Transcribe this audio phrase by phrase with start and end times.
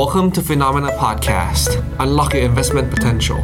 [0.00, 1.70] Welcome to Phenomena Podcast.
[2.04, 3.40] Unlock your investment potential.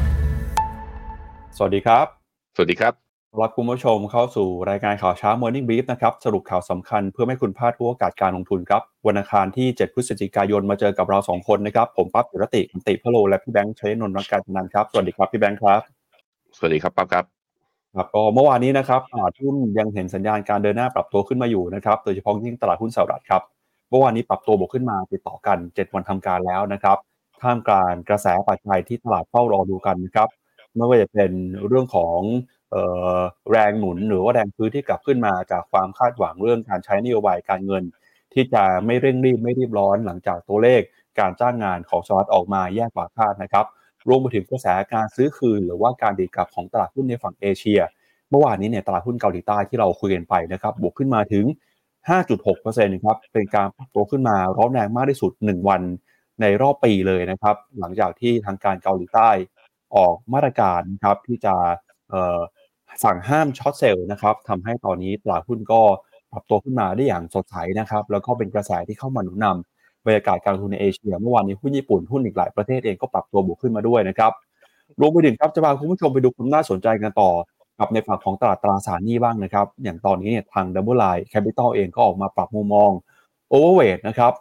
[1.57, 2.07] สวัสดีครับ
[2.55, 2.93] สวัสดีครับ
[3.41, 15.81] รับคุณผู้ชมเข้าสู่รายการข่าวเช้า Morning Brief นะครับ สรุปข่าวสำคัญเพื่อไม่ให้คุณพลาดทุกโอกาสการลงทุนครับ วันอังคารที่ 7 พฤศจิกายนมาเจอกับเรา 2 คนนะครับ ผมปั๊บยุรติคุณติพะโล และพี่แบงค์ชัยนนท์รักการนันท์ครับ สวัสดีครับ พี่แบงค์ครับ
[16.57, 17.25] สวัสดีครับปั๊บครับ
[17.97, 23.43] ครับก็เมื่อวานนี้นะครับตลาดหุ้นยังเห็นสัญญาณการเดินหน้าปรับตัวขึ้นมาอยู่นะครับ โดยเฉพาะยิ่งตลาดหุ้นสหรัฐครับ
[23.91, 26.99] เมื่อวานนี้ปรับตัวบวกขึ้นมาติดต่อกัน 7 วันทำการแล้วนะครับ
[27.43, 30.29] ท่ามกลางกระแสปัจจัยที่ตลาดเฝ้ารอดูกันนะครับ
[30.77, 31.33] ไม่ว่าจะเป็น
[31.67, 32.19] เรื่องของ
[32.75, 32.77] อ
[33.17, 33.19] อ
[33.51, 37.85] แรงหนุนหรือว่าแรงซื้อที่กลับขึ้นมาจากความคาดหวังเรื่องการใช้นโยบายการเงิน
[38.35, 40.81] ที่จะไม่เร่งรีบไม่รีบร้อนหลังจากตัวเลข
[41.19, 43.67] การจ้างงานของสหรัฐออกมาแย่กว่าคาดนะครับ
[44.09, 47.81] รวมไปถึงกระแสการซื้อคืน หรือว่าการดีกลับของตลาดหุ้นในฝั่งเอเชีย
[48.31, 51.45] เมื่อวานนี้เนี่ยตลาดหุ้นเกาหลีใต้ที่เราคุยกันไปนะครับ บวกขึ้นมาถึง
[52.09, 55.83] 5.6%ครับเป็นการปรับตัวขึ้นมาร้อนแรงมากที่สุด 1 วัน
[56.41, 59.31] ในรอบปีเลยนะครับ หลังจากที่ทางการเกาหลีใต้
[59.97, 61.55] ออกมาตรการนะครับที่จะ
[63.05, 65.81] สั่งห้ามช็อตเซลล์นะครับทำให้ตอนนี้ตลาดหุ้นก็
[66.33, 74.33] ปรับตัวขึ้นมาได้อย่างสดใสนะครับ แล้วก็เป็นกระแสที่เข้ามาหนุนนำบรรยากาศการลงทุนในเอเชียเมื่อวานนี้หุ้นญี่ปุ่นหุ้นอีกหลายประเทศเองก็ปรับตัวบวกขึ้นมาด้วยนะครับ
[75.01, 77.31] รวมไปถึงครับจะพาคุณผู้ชมไปดูความน่าสนใจกันต่อ
[77.81, 82.91] กับในฝั่งของตลาดตราสารหนี้บ้างนะครับ อย่างตอนนี้เนี่ยทาง Double Line Capital เองก็ออกมาปรับมุมมอง
[83.53, 84.33] Overweight นะครับ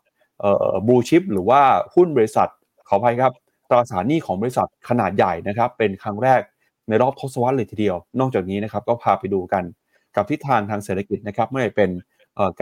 [0.88, 1.62] บูชิปหรือว่า
[1.96, 2.50] หุ้นบริษัท
[2.88, 3.34] ขออภัยครับ
[3.70, 6.42] ตราสารหนี้ของบริษัทขนาดใหญ่นะครับ เป็นครั้งแรก
[6.88, 9.64] ในรอบทศวรรษเลยทีเดียว นอกจากนี้นะครับก็พาไปดูกัน
[10.16, 11.90] กับทิศทางทางเศรษฐกิจนะครับไม่ว่าเป็น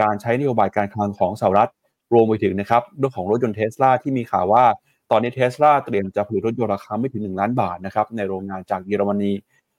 [0.00, 1.70] การใช้นโยบายการคลังของสหรัฐ
[2.12, 4.64] รวมไปถึงนะครับเรื่องของรถยนต์เทสลาที่มีข่าวว่า
[5.10, 9.32] ตอนนี้เทสลาเตรียมจะผลิตรถยนต์ราคาไม่ถึง 1 ล้านบาทนะครับในโรงงานจากเยอรมนี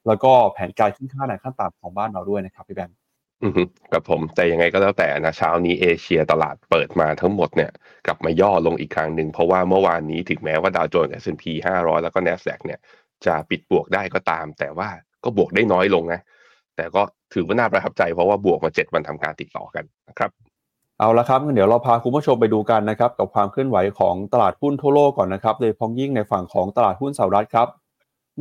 [0.07, 2.97] แล้วก็แผนการขึ้นค่าแรงขั้นต่ำของบ้านเราด้วยนะครับพี่แบงค์
[3.43, 7.71] อือฮึครับผมแต่ยังไงก็แล้วแต่นะเช้านี้เอเชียตลาดเปิดมาทั้งหมดเนี่ย
[8.07, 12.79] กลับมาย่อลงอีกครั้งหนึ่ง เพราะว่าเมื่อวานนี้ถึงแม้ว่าดาวโจนส์ S&P 500 แล้วก็ NASDAQ เนี่ย
[13.25, 14.89] จะปิดบวกได้ก็ตาม แต่ว่า
[15.23, 16.21] ก็บวกได้น้อยลงนะ
[16.75, 17.01] แต่ก็
[17.33, 20.31] ถือว่าน่าประทับใจเพราะว่าบวกมา7วันทำการติดต่อกันนะครับ
[20.99, 27.67] เอาละครับงั้นเดี๋ยวเราพาคุณผู้ชมไปดูกันนะครับกับความเคลื่อนไหวของตลาดหุ้นทั่วโลกก่อนนะครับโดยเฉพาะยิ่งในฝั่งของตลาดหุ้นสหรัฐครับ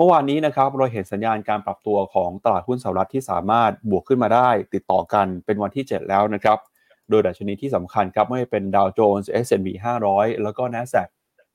[0.00, 6.58] เมื่อวานนี้นะครับเราเห็นสัญญาณการปรับตัวของตลาดหุ้นสหรัฐที่สามารถบวกขึ้นมาได้ ติดต่อกันเป็นวันที่ 7 แล้วนะครับ
[7.10, 9.68] โดยดัชนีที่สำคัญครับไม่ว่าเป็นดาวโจนส์ S&P
[10.06, 11.08] 500 แล้วก็ NASDAQ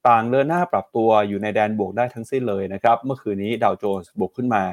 [0.08, 4.64] ต่างเดินหน้าปรับตัวอยู่ในแดนบวกได้ทั้งสิ้นเลยนะครับ เมื่อคืนนี้ดาวโจนส์บวกขึ้นมา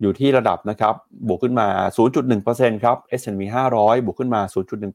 [0.00, 0.94] อยู่ที่ระดับนะครับ
[1.28, 1.68] บวกขึ้นมา
[2.26, 3.42] 0.1%ครับ S&P
[3.74, 4.40] 500 บวกขึ้นมา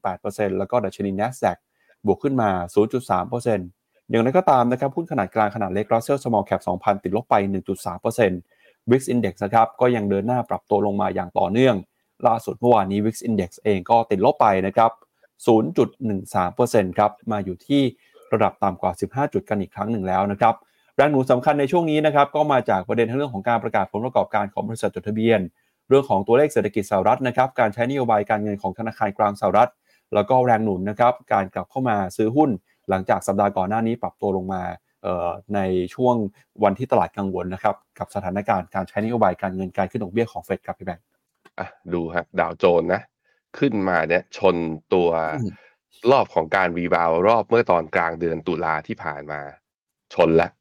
[0.04, 1.58] 0.18%แล้วก็ดัชนี NASDAQ
[2.06, 7.36] บวกขึ้นมา 0.3% อย่างไรก็ตามนะครับหุ้นขนาดกลางขนาดเล็ก Russell Small Cap 2,000 ติดลบไป
[8.14, 11.76] 1.3% Wix Index นะครับก็ยังเดินหน้าปรับตัวลงมาอย่างต่อเนื่อง
[12.28, 14.92] ล่าสุดเมื่อวานนี้ Wix Index เองก็ติดลบไปนะครับ
[16.06, 17.82] 0.13%ครับมาอยู่ที่
[18.34, 20.54] ระดับต่ำกว่า 15 จุดกันอีกครั้งหนึ่งแล้วนะครับ
[20.96, 25.40] แรงหนุนสำคัญในช่วงนี้นะครับก็มาจากประเด็นทั้งเรื่องของการประกาศผลประกอบการของบริษัทจดทะเบียน
[25.90, 29.72] เรื่องของตัวเลขเศรษฐกิจสหรัฐนะครับการใช้นโยบายการเงินของธนาคารกลางสหรัฐ
[30.14, 32.50] แล้วก็แรงหนุนนะครับการกลับเข้ามาซื้อหุ้น
[32.90, 34.62] หลังจากสัปดาห์ก่อนหน้านี้ปรับตัวลงมา
[35.04, 35.60] เอ่อใน
[35.96, 36.16] ช่วง
[36.64, 41.06] วันที่ตลาดกังวลนะครับกับสถานการณ์การใช้นโยบายการเงินการขึ้นดอกเบี้ยของเฟดครับพี่แบงค์
[41.60, 43.02] อะดูฮะดาวโจนส์นะ
[43.58, 44.56] ขึ้นมาเนี่ยชน
[44.94, 45.10] ตัว
[45.42, 45.52] อืม
[46.12, 49.42] รอบของการ rebound รอบเมื่อตอนกลางเดือนตุลาที่ผ่านมา
[50.14, 50.52] ชนแล้ว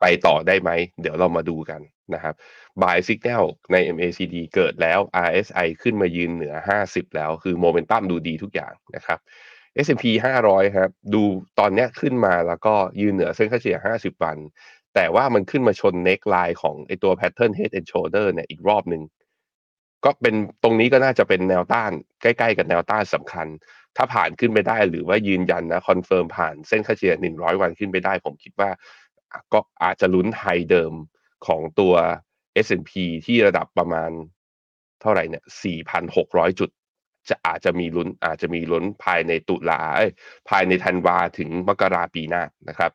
[0.00, 1.80] ไปต่อได้ไหม เดี๋ยวเรามาดูกัน
[2.14, 2.34] นะครับ
[2.82, 6.54] Buy Signal ใน MACD เกิดแล้ว RSI ขึ้นมายืนเหนือ
[6.86, 9.18] 50 แล้ว คือโมเมนตัมดูดีทุกอย่างนะครับ
[9.84, 10.04] S&P
[10.44, 11.22] 500 ครับ ดู
[11.58, 14.36] ตอนนี้ขึ้นมาแล้วก็ยืนเหนือเส้นค่าเฉลี่ย 50 วัน
[14.94, 19.02] แต่ว่ามันขึ้นมาชน neck line ของไอตัว pattern head and shoulder เนี่ยอีกรอบหนึ่ง
[20.04, 21.90] ก็เป็นตรงนี้ก็น่าจะเป็นแนวต้าน
[22.22, 23.46] ใกล้ ๆ กับแนวต้านสำคัญ
[23.96, 28.70] ถ้าผ่านขึ้นไปได้หรือว่ายืนยันนะ confirm ผ่านเส้นค่าเฉลี่ย 100 วันขึ้นไปได้ ผมคิดว่า
[29.52, 30.92] ก็อาจจะลุ้น highเดิม
[31.46, 31.94] ของตัว
[32.66, 32.92] S&P
[33.26, 34.10] ที่ระดับประมาณ
[35.00, 35.44] เท่าไหร่เนี่ย
[36.00, 36.70] 4,600 จุด
[37.30, 39.82] จะอาจจะมีลุ้นอาจจะมีลุ้นภายในตุลา
[40.48, 42.92] ภายในธันวาถึงมกราปีหน้านะครับ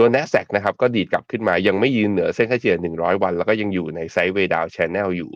[0.00, 5.32] ตัว NASDAQ นะครับก็ดีดกลับขึ้นมายังไม่ยืนเหนือเส้นค่าเฉลี่ย 100 วัน แล้วก็ยังอยู่ในไซด์เวดาว Channel อยู่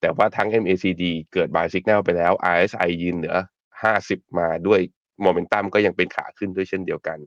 [0.00, 3.36] แต่ว่าทั้ง MACD เกิด Buy Signal ไปแล้ว RSI ยืนเหนือ
[3.86, 4.80] 50 มาด้วย
[5.22, 7.18] โมเมนตัมก็ยังเป็นขาขึ้นด้วยเช่นเดียวกัน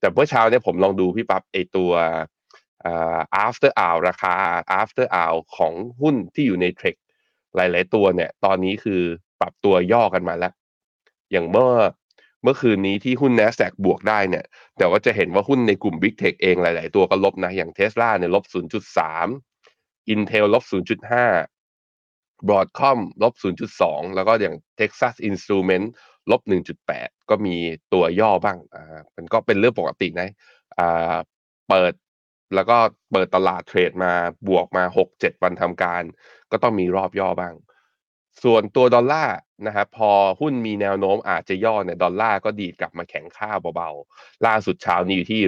[0.00, 1.90] แต่เมื่อเช้าเนี่ยผมลองดูพี่ปั๊บไอตัว
[2.84, 4.34] อ่า after hour ราคา
[4.80, 6.96] after hour ของหุ้นที่อยู่ในเทรด
[7.56, 9.02] หลาย ๆ ตัวเนี่ย ตอนนี้คือ
[9.42, 10.52] ปรับตัวย่อกันมาแล้ว
[11.32, 11.72] อย่างเมื่อ
[12.42, 14.44] เมื่อคืนนี้ที่หุ้น NASDAQ บวกได้เนี่ย
[14.78, 18.44] แต่ว่าจะเห็นว่าหุ้นในกลุ่ม Big Tech เองหลาย ๆ ตัวก็ลบนะ อย่าง Tesla เนี่ยลบ
[19.28, 23.34] 0.3 Intel ลบ 0.5 Broadcom ลบ
[23.74, 25.86] 0.2 แล้วก็อย่าง Texas Instrument
[26.30, 26.40] ลบ
[26.86, 27.56] 1.8 ก็มี
[27.92, 30.30] ตัวย่อบ้างอ่ามันก็เป็นเรื่องปกตินะ
[30.78, 31.14] อ่า
[31.68, 31.92] เปิด
[32.54, 32.78] แล้วก็
[33.12, 34.12] เปิดตลาดเทรดมา
[34.48, 36.02] บวกมา 6-7 วันทำการ
[36.50, 37.54] ก็ต้องมีรอบย่อบ้าง
[38.44, 39.36] ส่วนตัวดอลลาร์
[39.66, 45.40] นะครับพอหุ้นมีแนวโน้มอาจจะย่อเนี่ยดอลลาร์ก็ดีดกลับมาแข็งค่าเบาๆ ล่าสุดเช้านี้อยู่ที่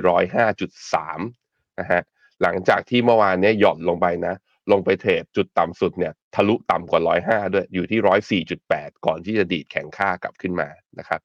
[1.05, 2.03] 105.3นะฮะ
[2.43, 4.35] หลังจากที่เมื่อวานเนี้ยหย่อนลงไปนะ
[4.73, 11.21] ลงไปเทรดจุดต่ำสุดเนี่ยทะลุต่ำกว่า105ด้วยอยู่ที่104.8ก่อนที่จะดีดแข็งค่ากลับขึ้นมานะครับ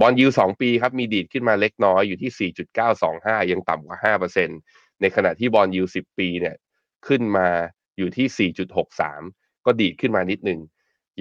[0.00, 2.52] บอลยูสองปีครับมีดีดขึ้นมาเล็กน้อยอยู่ที่
[3.02, 4.48] 4.925ยังต่ำกว่าห้าเปอร์เซ็น
[5.00, 6.56] ในขณะที่บอลยู10ปีเนี่ย
[7.06, 7.48] ขึ้นมา
[7.98, 8.50] อยู่ที่
[9.10, 10.60] 4.63ก็ดีดขึ้นมานิดนึง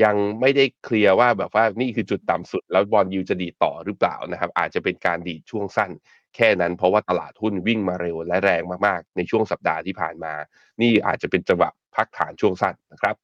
[0.03, 5.91] ยังไม่ได้เคลียร์ว่าแบบว่านี่คือจุดต่ำสุด แล้วบอลยูจะดีต่อหรือเปล่านะครับ อาจจะเป็นการดีช่วงสั้น
[6.35, 10.33] แค่นั้นเพราะว่าตลาดหุ้นวิ่งมาเร็วและแรงมากๆ ในช่วงสัปดาห์ที่ผ่านมา
[10.81, 13.15] นี่อาจจะเป็นจังหวะพักฐานช่วงสั้นนะครับ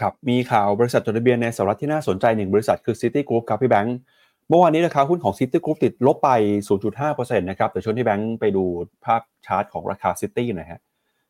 [0.00, 3.96] ครับมีข่าวบริษัทจดทะเบียนในสหรัฐที่น่าสนใจหนึ่งบริษัทคือ City Group ครับพี่แบงค์
[4.48, 6.30] เมื่อวานนี้ราคาหุ้นของ City Group ติดลบไป
[6.88, 8.64] 0.5%นะครับแต่ชวนที่แบงค์ไปดู
[9.04, 10.80] ภาพชาร์ตของราคา City หน่อยฮะ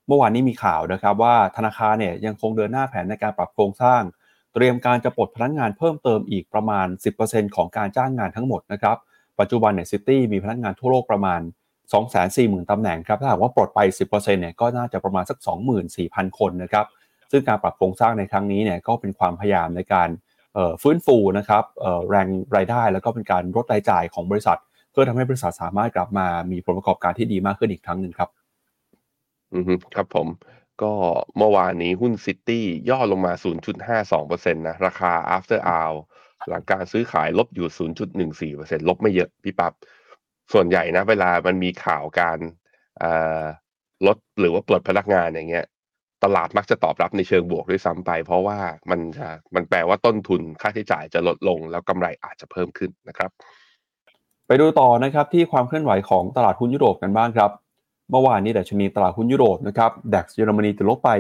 [0.07, 4.03] เมื่อวานนี้มีข่าวนะครับว่าธนาคารเนี่ยยังคงเดินหน้าแผนในการปรับโครงสร้าง
[4.55, 6.87] เตรียมการจะปลดพนักงานเพิ่มเติมอีกประมาณ
[7.21, 8.97] 10%ของการจ้างงานทั้งหมดนะครับ
[9.41, 11.41] ปัจจุบันเนี่ยซิตี้มีพนักงานทั่วโลกประมาณ
[12.05, 15.39] 240,000ตำแหน่งครับถ้าหากว่าปลดไป 10%เนี่ยก็น่าจะประมาณสัก
[15.89, 16.87] 24,000 คนนะครับ
[17.31, 20.09] ซึ่งการปรับโครงสร้างในครั้งนี้เนี่ยก็เป็นความพยายามในการ
[20.83, 21.65] ฟื้นฟูนะครับ
[22.11, 24.59] แรงรายได้แล้วก็เป็นการลดรายจ่ายของบริษัท
[24.93, 28.31] เพื่อทำให้บริษัทสามารถกลับมามีผลประกอบการที่ดีมากขึ้นอีกครั้งหนึ่งครับ
[29.55, 30.27] อือฮึครับผม
[30.83, 30.93] ก็
[31.37, 33.33] เมื่อวานนี้หุ้นซิตี้ย่อลงมา
[33.89, 35.97] 0.52%นะ ราคา after hour
[36.49, 37.69] หลังการซื้อขายลบอยู่
[38.57, 39.73] 0.14%ลบไม่เยอะพี่ปับ๊บ
[40.53, 42.39] ส่วนใหญ่นะ เวลามันมีข่าวการ
[44.07, 45.67] ลดหรือว่าปลดพนักงานอย่างเงี้ย
[46.25, 48.59] ตลาดมักจะตอบรับในเชิงบวกด้วยซ้ำไป เพราะว่า
[48.91, 53.31] มันจะมันแปลว่าต้นทุนค่าใช้จ่ายจะลดลง แล้วกำไรอาจจะเพิ่มขึ้นนะครับ
[54.47, 57.51] ไปดูต่อนะครับที่ความเคลื่อนไหวของตลาดหุ้นยุโรปกันบ้างครับ
[58.11, 61.11] เมื่อวานนี้ดัชนีตลาดหุ้นยุโรปนะครับดัคเยอรมนีติดลบไป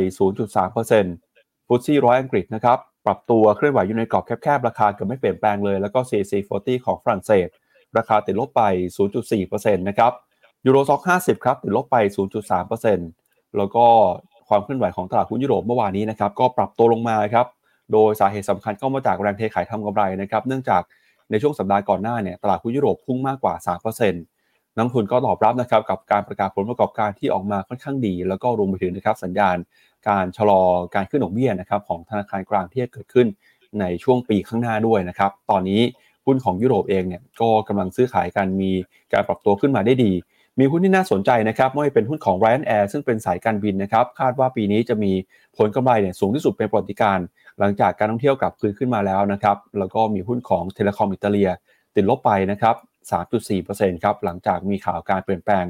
[0.58, 7.48] 0.3%ฟุตซี่ร้อยอังกฤษนะครับปรับตัวเคลื่อนไหวอยู่ในกรอบแคบๆ ราคาเกือบไม่เปลี่ยนแปลงเลย แล้วก็ CAC 40 ของฝรั่งเศส
[7.98, 8.62] ราคาติดลบไป
[9.22, 10.12] 0.4%นะครับ
[10.66, 11.96] ยูโรซ็อก50 ครับติดลบไป
[12.76, 13.84] 0.3%แล้วก็
[14.48, 17.46] ความเคลื่อนไหวของตลาดหุ้นยุโรปเมื่อวานนี้นะครับก็ปรับตัวลงมาครับ
[17.92, 20.82] โดยสาเหตุสำคัญก็มาจากแรงเทขายทำกำไรนะครับเนื่องจาก
[21.31, 23.54] ในช่วงสัปดาห์ก่อนหน้าเนี่ยตลาดหุ้นยุโรปพุ่งมากกว่า
[24.04, 24.33] 3%
[24.76, 29.56] นักทุนก็ตอบรับนะครับกับการประกาศผลประกอบการที่ออกมาค่อนข้างดี แล้วก็รวมไปถึงนะครับสัญญาณ
[30.09, 30.62] การชะลอ
[30.94, 33.26] การขึ้นดอกเบี้ยนะครับของธนาคารกลางที่จะเกิดขึ้น
[33.81, 35.81] ในช่วงปีข้างหน้าด้วยนะครับ ตอนนี้
[36.26, 38.71] หุ้นของยุโรปเองเนี่ยก็กำลังซื้อขายกันมี
[39.12, 40.12] การปรับตัวขึ้นมาได้ดี
[40.59, 45.12] มีหุ้นที่น่าสนใจนะครับไม่ว่าเป็นหุ้นของ Ryanair ซึ่งเป็นสายการบินนะครับ คาดว่าปีนี้จะมี
[45.56, 47.19] ผลกำไรเนี่ยสูงที่สุดเป็นประวัติการ
[47.59, 51.50] หลังจากการท่องเที่ยวกลับคืนขึ้นมาแล้วนะครับ แล้วก็มีหุ้นของเทเลคอมอิตาเลีย
[51.94, 52.75] ติดลบไปนะครับ
[53.12, 55.65] 3.4%ครับหลังจากมีข่าวการเปลี่ยนแปลง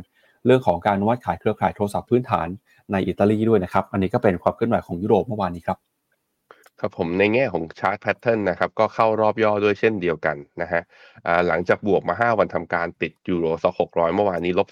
[0.46, 2.48] เรื่องของการวัดขายเครือข่ายโทรศัพท์พื้นฐาน
[2.92, 5.78] ในอิตาลีด้วยนะครับ อันนี้ก็เป็นความเคลื่อนไหวของยุโรปเมื่อวานนี้ครับ
[6.80, 10.82] ครับผมในแง่ของ chart pattern นะครับก็เข้ารอบย่อด้วยเช่นเดียวกันนะฮะ
[11.48, 14.68] หลังจากบวกมา 5 วันทำการติด Euro Stoxx 600 เมื่อวานนี้ลบ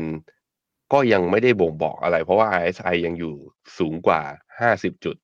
[0.00, 3.34] 0.16%ก็ยังไม่ได้บ่งบอกอะไร เพราะว่า RSI ยังอยู่
[3.78, 4.22] สูงกว่า
[4.62, 5.16] 50 จุด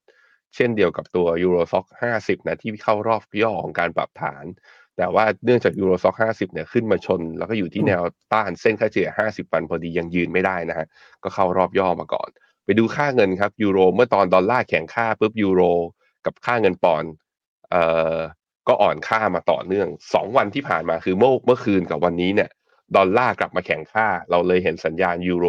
[0.57, 1.87] เช่นเดียวกับตัว Euro Stoxx
[2.17, 4.45] 50 นะที่เข้ารอบย่อของการปรับฐาน
[5.01, 8.03] แต่ว่าเนื่องจาก Euro Stoxx 50เนี่ยขึ้นมาชน แล้วก็อยู่ที่แนว
[8.33, 10.87] ต้านเส้นค่าเฉลี่ย50วันพอดียังยืนไม่ได้นะฮะ
[11.23, 12.29] ก็เข้ารอบย่อมาก่อน
[12.65, 15.63] ไปดูค่าเงินครับยูโรเมื่อตอนดอลลาร์แข็งค่าปุ๊บยูโร
[16.27, 17.11] กับค่าเงินปอนด์
[17.71, 17.85] เอ่
[18.15, 18.17] อ
[18.69, 22.51] ก็อ่อนค่ามาต่อเนื่อง2วันที่ผ่านมาคือเมื่อเมื่อคืนกับวันนี้เนี่ย
[22.97, 25.47] ดอลลาร์กลับมาแข็งค่า เราเลยเห็นสัญญาณยูโร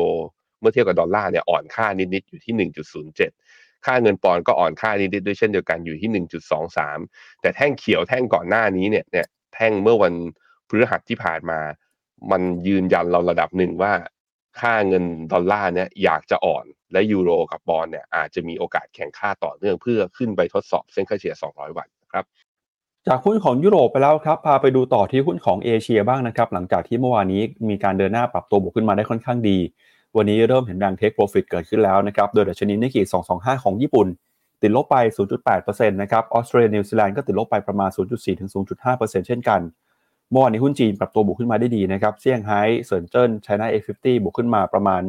[0.60, 2.70] เมื่อเทียบกับดอลลาร์เนี่ยอ่อนค่านิดๆอยู่ที่
[3.20, 6.26] 1.07 ค่าเงินปอนด์ก็อ่อนค่านิดๆด้วยเช่นเดียวกันอยู่ที่
[6.76, 10.14] 1.23 แต่แท่งเขียวแท่งก่อนหน้านี้เนี่ยเนี่ย แท่งเมื่อวัน
[10.68, 11.60] พฤหัสที่ผ่านมา
[12.32, 13.94] มันยืนยันเราระดับหนึ่งว่า
[14.60, 22.26] ค่าเงินดอลลาร์เนี่ยอยากจะอ่อนและยูโรกับบอลเนี่ยอาจจะมีโอกาสแข่งค่าต่อเนื่องเพื่อขึ้นไปทดสอบเส้นค่าเฉลี่ย 200 วันครับ
[23.08, 29.58] จากหุ้นของยุโรปไปแล้วครับ พาไปดูต่อที่หุ้นของเอเชียบ้างนะครับ หลังจากที่เมื่อวานนี้มีการเดินหน้าปรับตัวบวกขึ้นมาได้ค่อนข้างดี
[30.18, 33.02] วันนี้เริ่มเห็นแรงเทคโปรฟิตเกิดขึ้นแล้วนะครับ โดยดัชนีนิกเกิ
[33.34, 34.08] 225 ของญี่ปุ่น
[34.62, 34.98] ติดลบไป
[35.48, 38.50] 0.8%นะครับออสเตรเลียนิวซีแลนด์ก็ติดลบไปประมาณ 0.4 ถึง
[38.84, 39.62] 0.5%เช่นกัน
[40.32, 45.02] เมื่อวานนี้หุ้นจีนปรับตัวบวกขึ้นมาได้ดีนะครับเซี่ยงไฮ้เซินเจิ้นไชน่า A50 บวกขึ้นมาประมาณ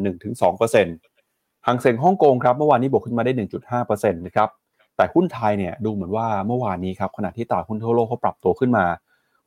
[1.01, 3.33] 1-2%หังเซ็งฮ่องกงครับเมื่อวานนี้บวกขึ้นมาได้
[3.73, 4.49] 1.5%นะครับ
[4.97, 8.85] แต่หุ้นไทยเนี่ยดูเหมือนว่าเมื่อวานนี้ครับขณะที่ตลาดหุ้นทั่วโลกเขาปรับตัวขึ้นมา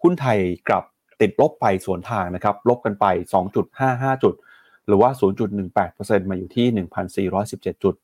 [0.03, 0.83] หุ้นไทยกลับ
[1.21, 3.05] ติดลบไปสวนทางนะครับลบกันไป
[3.65, 4.33] 2.55 จุด
[4.88, 5.09] หรือว่า
[5.69, 7.95] 0.18%มาอยู่ที่ 1,417 จุด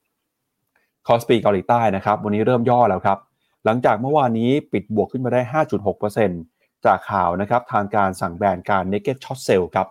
[1.08, 3.17] คอสปีเกาหลีใต้นะครับวันนี้เริ่มย่อแล้วครับ
[3.65, 5.41] หลังจากเมื่อวานนี้ปิดบวกขึ้นมาได้
[6.13, 9.88] 5.6%จากข่าวนะครับทางการสั่งแบนการ naked short sale ครับ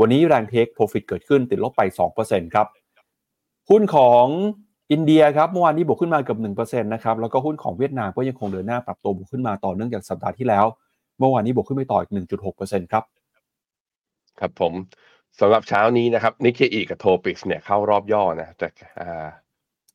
[0.00, 1.82] วันนี้แรง take profit เกิดขึ้นติดลบไป
[2.18, 2.66] 2%ครับ
[3.70, 4.26] หุ้นของ
[4.92, 10.64] อินเดียครับเมื่อวานนี้บวกขึ้นมาเกือบ1%นะครับแล้วก็หุ้นของเวียดนามก็ยังคงเดินหน้าปรับตัวบวกขึ้นมาต่อเนื่องจากสัปดาห์ที่แล้ว
[11.18, 12.12] เมื่อวานนี้บวกขึ้นไปต่ออีก
[12.52, 13.04] 1.6%ครับ
[14.40, 14.72] ครับผม
[15.40, 18.68] สำหรับเช้านี้นะครับนิเคอีกับ Topix เนี่ยเข้ารอบย่อนะแต่
[19.00, 19.28] อ่า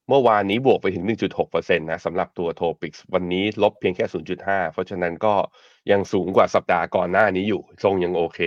[0.10, 4.06] เมื่อวานนี้บวกไปถึง 1.6%นะสำหรับตัว Topix วันนี้ลบเพียงแค่
[4.44, 5.34] 0.5 เพราะฉะนั้นก็
[5.92, 8.40] ยังสูงกว่าสัปดาห์ก่อนหน้านี้อยู่ ทรงยังโอเค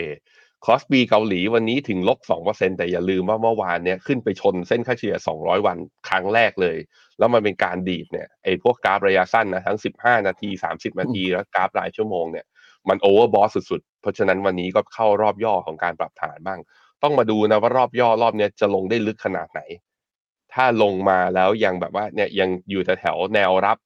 [0.64, 6.76] คอสปีเกาหลีวันนี้ถึงลบ 2%แต่อย่าลืมว่าเมื่อวานเนี่ยขึ้นไปชนเส้นค่าเฉลี่ย 200 วันครั้งแรกเลย
[7.18, 12.46] แล้วมันเป็นการดีดเนี่ยไอ้พวกกราฟระยะสั้นนะทั้ง 15 นาที 30 นาที แล้วกราฟรายชั่วโมงเนี่ย
[12.88, 16.60] มัน overbought สุดๆ เพราะฉะนั้นวันนี้ก็เข้ารอบย่อของการปรับฐานบ้าง
[17.02, 19.60] ต้องมาดูนะว่ารอบย่อรอบเนี้ยจะลงได้ลึกขนาดไหน
[20.54, 23.78] ถ้าลงมาแล้วยังแบบว่าเนี่ยยังอยู่แถวแนวรับ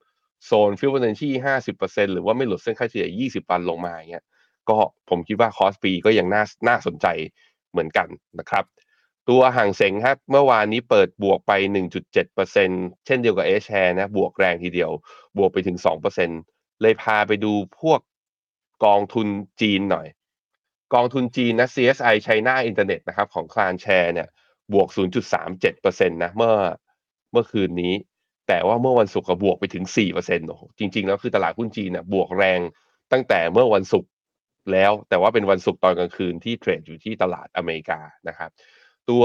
[0.47, 4.25] โซนฟิวเจอร์ชี่ห้าสิบเปอร์เซ็นหรือว่าไม่หลุดเส้นค่าเฉลี่ยยี่สิบวันลงมาอย่างเงี้ย
[4.69, 4.77] ก็
[5.11, 7.07] ผมคิดว่าคอสปีก็ยังน่าน่าสนใจ
[7.73, 8.65] เหมือนกันนะครับ
[9.29, 11.53] ตัวหังเส็งครับเมื่อวานนี้เปิดบวกไป
[12.13, 14.91] 1.7%เช่นเดียวกับเอชแชร์นะบวกแรงทีเดียว
[15.39, 15.79] บวกไปถึง
[16.31, 18.01] 2%เลยพาไปดูพวก
[18.85, 19.27] กองทุน
[19.61, 20.07] จีนหน่อย
[20.95, 24.29] กองทุนจีนนะ CSI China Internet นะครับของคลานแชร์เนี่ย
[24.73, 24.89] บวก
[25.53, 26.55] 0.37%นะเมื่อ
[27.33, 27.93] เมื่อคืนนี้
[28.49, 32.61] แต่ว่าเมื่อวันศุกร์ก็บวกไปถึง4%โอ้โหจริง ๆ แล้วคือตลาดหุ้นจีนเนี่ยบวกแรง
[33.13, 34.11] ตั้งแต่เมื่อวันศุกร์
[34.73, 38.51] แล้วแต่ว่าเป็นวันศุกร์ตอนกลางคืนที่เทรดอยู่ที่ตลาดอเมริกานะครับ
[39.11, 39.25] ตัว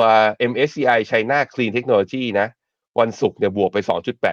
[0.51, 2.47] MSCI China Clean Technology นะ
[2.99, 3.77] วันศุกร์เนี่ยบวกไป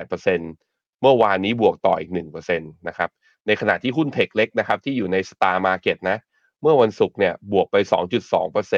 [0.04, 3.10] 2.8%เมื่อวานนี้บวกต่ออีก1%นะครับ
[3.46, 6.18] ในขณะที่หุ้นเทคเล็กนะครับที่อยู่ใน Star Market นะ
[6.62, 8.74] เมื่อวันศุกร์เนี่ยบวกไป 2.2%เ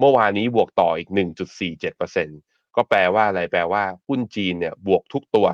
[0.00, 1.08] เมื่อวานนี้บวกต่ออีก
[1.72, 5.46] 1.47%ก็แปลว่าอะไรแปลว่าหุ้นจีนเนี่ยบวกทุกตัว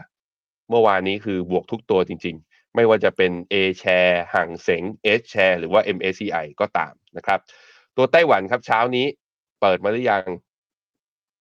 [0.68, 4.82] เมื่อวานนี้คือบวกทุกตัวจริง ๆ ไม่ว่าจะเป็น A share ห่างเสง
[5.18, 7.40] H share หรือว่า MSCI ก็ตามนะครับ
[7.96, 9.06] ตัวไต้หวันครับเช้านี้
[9.60, 10.24] เปิดมาหรือยัง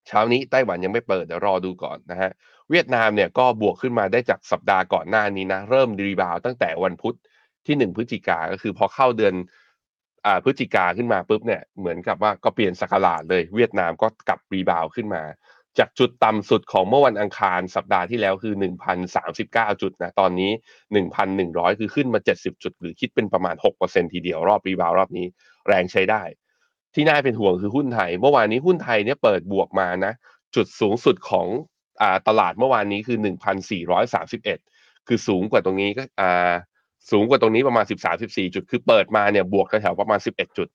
[0.08, 2.32] เช้านี้ไต้หวันยังไม่เปิดเดี๋ยวรอดูก่อนนะฮะ
[2.70, 7.16] เวียดนามเนี่ยก็บวกขึ้นมาได้จากสัปดาห์ก่อนหน้านี้นะ เริ่ม rebound ตั้งแต่วันพุธ
[7.66, 9.34] ที่หนึ่งพฤศจิกาก็คือพอเข้าเดือน
[10.44, 15.24] พฤศจิกาขึ้นมาปุ๊บเนี่ยเหมือนกับว่าก็เปลี่ยนศักราชเลย เวียดนามก็กลับ rebound ขึ้นมา
[15.80, 18.54] จากจุดต่ำสุดของเมื่อวันอังคารสัปดาห์ที่แล้วคือ
[19.18, 20.52] 1,039 จุดนะตอนนี้
[21.16, 25.26] 1,100 คือขึ้นมา 70 จุด หรือคิดเป็นประมาณ 6%ทีเดียวรอบรีบาวรอบนี้
[25.68, 26.24] แรงใช้ได้
[26.96, 30.14] ที่น่าเป็นห่วงคือหุ้นไทย เมื่อวานนี้หุ้นไทยเนี่ยเปิดบวกมานะ
[30.56, 31.48] จุดสูงสุดของ
[32.02, 33.18] อ่าตลาดเมื่อวานนี้คือ
[34.34, 36.52] 1,431 คือสูงกว่าตรงนี้ก็อ่า
[37.10, 37.86] สูงกว่าตรงนี้ประมาณ
[38.20, 40.68] 13-14 จุด คือเปิดมาเนี่ยบวกแถวๆประมาณ 11 จุด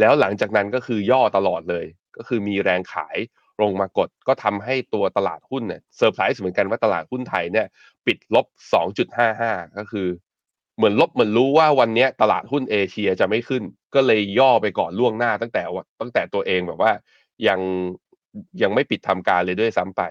[0.00, 1.84] แล้วหลังจากนั้นก็คือย่อตลอดเลย
[2.16, 3.16] ก็คือมีแรงขาย
[3.62, 7.66] ลงมากด ก็ทำให้ตัวตลาดหุ้นเนี่ยเซอร์ไพรส์เหมือนกันว่าตลาดหุ้นไทยเนี่ย
[8.06, 8.46] ปิดลบ
[9.12, 10.08] 2.55 ก็คือ
[10.76, 13.62] เหมือนลบเหมือนรู้ว่าวันนี้ตลาดหุ้นเอเชียจะไม่ขึ้น
[13.94, 15.62] ก็เลยย่อไปก่อนล่วงหน้าตั้งแต่
[16.00, 16.92] ตั้งแต่ตัวเองแบบว่า
[17.48, 17.60] ยัง
[18.62, 20.02] ยังไม่ปิดทำการเลยด้วยซ้ำไป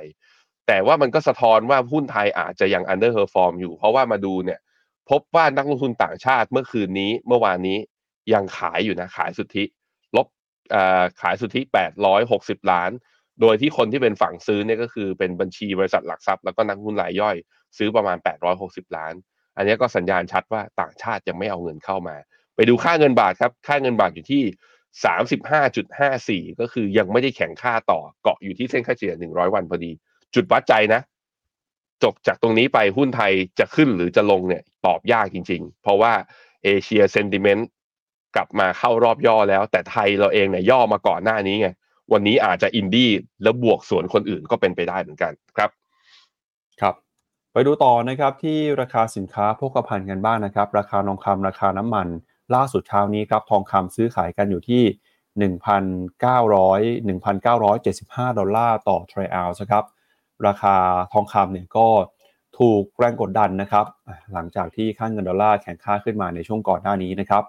[0.68, 4.60] แต่ว่ามันก็สะท้อนว่าหุ้นไทยอาจจะยัง underperform อยู่ เพราะว่ามาดูเนี่ย
[5.10, 7.78] พบว่านักลงทุนต่างชาติเมื่อคืนนี้เมื่อวานนี้
[8.34, 9.64] ยังขายอยู่นะขายสุทธิ
[10.16, 10.28] ลบ
[11.22, 11.62] ขายสุทธิ
[12.16, 12.92] 860 ล้าน
[13.42, 17.36] โดยที่คนที่เป็นฝั่งซื้อเนี่ยก็คือเป็นบัญชีบริษัทหลักทรัพย์แล้วก็นักลงทุนรายย่อย
[17.78, 18.18] ซื้อประมาณ
[18.58, 19.14] 860 ล้าน
[19.58, 22.16] อันนี้ก็สัญญาณชัดว่าต่างชาติยังไม่เอาเงินเข้ามา
[22.56, 24.44] ไปดูค่าเงินบาทครับ ค่าเงินบาทอยู่ที่
[26.52, 29.92] 35.54 ก็คือยังไม่ได้แข่งค่าต่อเกาะอยู่ที่เส้นค่าเฉลี่ย 100 วันพอดี
[30.36, 31.02] จุดวัดใจนะ
[32.04, 36.14] จบจากตรงนี้ไปหุ้นไทยจะขึ้นหรือจะลงเนี่ยตอบยากจริง ๆ เพราะว่า
[36.64, 37.70] เอเชีย sentiment
[38.36, 41.70] กลับมาเข้ารอบย่อแล้ว แต่ไทยเราเองเนี่ยย่อมาก่อนหน้านี้ไง
[42.14, 43.12] วันนี้อาจจะอินดี้
[43.44, 45.70] แล้วบวกสวนคนอื่นก็เป็นไปได้เหมือนกันครับ
[46.82, 46.96] ครับ
[47.54, 52.08] ไปดูต่อนะครับที่ราคาสินค้าโภคภัณฑ์กันบ้างนะครับ ราคาทองคำราคาน้ำมัน
[52.56, 54.84] ล่าสุดเช้านี้ครับทองคำซื้อขายกันอยู่ที่
[55.38, 55.50] 1,900
[57.58, 59.84] 1,975 ดอลลาร์ต่อทรัลล์ครับ
[60.48, 60.76] ราคา
[61.14, 61.88] ทองคำเนี่ยก็
[62.60, 63.86] ถูกแรงกดดันนะครับ
[64.34, 67.44] หลังจากที่ค่าเงินดอลลาร์แข็งค่าขึ้นมาในช่วงก่อนหน้านี้นะครับ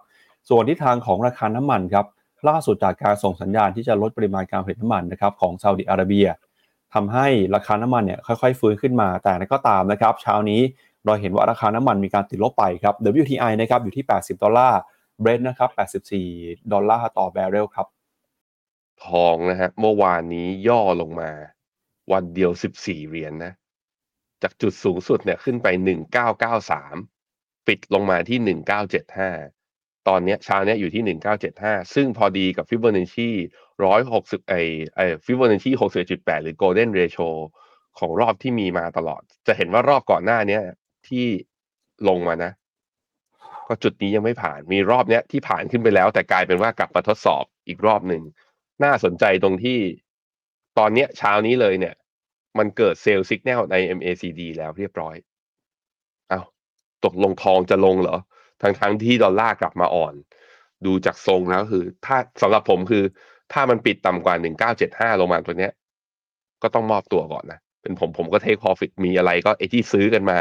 [0.49, 2.07] ส่วนทิศทางของราคาน้ำมันครับ
[2.49, 6.27] ล่าสุดจากการส่งสัญญาณที่จะลดปริมาณการผลิตน้ำมันนะครับของซาอุดิอาระเบีย
[6.95, 10.61] ทำให้ราคาน้ำมันเนี่ยค่อยๆ ฟื้นขึ้นมาแต่ก็ตามนะครับ เช้านี้
[11.07, 14.81] เราเห็นว่าราคาน้ำมันมีการติดลบไปครับ WTI นะครับอยู่ที่ 80 ดอลลาร์
[15.21, 15.71] เบรนท์นะครับ
[16.19, 17.87] 84 ดอลลาร์ต่อบาร์เรลครับ
[19.05, 21.31] ทองนะฮะเมื่อวานนี้ย่อลงมา
[22.13, 23.53] วันเดียว 14 เหรียญนนะ
[24.43, 25.67] จากจุดสูงสุดเนี่ยขึ้นไป
[26.87, 28.57] 1993 ปิดลงมาที่
[29.29, 31.17] 1975 ตอนนี้เช้านี้อยู่ที่
[31.49, 33.31] 1975 ซึ่งพอดีกับฟิบ o นัชชี
[33.91, 34.55] 160ไอ
[34.95, 35.71] ไอฟิบ o นัชชี
[36.09, 37.29] 61.8 หรือ Golden Ratio
[37.99, 40.61] ของรอบที่มีมาตลอด จะเห็นว่ารอบก่อนหน้านี้
[41.09, 41.27] ที่
[42.09, 42.53] ลงมานะ
[43.67, 48.23] ก็จุดนี้ยังไม่ผ่าน มีรอบเนี้ยที่ผ่านขึ้นไปแล้ว แต่กลายเป็นว่ากลับมาทดสอบอีกรอบหนึ่ง
[48.85, 49.79] น่าสนใจตรงที่
[50.79, 51.95] ตอนเนี้ยเช้านี้เลยเนี่ย
[52.59, 55.17] มันเกิด sell สัญญาณใน MACD แล้วเรียบร้อย
[56.31, 56.45] อ้าว
[57.05, 58.17] ตกลงทองจะลงเหรอ
[58.63, 60.15] ทั้งทั้งที่ดอลลาร์กลับมาอ่อน
[60.87, 63.05] ดูจากทรงแล้วคือ ถ้าสำหรับผมคือ
[63.53, 65.73] ถ้ามันปิดต่ำกว่าหนึ่งเก้าเจ็ดห้าลงมาตัวเนี้ย
[66.63, 70.39] ก็ต้องมอบตัวก่อนนะเป็นผมผมก็ take profit มีอะไรก็ไอที่ซื้อกันมา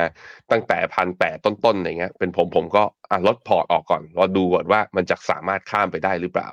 [0.52, 6.50] ตั้งแต่พันแปดต้นๆอะไรเงี้ย เป็นผมผมก็อะลดพอร์ตออกก่อนรอดูก่อนว่ามันจะสามารถข้ามไปได้หรือเปล่า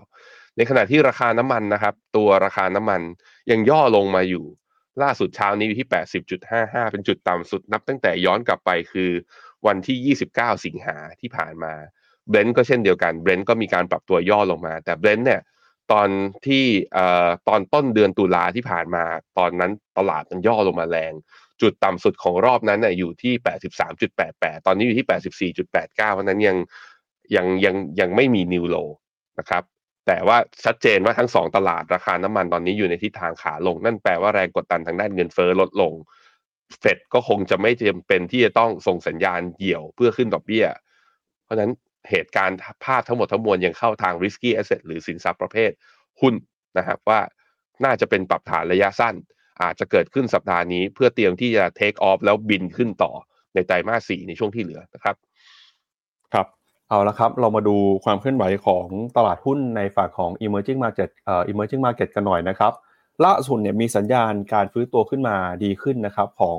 [0.58, 3.00] ในขณะที่ราคาน้ำมันนะครับ ตัวราคาน้ำมัน
[3.50, 4.44] ยังย่อลงมาอยู่
[5.02, 5.88] ล่าสุดเช้านี้อยู่ที่
[6.38, 9.10] 80.55 เป็นจุดต่ำสุดนับตั้งแต่ย้อนกลับไปคือ
[9.66, 11.72] วันที่ 29 สิงหาที่ผ่านมา
[12.28, 15.42] เบรนท์ก็เช่นเดียวกันเบรนท์ก็มีการปรับตัวย่อลงมา แต่เบรนท์เนี่ย
[15.92, 16.08] ตอน
[16.46, 16.64] ที่
[16.96, 16.98] อ
[17.48, 19.04] ตอนต้นเดือนตุลาที่ผ่านมา
[19.38, 21.12] ตอนนั้นตลาดมันย่อลงมาแรง
[21.62, 23.34] จุดต่ำสุดของรอบนั้นเนี่ยอยู่ที่
[24.00, 26.56] 83.88 ตอนนี้อยู่ที่ 84.89 เพราะนั้นยัง
[27.36, 28.76] ยังยังยังไม่มีนิวโล
[29.38, 29.62] นะครับ
[30.08, 35.92] แต่ว่าชัดเจนว่าทั้งสองตลาดราคาน้ำมันตอนนี้อยู่ในทิศทางขาลง นั่นแปลว่าแรงกดดันทางด้านเงินเฟ้อลดลง
[36.80, 40.66] เฟดก็คงจะไม่จำเป็นที่จะต้องส่งสัญญาณเหี่ยวเพื่อขึ้นดอกเบี้ย
[41.44, 41.72] เพราะฉะนั้น
[42.10, 45.70] เหตุการณ์ภาพทั้งหมดทั้งมวลยังเข้าทาง risky asset หรือสินทรัพย์ประเภท
[46.20, 46.34] หุ้น
[46.78, 47.20] นะครับว่า
[47.84, 49.14] น่าจะเป็นปรับฐานระยะสั้น
[49.62, 53.12] อาจจะเกิดขึ้นสัปดาห์นี้ เพื่อเตรียมที่จะ take off แล้วบินขึ้นต่อ
[53.54, 55.16] ในไตรมาสสี่ในช่วงที่เหลือนะครับ
[56.34, 56.46] ครับ
[56.88, 62.72] เอาละครับ เรามาดูความเคลื่อนไหวของตลาดหุ้นในฝั่งของ emerging market เอ่อ emerging market กันหน่อยนะครับ
[63.24, 66.58] ล่าสุดเนี่ยมีสัญญาณการฟื้นตัวขึ้นมาดีขึ้นนะครับของ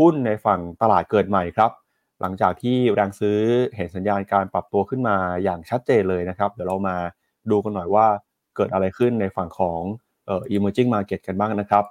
[0.00, 1.70] หุ้นในฝั่งตลาดเกิดใหม่ครับ
[2.20, 3.38] หลังจากที่แรงซื้อ
[3.76, 6.96] เห็นสัญญาณการปรับตัวขึ้นมาอย่างชัดเจนเลยนะครับ เดี๋ยวเรามา
[7.50, 8.06] ดูกันหน่อยว่า
[8.56, 9.80] เกิดอะไรขึ้นในฝั่งของ
[10.26, 11.84] เอ่อ emerging market กันบ้างนะครับ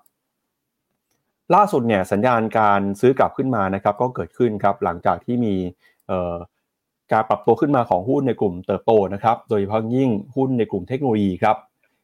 [1.55, 5.55] ล่าสุดเนี่ยสัญญาณการซื้อกลับขึ้นมานะครับก็เกิดขึ้นครับหลังจากที่มี
[6.07, 6.35] เอ่อ
[7.11, 11.55] การปรับตัวขึ้นมาของหุ้นในกลุ่มเติบโตนะครับโดยเฉพาะยิ่งหุ้นในกลุ่มเทคโนโลยีครับ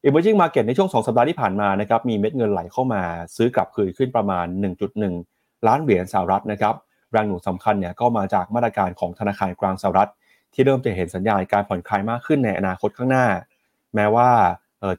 [0.05, 3.01] emerging market ในช่วง 2 สัปดาห์ที่ผ่านมานะครับมีเม็ดเงินไหลเข้ามา
[3.35, 4.45] ซื้อกลับคืนขึ้นประมาณ
[5.07, 6.75] 1.1 ล้านเหรียญสหรัฐนะครับ
[7.11, 10.09] แรงหนุนสำคัญเนี่ยก็มาจากมาตรการของธนาคารกลางสหรัฐ
[10.53, 13.25] ที่เริ่มจะเห็นสัญญาณการผ่อนคลายมากขึ้นในอนาคตข้างหน้า
[13.95, 14.29] แม้ว่า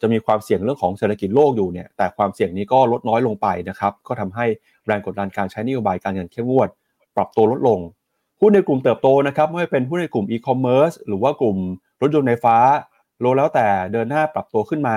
[0.00, 4.46] จะมีความเสี่ยงเรื่องของเศรษฐกิจโลกอยู่เนี่ยแต่ความเสี่ยงนี้ก็ลดน้อยลงไปนะครับก็ทำให้
[4.86, 6.68] แรงกดดันการใช้นโยบายการเงินเข้มงวด
[7.16, 7.80] ปรับตัวลดลง
[8.46, 11.56] หุ้นในกลุ่มเติบโตนะครับไม่ว่าเป็นหุ้นในกลุ่มอีคอมเมิร์ซหรือว่ากลุ่ม
[12.02, 12.56] รถยนต์ไฟฟ้า
[13.20, 14.96] โลแล้วแต่เดินหน้าปรับตัวขึ้นมา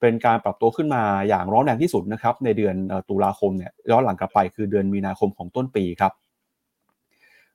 [0.00, 2.74] เป็นการปรับตัวขึ้นมาอย่างร้อนแรงที่สุดนะครับในเดือน
[3.08, 6.12] ตุลาคมเนี่ยย้อนหลังกลับไปคือเดือนมีนาคมของต้นปีครับ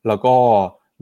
[0.07, 0.35] แล้วก็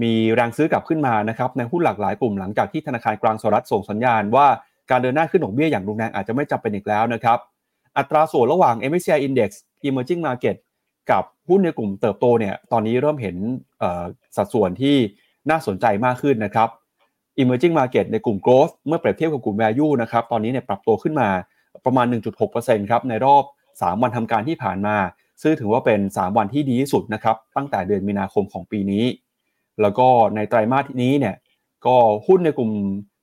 [0.01, 4.47] มีแรงซื้อกลับขึ้นมานะครับในหุ้นหลากหลายกลุ่มหลังจากที่ธนาคารกลางสหรัฐส่งสัญญาณว่า
[4.91, 7.37] การเดินหน้าขึ้นดอกเบี้ยอย่างรุนแรงอาจจะไม่จำเป็นอีกแล้วนะครับ
[7.97, 9.49] อัตราส่วนระหว่าง MSCI Index
[9.87, 10.55] Emerging Market
[11.11, 13.35] กับหุ้นในกลุ่มเติบโตเนี่ยตอนนี้เริ่มเห็น
[14.35, 14.95] สัดส่วนที่
[15.49, 16.69] น่าสนใจมากขึ้นนะครับ
[17.41, 21.29] Emerging Market ในกลุ่ม Growth เมื่อเปรียบเทียบกับกลุ่ม Value นะครับตอนนี้เนี่ยปรับตัวขึ้นมา
[21.85, 22.05] ประมาณ
[22.49, 24.97] 1.6%ครับในรอบ 3 วันทำการที่ผ่านมา
[25.41, 29.05] ซึ่งถือว่าเป็น 3 วันที่ดีที่สุดนะครับตั้งแต่เดือนมีนาคมของปีนี้
[29.81, 31.35] แล้วก็ในไตรมาสนี้เนี่ย
[31.85, 31.95] ก็
[32.27, 32.71] หุ้นในกลุ่ม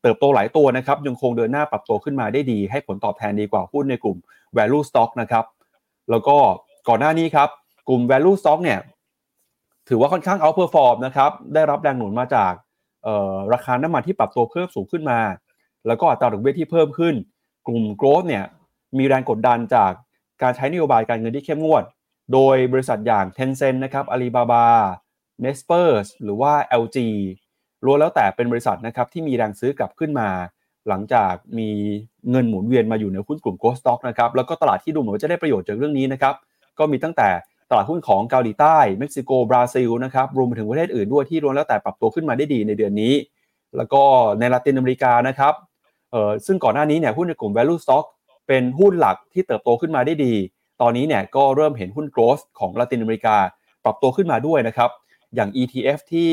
[0.02, 4.16] เติบโตหลายตัวนะครับยังคงเดินหน้าปรับตัวขึ้นมาได้ดี ให้ผลตอบแทนดีกว่าหุ้นในกลุ่ม
[4.56, 5.44] value stock นะครับ
[6.10, 6.36] แล้วก็
[6.88, 7.48] ก่อนหน้านี้ครับ
[7.90, 8.80] กลุ่ม value stock เนี่ย
[9.88, 12.52] ถือว่าค่อนข้าง outperform นะครับได้รับแรงหนุนมาจาก
[13.52, 15.20] ราคาน้ำมันที่ปรับตัวเพิ่มสูงขึ้นมา
[15.86, 17.14] แล้วก็อัตราดอกเบี้ยที่เพิ่มขึ้น
[17.66, 18.44] กลุ่ม growth เนี่ย
[18.98, 19.92] มีแรงกดดันจาก
[20.42, 21.84] การใช้นโยบายการเงินที่เข้มงวด
[22.32, 24.64] โดยบริษัทอย่าง Tencent นะครับ Alibaba
[25.44, 26.98] Naspers หรือว่า LG
[27.84, 30.28] ล้วนแล้วแต่เป็นบริษัทนะครับที่มีแรงซื้อกลับขึ้นมา
[30.88, 31.70] หลังจากมี
[32.30, 36.34] เงินหมุนเวียนมาอยู่ในหุ้นกลุ่ม growth Stock นะครับแล้วก็ตลาดที่ดูเหมือนว่าจะได้ประโยชน์จากเรื่องนี้นะครับ
[36.78, 37.28] ก็มีตั้งแต่
[37.70, 43.14] ตลาดหุ้นของเกาหลีใต้ เม็กซิโก บราซิลนะครับรวมไปถึงประเทศอื่นด้วยที่ล้วนแล้วแต่ปรับตัวขึ้นมาได้ดีในเดือนนี้
[43.76, 44.02] แล้วก็
[44.38, 45.54] ในลาตินอเมริกานะครับ
[46.10, 48.04] เอ่อซึ่งก่อนหน้านี้เนี่ยหุ้นในกลุ่ม value stock
[48.48, 50.34] เป็นหุ้นหลักที่เติบโตขึ้นมาได้ดี
[50.80, 53.36] ตอนนี้เนี่ยก็เริ่มเห็นหุ้น growth ของลาตินอเมริกา
[53.84, 54.90] ปรับตัวขึ้นมาด้วยนะครับ
[55.34, 56.30] อย่าง ETF ที่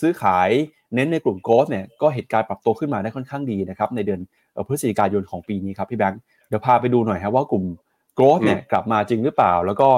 [0.00, 0.50] ซื้อขาย
[0.94, 4.20] เน้นในกลุ่มโกลด์เนี่ยก็เหตุการณ์ปรับตัวขึ้นมาได้ค่อนข้างดีนะครับในเดือน
[4.68, 7.64] พฤศจิกายนของปีนี้ครับพี่แบงค์เดี๋ยวพาไปดูหน่อยครับว่ากลุ่ม
[8.20, 9.88] โกลด์เนี่ยกลับมาจริงหรือเปล่า แล้วก็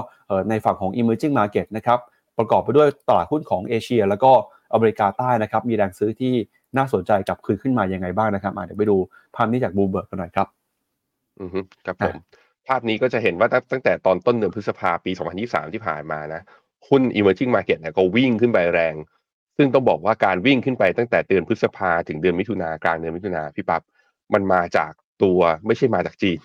[0.51, 1.99] ในฝั่งของ emerging market นะครับ
[2.39, 4.33] ประกอบไปด้วยตลาดหุ้นของเอเชีย แล้วก็
[4.73, 6.35] อเมริกาใต้นะครับมีแรงซื้อที่
[6.77, 8.97] น่าสนใจกลับคืนขึ้นมายังไงบ้างนะครับเดี๋ยวไปดู
[9.37, 10.47] ภาพนี้จากบูเบิร์กกันหน่อยครับ
[11.41, 12.15] อือฮึครับผม
[12.69, 16.41] ภาพนี้ก็จะเห็นว่าตั้งแต่ตอนต้นเดือนพฤษภาปี 2023 ที่ผ่านมานะ
[16.89, 18.95] หุ้น emerging market เนี่ยก็วิ่งขึ้นไปแรง
[19.57, 23.83] ซึ่งต้องบอกว่าการวิ่งขึ้นไปตั้งแต่เดือนพฤษภาถึงเดือนมิถุนากลางเดือนมิถุนาพี่ปับ๊บ
[24.35, 26.39] มันมาจากตัวไม่ใช่มาจากจีน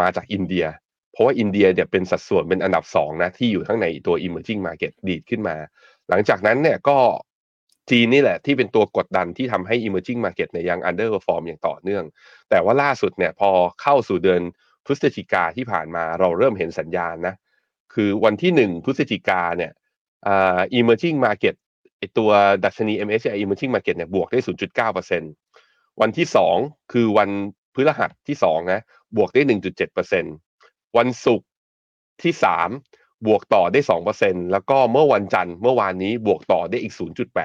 [0.00, 0.66] มาจากอินเดีย
[1.14, 5.56] เพราะว่าอินเดียเนี่ยเป็นสัดส่วนเป็นอันดับสองนะที่อยู่ทั้งในตัว emerging market ดีดขึ้นมา
[6.08, 6.98] หลังจากนั้นเนี่ยก็
[7.90, 12.04] จีนนี่แหละที่เป็นตัวกดดันที่ทำให้ emerging market เนี่ยยัง underperform อย่างต่อเนื่อง
[12.50, 13.50] แต่ว่าล่าสุดเนี่ยพอ
[13.82, 14.40] เข้าสู่เดือน
[14.86, 17.34] พฤศจิกาที่ผ่านมาเราเริ่มเห็นสัญญาณนะ
[17.94, 19.72] คือวันที่หนึ่งพฤศจิกาเนี่ย
[20.26, 21.54] อ่า emerging market
[21.98, 22.30] ไอตัว
[22.64, 26.56] ดัชนี MSCI emerging market เนี่ยบวกได้ 0.9%วันที่สอง
[26.92, 27.30] คือวัน
[27.74, 28.80] พฤหัสที่สองนะ
[29.16, 30.53] บวกได้ 1.7%
[30.96, 31.48] วันศุกร์
[32.22, 32.68] ที่สาม
[33.26, 33.80] บวกต่อได้
[34.16, 36.94] 2%แล้วก็เมื่อวันจันทร์เมื่อวานนี้บวกต่อได้อีก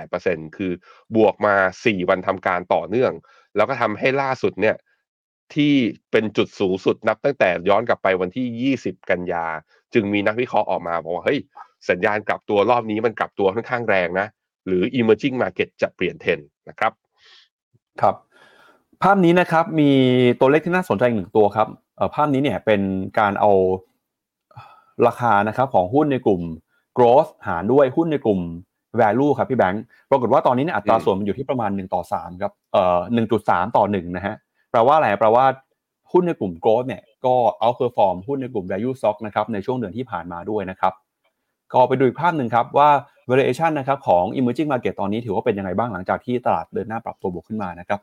[0.01, 0.71] 0.8%คือ
[1.15, 3.12] บวกมา 4 วันทำการต่อเนื่อง
[3.55, 4.75] แล้วก็ทำให้ล่าสุดเนี่ย
[5.53, 5.73] ที่
[6.12, 9.45] เป็นจุดสูงสุดนับตั้งแต่ย้อนกลับไปวันที่ 20 กันยา
[9.93, 11.39] จึงมีนักวิเคราะห์ออกมาบอกว่า เฮ้ย
[11.89, 14.27] สัญญาณกลับตัวรอบนี้มันกลับตัวค่อนข้างแรงนะ
[14.67, 16.91] หรือ emerging market จะเปลี่ยนเทรนด์นะครับ
[18.01, 18.15] ครับ
[19.03, 19.91] ภาพนี้นะครับมี
[20.39, 21.67] ตัวเลขที่น่าสนใจหนึ่งตัวครับ
[22.13, 22.81] ภาพนี้เนี่ยเป็น
[23.19, 23.51] การเอา
[25.07, 26.41] ราคานะครับของหุ้นในกลุ่ม
[26.97, 28.39] growth หารด้วยหุ้นในกลุ่ม
[28.99, 32.99] value ครับพี่แบงค์ปรากฏว่าตอนนี้เนี่ยอัตราส่วนมันอยู่ที่ประมาณ 1 ต่อ3ครับเอ่อ
[33.38, 34.35] 1.3 ต่อ1นะฮะ
[34.71, 35.45] แปลว่าอะไรแปลว่า
[36.12, 40.93] หุ้นในกลุ่ม growth เนี่ยก็ outperform หุ้นในกลุ่ม value stock นะครับในช่วงเดือนที่ผ่านมาด้วยนะครับ
[41.73, 42.89] ก็ไปดูอีกภาพหนึ่งครับว่า
[43.29, 47.99] valuation นะครับของ emerging market ตอนนี้ถือว่าเป็นยังไงบ้างหลังจากที่ตลาดเดินหน้าปรับตัวบวกขึ้นมานะครับ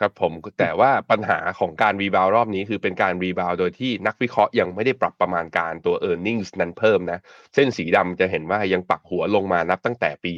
[0.00, 7.18] ครับผมแต่ว่าปัญหาของการ rebound รอบนี้คือเป็นการ rebound โดยที่นักวิเคราะห์ยังไม่ได้ปรับประมาณการตัว e a r n i n g ็นั้นเพิ่มนะ
[7.54, 10.32] เส้นสีดำจะเห็นว่ายังปักหัวลงมานับตั้งแต่ปี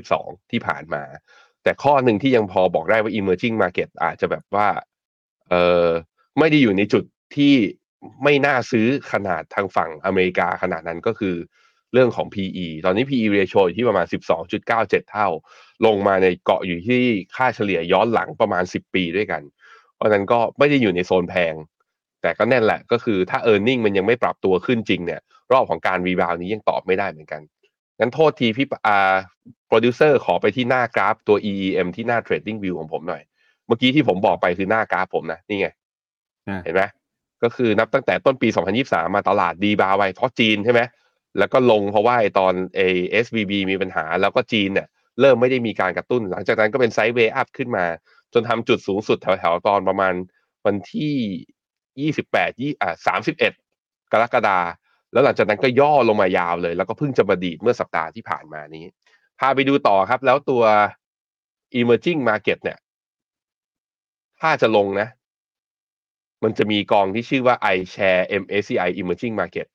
[0.00, 1.02] 2022 ที่ผ่านมา
[1.62, 4.68] แต่ข้อหนึ่งที่ยังพอบอกได้ว่า emerging market อาจจะแบบว่า
[5.50, 5.86] เออ
[6.38, 7.04] ไม่ได้อยู่ในจุด
[7.36, 7.54] ที่
[8.24, 11.36] ไม่น่าซื้อขนาดทางฝั่งอเมริกาขนาดนั้นก็คือ
[11.92, 14.06] เรื่องของ PE ตอนนี้ PE ratio อยู่ที่ประมาณ
[14.58, 15.28] 12.97 เท่า
[15.86, 17.02] ลงมาในเกาะอยู่ที่
[17.36, 19.42] ค่าเฉลี่ยย้อนหลังประมาณ 10 ปีด้วยกัน
[19.94, 21.54] เพราะนั้นก็ไม่ได้อยู่ในโซนแพง
[22.22, 25.20] แต่ก็แน่แหละก็คือถ้า e a r n i n g มันยังไม่ปรับตัวขึ้นจริงเนี่ย
[25.52, 27.40] รอบของการ rebound นี้ยังตอบไม่ได้เหมือนกัน
[27.98, 29.14] งั้นโทษทีพี่อ่า
[29.68, 33.22] โปรดิวเซอร์ขอไปที่หน้ากราฟตัว EEM ที่หน้า Trading View ของผมหน่อย
[33.66, 35.68] เมื่อกี้ที่ผมบอกไปคือหน้ากราฟผมนะนี่ไง
[36.48, 36.82] อ่าเห็นไหม
[37.42, 38.48] ก็คือนับตั้งแต่ต้นปี
[38.80, 40.80] 2023 มาตลาดดีบาวไว้เพราะจีนใช่ไหม
[41.38, 42.80] แล้วก็ลงเพราะว่าไอ้ตอนเอ
[43.24, 44.88] SVB มีปัญหาแล้วก็จีนเนี่ย
[45.20, 47.84] เริ่มไม่ได้มีการกระตุ้น หลังจากนั้นก็เป็นไซด์เวย์อัพขึ้นมา
[48.32, 50.14] จนทำจุดสูงสุดแถวๆตอนประมาณ
[50.66, 52.94] วันที่28ยี่อ่า
[53.48, 54.58] 31กรกฎา
[55.12, 58.84] แล้วหลังจากนั้นก็ย่อลงมายาวเลย แล้วก็เพิ่งจะมาดีดเมื่อสัปดาห์ที่ผ่านมานี้
[59.38, 60.62] พาไปดูต่อครับ แล้วตัว
[61.80, 62.78] emerging market เนี่ย
[64.40, 65.08] ถ้าจะลงนะ
[66.42, 69.66] มันจะมีกองที่ชื่อว่า iShare MSCI Emerging Market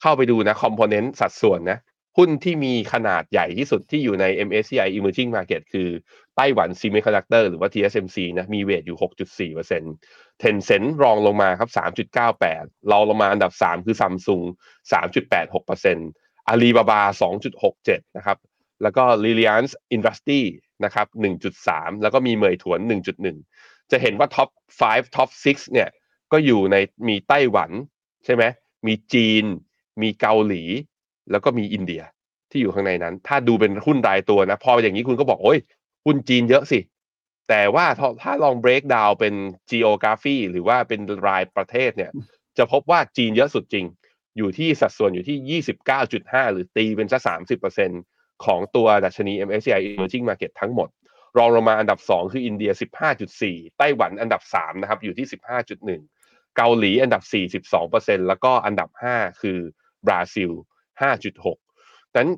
[0.00, 1.78] เข้าไปดูนะคอมโพเนนต์สัดส่วนนะ
[2.18, 5.88] หุ้นที่มีขนาดใหญ่ที่สุดที่อยู่ใน MSCI Emerging Market คือ
[6.36, 11.70] ไต้หวัน Semiconductor หรือว่า TSMC นะมีเวทอยู่ 6.4% Tencent รองลงมาครับ
[12.14, 14.44] 3.98 เรองลงมาอันดับ 3 คือ Samsung
[14.92, 17.00] 3.86% Alibaba
[17.62, 18.38] 2.67 นะครับ
[18.82, 20.42] แล้วก็ Reliance Industry
[20.84, 21.06] นะครับ
[21.54, 22.78] 1.3 แล้วก็มีเหมยถวน
[23.36, 24.48] 1.1 จะเห็นว่า top
[24.80, 25.88] 5 top 6เนี่ย
[26.32, 26.76] ก็อยู่ใน
[27.08, 27.70] มีไต้หวัน
[28.24, 28.44] ใช่ไหม
[28.86, 29.44] มีจีน
[30.02, 30.62] มีเกาหลี
[31.30, 32.02] แล้วก็มีอินเดีย
[32.50, 35.58] ที่อยู่ข้างในนั้น ถ้าดูเป็นหุ้นรายตัวนะ พออย่างนี้คุณก็บอกโอ้ย
[36.06, 36.80] หุ้นจีนเยอะสิ
[37.48, 37.86] แต่ว่า
[38.22, 39.34] ถ้าลอง break down เป็น
[39.70, 42.10] geography หรือว่าเป็นรายประเทศเนี่ย
[42.58, 43.86] จะพบว่าจีนเยอะสุดจริง
[44.36, 45.60] อยู่ที่สัดส่วนอยู่ที่
[46.06, 47.22] 29.5 หรือตีเป็นสัก
[47.82, 50.88] 30%ของตัวดัชนี MSCI Emerging Market ทั้งหมด
[51.38, 52.72] รองลงมาอันดับ 2 คืออินเดีย
[53.24, 55.26] 15.4 ไต้หวันอันดับ 3 นะครับ อยู่ที่
[55.90, 57.22] 15.1 เกาหลีอันดับ
[57.80, 59.58] 42%แล้วก็อันดับ 5 คือ
[60.06, 60.50] บราซิล
[61.02, 61.56] 5.6
[62.16, 62.28] นั้น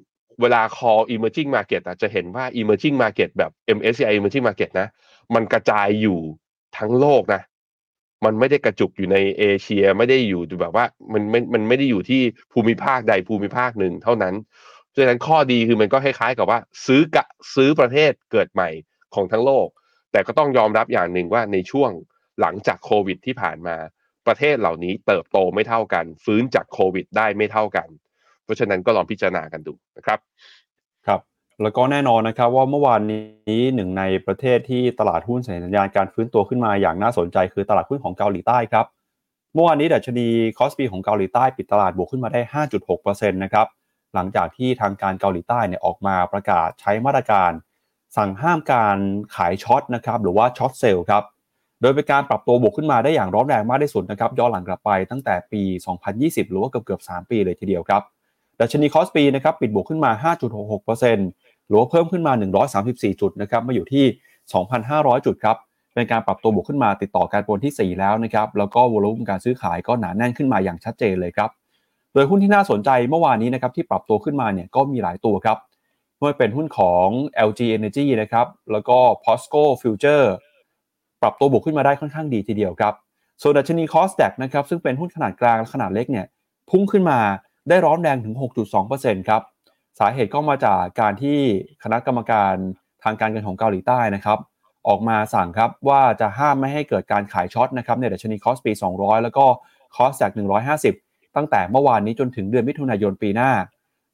[0.41, 4.89] เวลา call emerging market อะจะเห็นว่า emerging market แบบ MSCI emerging market นะ
[5.35, 6.19] มันกระจายอยู่
[6.79, 7.43] ทั้งโลกนะ
[8.25, 14.35] มันไม่ได้กระจุกอยู่ในเอเชียไม่ได้อยู่แบบว่ามันไม่มันไม่ได้อยู่ที่ภูมิภาคใดภูมิภาคหนึ่งเท่านั้น
[14.95, 18.69] ดังนั้นข้อดีคือมันก็คล้ายๆกับว่า ซื้อกะซื้อประเทศเกิดใหม่
[19.15, 19.69] ของทั้งโลก
[20.13, 21.91] แต่ก็ต้องยอมรับอย่างหนึ่งว่าในช่วง
[22.41, 23.77] หลังจากโควิดที่ผ่านมา
[24.27, 27.89] ประเทศเหล่านี้เติบโตไม่เท่ากัน ฟื้นจากโควิดได้ไม่เท่ากัน
[28.47, 30.19] เพราะฉะนั้นก็ลองพิจารณากันดูนะครับ
[31.07, 31.21] ครับ
[31.63, 38.87] แล้วก็แน่นอนนะครับว่าเมื่อวานนี้หนึ่งในประเทศที่ตลาดหุ้นสัญญาณการฟื้นตัวขึ้นมาอย่างน่าสนใจคือตลาดหุ้นของเกาหลีใต้ครับ
[39.55, 40.29] เมื่อวานนี้ดัชนี
[40.59, 42.41] คอสปีของเกาหลีใต้ปิดตลาดบวกขึ้นมาได้
[42.93, 43.67] 5.6%นะครับ
[44.15, 47.53] หลังจากที่ทางการเกาหลีใต้เนี่ยออกมาประกาศใช้มาตรการ
[48.17, 48.99] สั่งห้ามการ
[49.37, 51.25] ขาย short นะครับหรือว่า short sell ครับ
[51.81, 55.63] โดยเป็นการปรับตัวบวกขึ้นมาได้อย่างร้อนแรงมากที่สุดนะครับย้อนหลังกลับไปตั้งแต่ปี
[56.07, 58.03] 2020 หรือว่าเกือบเกือบ3ปีเลยทีเดียวครับ
[58.61, 60.33] ดัชนีคอสปีนะครับปิดบวกขึ้นมา
[60.75, 62.33] 5.66%หรือว่าเพิ่มขึ้นมา
[62.73, 64.05] 134 จุดนะครับมาอยู่ที่
[64.65, 65.57] 2,500 จุดครับ
[65.95, 71.51] เป็นการปรับตัวบวกขึ้นมาติดต่อการปนที่ 4 แล้วนะครับแล้วก็วอลุ่มการซื้อขายก็หนาแน่นขึ้นมาอย่างชัดเจนเลยครับ
[72.13, 75.59] โดยหุ้นที่น่าสนใจเมื่อวานนี้นะครับที่ปรับตัวขึ้นมาเนี่ยก็มีหลายตัวครับ
[76.17, 77.09] ไม่ว่าเป็นหุ้นของ
[77.49, 80.27] LG Energy นะครับแล้วก็ POSCO Future
[81.23, 82.95] ปรับตัวบวกขึ้นมาได้ค่อนข้างดีทีเดียวครับ
[83.43, 86.27] ส่วนดัชนีคอสแดกนะครับซึ่งเป็นหุ้นขนาดกลางและขนาดเล็กเนี่ย
[86.71, 87.19] พุ่งขึ้นมา
[87.69, 88.35] ได้ร้อนแรงถึง
[88.81, 89.43] 6.2%ครับ
[89.99, 91.39] สาเหตุก็มาจากการที่
[91.83, 92.55] คณะกรรมการ
[93.05, 94.39] ทางการเงินของเกาหลีใต้นะครับ
[94.89, 99.45] ออกมาสั่งครับว่าจะห้ามไม่ให้เกิดการขาย short นะครับในดัชนีคอสปี 200 แล้วก็
[99.97, 100.33] คอสแดก
[100.85, 103.51] 150 ตั้งแต่เมื่อวานนี้จนถึงเดือนมิถุนายนปีหน้า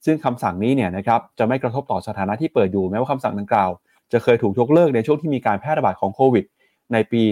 [0.05, 3.71] ซึ่งคำสั่งนี้เนี่ยนะครับจะไม่กระทบต่อสถานะที่เปิดอยู่แม้ว่าคำสั่งดังกล่าว
[4.13, 6.45] จะเคยถูกยกเลิกในช่วงที่มีการแพร่ระบาดของโควิด
[6.93, 7.23] ในปี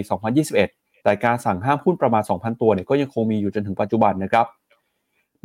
[0.47, 4.45] 2021 แต่การสั่งห้ามหุ้นประมาณ 2,000 ตัวเนี่ยก็ยังคงมีอยู่จนถึงปัจจุบันนะครับ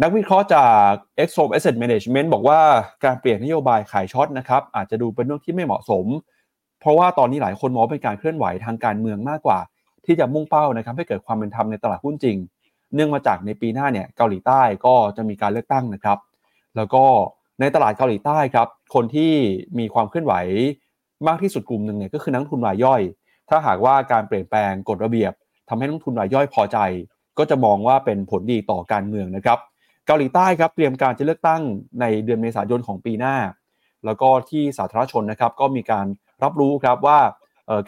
[0.03, 0.91] นักวิเคราะห์จาก
[1.23, 2.61] e x o m Asset Management บอกว่า
[3.05, 6.07] การเปลี่ยนนโยบายขายช็อตนะครับอาจจะดูเป็นเรื่องที่ไม่เหมาะสม
[6.81, 9.59] เพราะว่าตอนนี้หลายคนมองเป็นการเคลื่อนไหวทางการเมืองมากกว่า
[10.07, 12.37] ที่จะมุ่งเป้านะครับให้เกิดความเป็นธรรมในตลาดหุ้นจริง
[12.95, 16.19] เนื่องมาจากในปีหน้าเนี่ยเกาหลีใต้ก็จะมีการเลือกตั้งนะครับ
[16.77, 17.05] แล้วก็
[17.61, 19.33] ในตลาดเกาหลีใต้ครับคนที่
[19.79, 20.35] มีความเคลื่อนไหว
[21.29, 23.01] มากที่สุดกลุ่มหนึ่งเนี่ยก็คือนักทุนรายย่อย
[23.49, 25.33] ถ้าหากว่าการเปลี่ยนแปลงกฎระเบียบ
[25.69, 26.79] ทำให้นักทุนรายย่อยพอใจ
[27.39, 29.59] ก็จะมองว่าเป็นผลดีต่อการเมืองนะครับ
[30.07, 31.63] เกาหลีใต้ครับเตรียมการจะเลือกตั้ง
[32.01, 33.37] ในเดือนเมษายนของปีหน้า
[34.05, 36.07] แล้วก็ที่สาธารณชนนะครับก็มีการ
[36.43, 37.19] รับรู้ครับว่า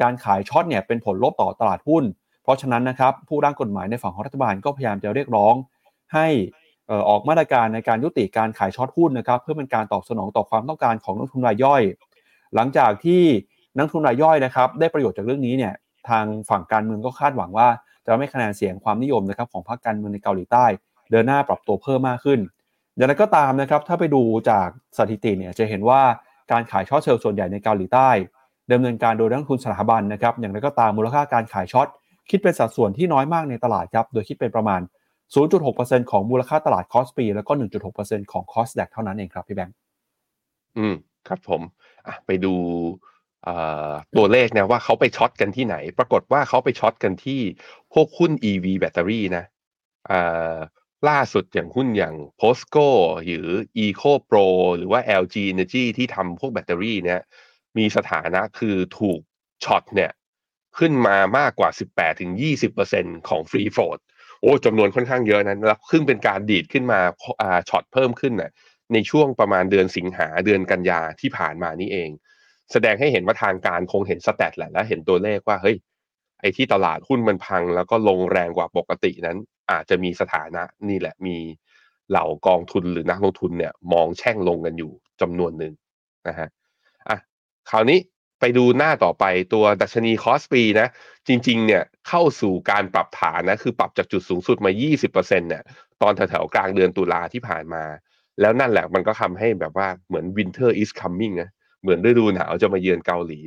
[0.03, 2.05] การขายช็อตเนี่ยเป็นผลลบต่อตลาดหุ้น
[2.43, 5.55] เพราะฉะนั้นนะครับผู้ร่างกฎหมายในฝั่งของรัฐบาลก็พยายามจะเรียกร้อง
[6.15, 6.27] ให้
[7.09, 11.83] ออกมาตรการในการยุติการขายช็อตหุ้นนะครับเพื่อเป็นการตอบสนองต่อความต้องการของนักทุนรายย่อย
[12.55, 13.23] หลังจากที่
[13.77, 15.75] นักลงทุนรายย่อยนะครับได้ประโยชน์จากเรื่องนี้เนี่ย
[16.09, 17.69] ทางฝั่งการเมืองก็คาดหวังว่า
[18.07, 20.67] จะมีคะแนนเสียงความนิยมนะครับของพรรคการเมืองในเกาหลีใต้
[21.11, 22.41] เดินหน้าปรับตัวเพิ่มมากขึ้น
[22.97, 24.69] อย่างไรก็ตามนะครับถ้าไปดูจาก
[24.99, 26.01] สถิติเนี่ยจะเห็นว่า
[26.53, 28.11] การขาย short sell ส่วนใหญ่ในเกาหลีใต้
[28.73, 31.89] ดำเนินการโดยนักลงทุนสถาบันนะครับอย่างไรก็ตามมูลค่าการขาย short
[32.31, 34.81] คิดเป็นสัดส่วนที่น้อยมากในตลาดครับโดยคิดเป็นประมาณ
[35.47, 37.53] 0.6%ของมูลค่าตลาดคอสปีแล้วก็
[37.93, 39.77] 1.6%ของคอสแดกเท่านั้นเองครับพี่แบงค์
[40.79, 40.95] อืม
[41.29, 41.63] ครับผม
[42.07, 42.55] อะไปดู
[44.17, 47.41] ตัวเลขนะว่าเขาไป short กันที่ไหน ปรากฏว่าเขาไป short กันที่
[47.93, 49.45] พวกหุ้น EV แบตเตอรี่นะ
[51.09, 52.89] ล่าสุดอย่างหุ้นอย่าง POSCO
[53.25, 53.49] หรือ
[53.85, 57.21] Eco Pro หรือว่า LG Energy ที่ทำพวกแบตเตอรี่เนี่ย
[57.79, 59.21] มีสถานะคือถูก
[59.65, 60.11] short เนี่ย
[60.79, 61.71] ขึ้นมามากกว่า
[62.49, 63.99] 18-20%ของ free float
[64.41, 67.01] โอ้จำนวนค่อนข้างเยอะนั้นแล้วขึ้นเป็นการดีดขึ้นมา
[67.69, 68.51] short เพิ่มขึ้นน่ะ
[68.93, 72.11] ในช่วงประมาณเดือนสิงหาเดือนกันยาที่ผ่านมานี่เอง
[72.73, 75.77] แสดงให้เห็นว่าทางการคงเห็น stat แหละและเห็นตัวเลขว่าเฮ้ย
[76.41, 79.39] ไอ้ที่ตลาดหุ้นมันพังแล้วก็ลงแรงกว่าปกตินั้น
[79.71, 81.37] อาจจะมีสถานะนี่แหละมี
[82.11, 85.73] เหล่ากองทุนหรือนักลงทุนเนี่ยมองแช่งลงกันอยู่จำนวนหนึ่ง
[86.29, 86.49] นะฮะ
[87.09, 87.19] อะ
[87.71, 87.99] คราวนี้
[88.41, 90.89] ไปดูหน้าต่อไปตัวดัชนีคอสปีนะ
[91.29, 94.71] จริง ๆ เนี่ยเข้าสู่การปรับฐานนะ คือปรับจากจุดสูงสุดมา
[95.07, 95.63] 20%เนี่ย
[96.03, 97.85] ตอนแถวๆกลางเดือนตุลาที่ผ่านมา
[98.41, 101.51] แล้วนั่นแหละมันก็ทำให้แบบว่าเหมือน winter is coming นะ
[101.83, 103.41] เหมือนฤดูหนาวจะมาเยือนเกาหลี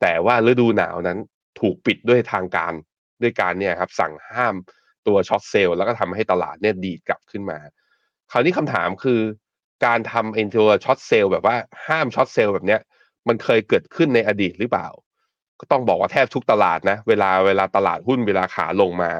[0.00, 1.18] แต่ว่าฤดูหนาวนั้น
[1.60, 2.72] ถูกปิดด้วยทางการ
[3.22, 4.54] ด้วยการเนี่ยครับสั่งห้าม
[5.06, 7.58] ตัว short sell แล้วก็ทำให้ตลาดเนี่ยดีดกลับขึ้นมา
[8.32, 9.20] คราวนี้คำถามคือ
[9.86, 12.80] การทำแบนตัว short sell แบบว่าห้าม short sell แบบเนี้ย
[13.28, 14.88] มันเคยเกิดขึ้นในอดีตหรือเปล่า
[15.60, 19.10] ก็ต้องบอกว่าแทบทุกตลาดนะ เวลาเวลาตลาดหุ้นเวลาขาลงมา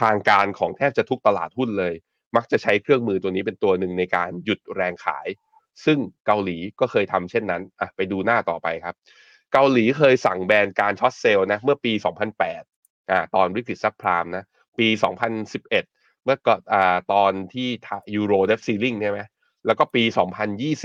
[0.00, 1.94] ทางการของแทบจะทุกตลาดหุ้นเลย
[2.36, 5.26] มักจะใช้เครื่องมือตัวนี้เป็นตัวหนึ่งในการหยุดแรงขาย
[5.84, 8.94] ซึ่งเกาหลีก็เคยทำเช่นนั้นอะไปดูหน้าต่อไปครับ
[9.52, 11.92] เกาหลีเคยสั่งแบนการ short sell นะเมื่อปี
[12.50, 14.44] 2008อ่าตอนวิกฤต subprime นะ
[14.78, 14.88] ปี
[15.54, 15.68] 2011
[16.24, 17.68] เมื่อก่อนอ่าตอนที่
[18.14, 19.20] Euro debt ceiling ใช่ไหม
[19.66, 20.02] แล้วก็ปี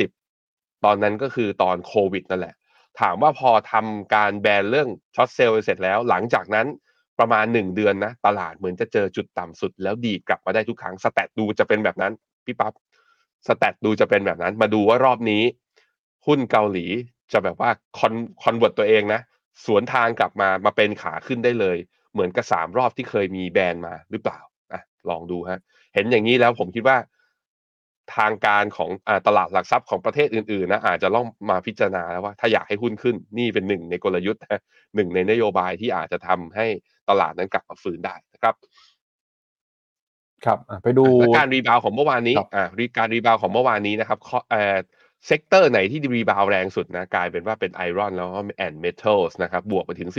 [0.02, 2.56] 2020 ตอนนั้นก็คือตอนโควิดนั่นแหละ
[3.00, 6.68] ถามว่าพอทำการแบนเรื่องshort sell เสร็จแล้ว หลังจากนั้น
[7.20, 12.14] ประมาณ 1 เดือนนะ ตลาดเหมือนจะเจอจุดต่ำสุด แล้วดีดกลับมาได้ทุกครั้ง stat ดูจะเป็นแบบนั้น
[12.46, 12.74] พี่ปับ๊บ
[13.48, 15.44] stat ดูจะเป็นแบบนั้น มาดูว่ารอบนี้
[16.26, 16.86] หุ้นเกาหลี
[17.32, 19.22] จะแบบว่า con convert ตัวเองนะ
[19.66, 21.78] สวนทางกลับมามาเป็นขาขึ้นได้เลย
[22.14, 24.40] เหมือนกับสามรอบที่เคยมีแบนมาหรือเปล่า
[24.74, 25.60] อะลองดูฮะ
[25.94, 26.98] เห็นอย่างนี้แล้วผมคิดว่า
[28.18, 34.62] ทางการของอตลาดหลักทรัพย์ของประเทศอื่นๆนะอาจจะต้องมาพิจารณาแล้วว่าถ้าอยากให้หุ้นขึ้นนี่เป็นหนึ่งในกลยุทธ์นะ
[34.96, 36.66] หนึ่งในนโยบายที่อาจจะทำให้
[37.10, 38.56] ตลาดนั้นกลับมาฟื้นได้นะครับ
[40.46, 41.06] ครับไปดู
[41.38, 44.20] การ rebound ของเมื่อวานนี้อ่าการ rebound ของเมื่อวานนี้นะครับ
[44.52, 44.78] เอ่อ
[45.28, 50.10] sector ไหนที่ rebound แรงสุดนะกลายเป็นว่าเป็น iron แล้วก็ and metals นะครับบวกไปถึง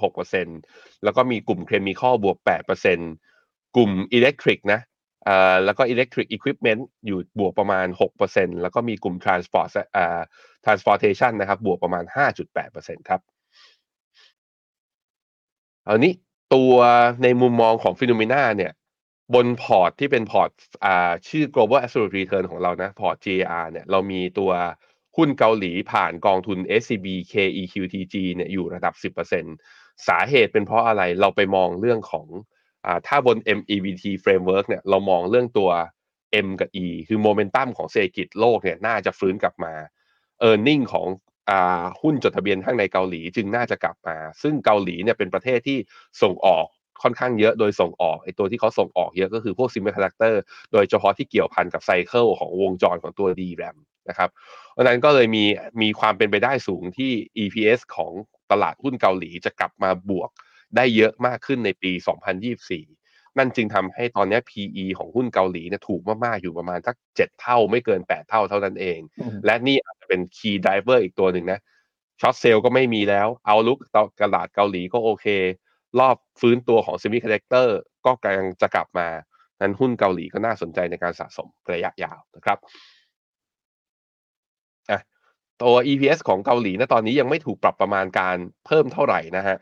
[0.00, 2.36] 12.6%แล้วก็มีกลุ่ม chemical บวก
[3.06, 4.80] 8%กลุ่ม electric นะ
[5.24, 7.86] เอ่อแล้วก็ electric อุปกรณ์อยู่บวกประมาณ
[8.24, 10.20] 6%แล้วก็มีกลุ่ม transport เอ่อ
[10.64, 12.04] transportation นะครับบวกประมาณ
[12.56, 13.20] 5.8%ครับ
[15.84, 16.12] เอานี้
[16.54, 16.74] ตัว
[17.22, 18.72] ในมุมมองของ Finnomena เนี่ย
[19.34, 20.50] บนพอร์ตที่เป็นพอร์ต
[20.84, 24.50] อ่าชื่อ global absolute return ของเรานะพอร์ต GAR เนี่ยเรามีตัว
[25.16, 28.94] หุ้นเกาหลีผ่านกองทุน SCB KEQTG เนี่ยอยู่ระดับ
[29.54, 32.26] 10%สาเหตุเป็นเพราะอะไรเราไปมองเรื่องของ
[32.86, 35.70] อ่าถ้าบน MEVT framework เนี่ยเรามองเรื่องตัว
[36.46, 39.74] M กับ E คือโมเมนตัมของเศรษฐกิจโลกเนี่ยน่าจะฟื้นกลับมา
[40.48, 41.06] e a r n i n g ของ
[42.02, 45.78] หุ้นจดทะเบียนข้างในเกาหลีจึงน่าจะกลับมา ซึ่งเกาหลีเนี่ยเป็นประเทศที่
[46.22, 46.66] ส่งออก
[47.02, 50.40] ค่อนข้างเยอะโดยส่งออกไอตัวที่เขาส่งออกเยอะก็คือพวก semiconductor
[50.72, 53.76] โดยเฉพาะที่เกี่ยวพันกับ cycle ของวงจรของตัว DRAM
[54.08, 54.30] นะครับ
[54.72, 55.44] เพราะนั้นก็เลยมี
[55.82, 58.12] มีความเป็นไปได้สูงที่ EPS ของ
[58.50, 60.30] ตลาดหุ้นเกาหลีจะกลับมาบวก
[60.76, 61.92] ได้เยอะมากขึ้นในปี
[62.64, 69.00] 2024 นั่นจึงทำให้ตอนนี้ PE ของหุ้นเกาหลีเนี่ยถูกมาก ๆ อยู่ประมาณสัก7เท่าไม่เกิน8เท่าเท่านั้นเอง
[69.46, 71.60] และนี่อาจจะเป็น Key Driver อีกตัวหนึ่งนะ
[72.20, 73.78] ช็อตเซลก็ไม่มีแล้วเอาลุก
[74.22, 75.26] ตลาดเกาหลีก็โอเค
[75.98, 77.68] รอบฟื้นตัวของ Semiconductor
[78.06, 79.08] ก็กำลังจะกลับมา
[79.60, 82.58] นั้นหุ้นเกาหลีก็น่าสนใจในการสะสมระยะยาวนะครับ
[85.62, 89.56] ตัว EPS ของเกาหลีนะตอนนี้ยังไม่ถูกปรับประมาณการเพิ่มเท่าไหร่นะฮะ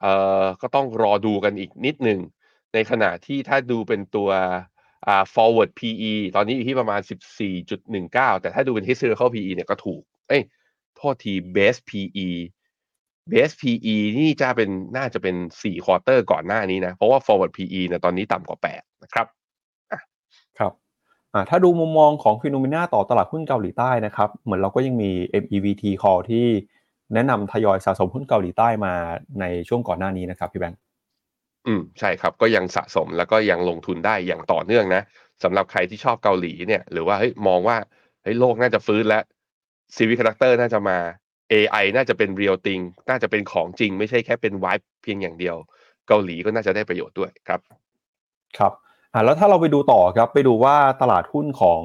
[0.00, 2.20] เอ่อก็ต้องรอดูกันอีกนิดหนึ่ง
[2.74, 4.30] ในขณะที่ถ้าดูเป็นตัว
[5.06, 7.00] อ่า forward PE ตอนนี้อยู่ที่ประมาณ
[7.50, 10.42] 14.19 แต่ถ้าดูเป็น historical PE เนี่ยก็ถูก เอ้ย
[10.96, 12.28] โทษที base PE
[13.30, 19.26] base PE นี่จะเป็นน่าจะเป็น4 quarter ก่อนหน้านี้นะ เพราะว่า forward PE เนี่ยตอนนี้ต่ำกว่า8นะครับ
[20.58, 20.72] ครับ
[21.34, 25.10] อ่าถ้าดูมุมมองของฟิโนเมนาต่อตลาดหุ้นเกาหลีใต้นะครับ เหมือนเราก็ยังมี
[25.42, 26.46] MEVT call ที่
[27.14, 28.94] แนะนำทยอยสะสมหุ้นเกาหลีใต้มา
[29.40, 30.80] ในช่วงก่อนหน้านี้นะครับพี่แบงค์
[31.66, 35.02] อืมใช่ครับก็ยังสะสมแล้วก็ยังลงทุนได้อย่างต่อเนื่องนะ
[35.42, 37.76] สำหรับใครที่ชอบเกาหลีเนี่ย หรือว่าเฮ้ยมองว่า
[38.22, 39.22] เฮ้ยโลกน่าจะฟื้นแล้ว
[39.96, 40.98] semiconductor น่าจะมา
[41.52, 45.56] AI น่าจะเป็น real thing น่าจะเป็นของจริง ไม่ใช่แค่เป็นวายเพียงอย่างเดียว
[46.08, 47.60] เกาหลีก็น่าจะได้ประโยชน์ด้วยครับ
[48.58, 48.72] ครับ
[49.12, 51.82] อ่าแล้วถ้าเราไปดูต่อครับไปดูว่าตลาดหุ้นของ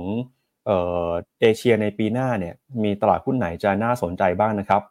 [0.65, 0.71] เอ
[1.07, 1.09] อ
[1.41, 4.81] เอเชียในปีหน้าเนี่ยมีตลาดหุ้นไหนจะน่าสนใจบ้างนะครับ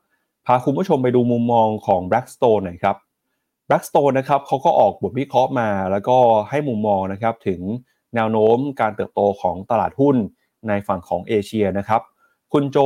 [0.46, 2.96] พาคุณผู้ชมไปดูมุมมองของ Blackstone หน่อยครับ
[3.68, 6.16] Blackstone นะครับเขาก็ออกบทวิเคราะห์มาแล้วก็
[6.50, 7.60] ให้มุมมองนะครับถึง
[8.14, 10.16] แนวโน้มการเติบโตของตลาดหุ้น
[10.68, 12.02] ในฝั่งของเอเชียนะครับ
[12.52, 12.78] คุณโจ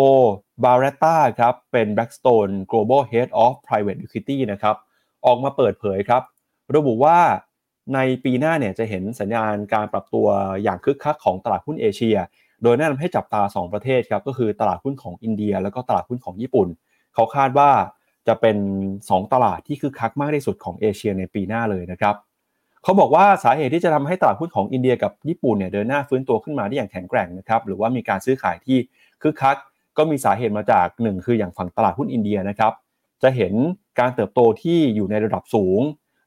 [0.65, 4.77] บาร์เรตตาครับเป็น Blackstone Global Head of Private Equity นะครับ
[5.27, 6.23] ออกมาเปิดเผยครับ
[6.77, 7.19] ระบุว่า
[7.95, 10.27] ในปีหน้าเนี่ยจะเห็นสัญญาณการปรับตัว
[10.63, 12.17] อย่างคึกคักของตลาดหุ้นเอเชีย
[12.63, 16.69] โดยแนะนำให้จับตา 2 ประเทศครับก็คือตลาดหุ้นของอินเดีย แล้วก็ตลาดหุ้นของญี่ปุ่น
[17.15, 17.71] เขาคาดว่า
[18.27, 18.57] จะเป็น
[18.99, 22.15] 2 ตลาดที่คึกคักมากที่สุดของเอเชียในปีหน้าเลยนะครับ
[22.85, 28.79] เขาบอกว่าสาเหตุที่จะทำให้ตลาดหุ้นของอินเดียกับญี่ปุ่นเนี่ยเดินหน้าฟื้นตัวขึ้นมาได้อย่างแข็งแกร่งนะครับหรือว่ามีการซื้อขายที่
[29.23, 29.57] คึกคัก
[29.97, 32.73] ก็มีสาเหตุมาจาก 1 คืออย่างฝั่งตลาดหุ้นอินเดียนะครับ
[33.23, 33.53] จะเห็น
[33.99, 35.81] การเติบโตที่อยู่ในระดับสูง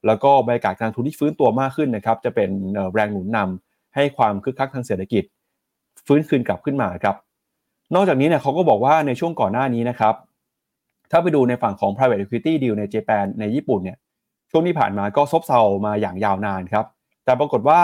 [0.08, 2.50] แล้วก็บรรยากาศการทุนที่ฟื้นตัวมากขึ้นนะครับจะเป็น
[2.94, 5.24] แรงหนุนนำให้ความคึกคักทางเศรษฐกิจ
[6.06, 7.16] ฟื้นคืนกลับขึ้นมาครับ
[7.96, 10.16] นอกจากนี้เนี่ยเขาก็บอกว่าในช่วงก่อนหน้านี้นะครับ
[11.12, 13.98] ถ้าไปดูในฝั่งของ private equity deal ในญี่ปุ่นในญี่ปุ่นเนี่ย
[14.56, 16.86] ช่วงที่ผ่านมาก็ซบเซามาอย่างยาวนานครับ
[17.26, 17.82] แต่ปรากฏว่า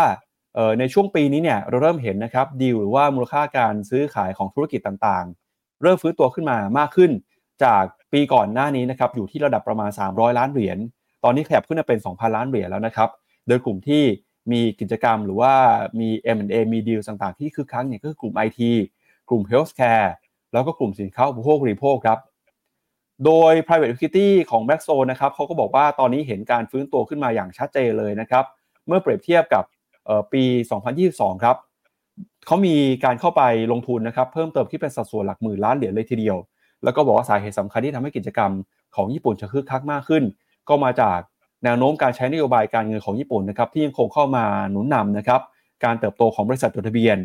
[0.80, 7.12] ในช่วงปีนี้เนี่ยเราเริ่มเห็นนะครับดีลหรือว่ามูลค่าการซื้อขายของธุรกิจต่างๆ เริ่มฟื้นตัวขึ้นมามากขึ้น
[7.64, 10.78] จากปีก่อนหน้านี้นะครับอยู่ที่ระดับประมาณ 300 ล้านเหรียญ
[11.24, 13.10] ตอนนี้ขยับขึ้นมาเป็น 2,000 ล้านเหรียญแล้วนะครับ
[13.48, 14.04] โดยกลุ่มที่
[14.52, 15.54] มีกิจกรรมหรือว่า
[16.00, 18.60] มี M&A มีดีลต่างๆ ที่คึกคักเนี่ยก็คือกลุ่ม IT
[19.30, 20.10] กลุ่ม Healthcare
[20.54, 22.20] แล้วก็กลุ่มสินค้าอุปโภคบริโภคครับ
[23.26, 28.44] โดย private equity ของ b l a c k s t o n นะครับเขาก็บอกว่าตอนนี้เห็นการฟื้นตัวขึ้นมาอย่างชัดเจนเลยนะครับ
[28.88, 29.64] เมื่อเปรียบเทียบกับ
[30.34, 30.44] ปี
[30.94, 31.58] 2022 ครับ
[32.46, 36.38] เขามีการเข้าไปลงทุนนะครับ เพิ่มเติมที่เป็นสัดส่วนหลักหมื่นล้านเหรียญเลยทีเดียว
[36.84, 38.52] แล้วก็บอกว่าสาเหตุสำคัญที่ทำให้กิจกรรม
[38.96, 40.24] ของญี่ปุ่นจะคึกคักมากขึ้น
[40.70, 41.20] ก็มาจาก
[41.64, 45.42] แนวโน้มการใช้นโยบายการเงินของญี่ปุ่นนะครับ ที่ยังคงเข้ามาหนุนนำนะครับ
[45.84, 47.18] การเติบโตของบริษัทจดทะเบียน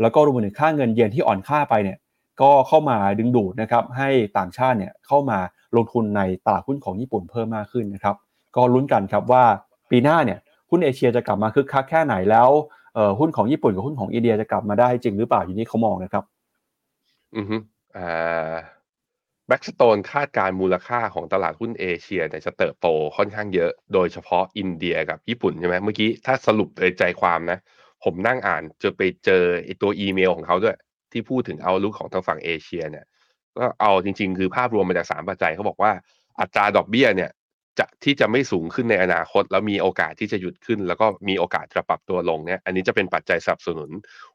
[0.00, 1.98] แล้วก็รวมถึงค่าเงินเยนที่อ่อนค่าไปเนี่ย
[2.42, 5.38] ก็เข้ามาดึงดูดนะครับให้ต่างชาติเนี่ยเข้ามา
[5.76, 8.16] ลงทุนในตลาดหุ้นของญี่ปุ่นเพิ่มมากขึ้นนะครับ
[8.56, 9.44] ก็ลุ้นกันครับว่า
[9.90, 10.38] ปีหน้าเนี่ย
[10.70, 12.48] หุ้นเอเชียจะกลับมาคึกคักแค่ไหนแล้ว
[13.18, 16.24] หุ้นของญี่ปุ่นกับหุ้นของอินเดียจะกลับมาได้จริงหรือเปล่าอยู่นี้เขามองนะครับ
[17.36, 17.56] อือฮึ
[17.96, 18.56] อ่า
[19.46, 27.58] Blackstone คาดการมูลค่าของตลาดหุ้นเอเชียเนี่ยจะเติบโตค่อนข้างเยอะ โดยเฉพาะอินเดียกับญี่ปุ่นใช่ไหมเมื่อกี้ถ้าสรุปโดยใจความนะ
[28.04, 30.76] ผมนั่งอ่านจะไปเจอไอตัวอีเมลของเขาด้วย
[31.12, 33.04] ที่พูดถึง outlook ของทางฝั่งเอเชียเนี่ย
[33.56, 35.92] ก็เอาจริง ๆ คือภาพรวมมาจากสามปัจจัยเขาบอกว่า
[36.40, 37.30] อัตราดอกเบี้ยเนี่ย
[37.78, 43.90] จะที่จะไม่สูงขึ้นในอนาคต แล้วมีโอกาสที่จะหยุดขึ้น แล้วก็มีโอกาสจะปรับตัวลงเนี่ยอันนี้จะเป็นปัจจัยสนับสนุน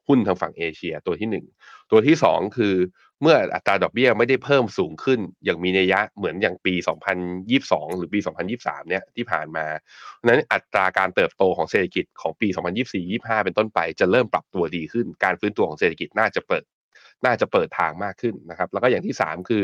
[0.08, 1.46] หุ้นทางฝั่งเอเชียตัวที่หนึ่ง
[1.90, 2.74] ตัวที่สองคือ
[3.22, 6.74] เมื่ออัตราดอกเบี้ยไม่ได้เพิ่มสูงขึ้น อย่างมีนัยยะเหมือนอย่างปี
[7.36, 8.18] 2022 หรือปี
[8.54, 9.66] 2023 เนี่ยที่ผ่านมา
[10.26, 12.48] นั้นอัตราการเติบโตของเศรษฐกิจของปี
[12.96, 16.62] 2024-25 เป็นต้นไปจะเริ่มปรับตัวดีขึ้น การฟื้นตัวของเศรษฐกิจน่าจะเปิด
[17.26, 19.62] น่าจะเปิดทางมากขึ้นนะครับ แล้วก็อย่างที่ 3 คือ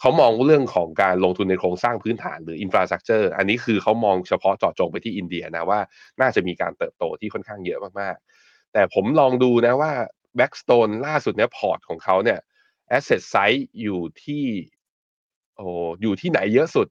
[0.00, 5.80] เขามองเรื่องของการลงทุนในโครงสร้างพื้นฐานหรือ infrastructure อันนี้คือเขามองเฉพาะเจาะจงไปที่อินเดียนะว่า
[6.20, 9.92] น่าจะมีการเติบโตที่ค่อนข้างเยอะมากๆ แต่ผมลองดูนะว่า
[10.36, 12.38] Blackstone ล่าสุดเนี่ยพอร์ตของเขาเนี่ย
[12.96, 14.44] asset size อยู่ที่
[15.56, 15.66] โอ้
[16.02, 16.88] อยู่ที่ไหนเยอะสุด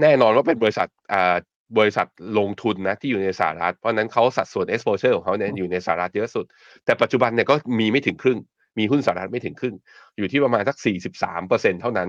[0.00, 1.36] แน่นอนว่าเป็นบริษัทอ่า
[1.78, 2.06] บริษัท
[2.38, 6.44] ลงทุนนะที่อยู่ในสหรัฐ เพราะนั้นเขาสัดส่วน exposure ของเขาเนี่ยอยู่ในสหรัฐเยอะสุด
[6.84, 8.38] แต่ปัจจุบันเนี่ยก็มีไม่ถึงครึ่ง
[8.78, 9.76] มีหุ้นสหรัฐไม่ถึงครึ่ง
[10.16, 10.76] อยู่ที่ประมาณสัก
[11.12, 12.08] 43เปอร์เซ็นเท่านั้น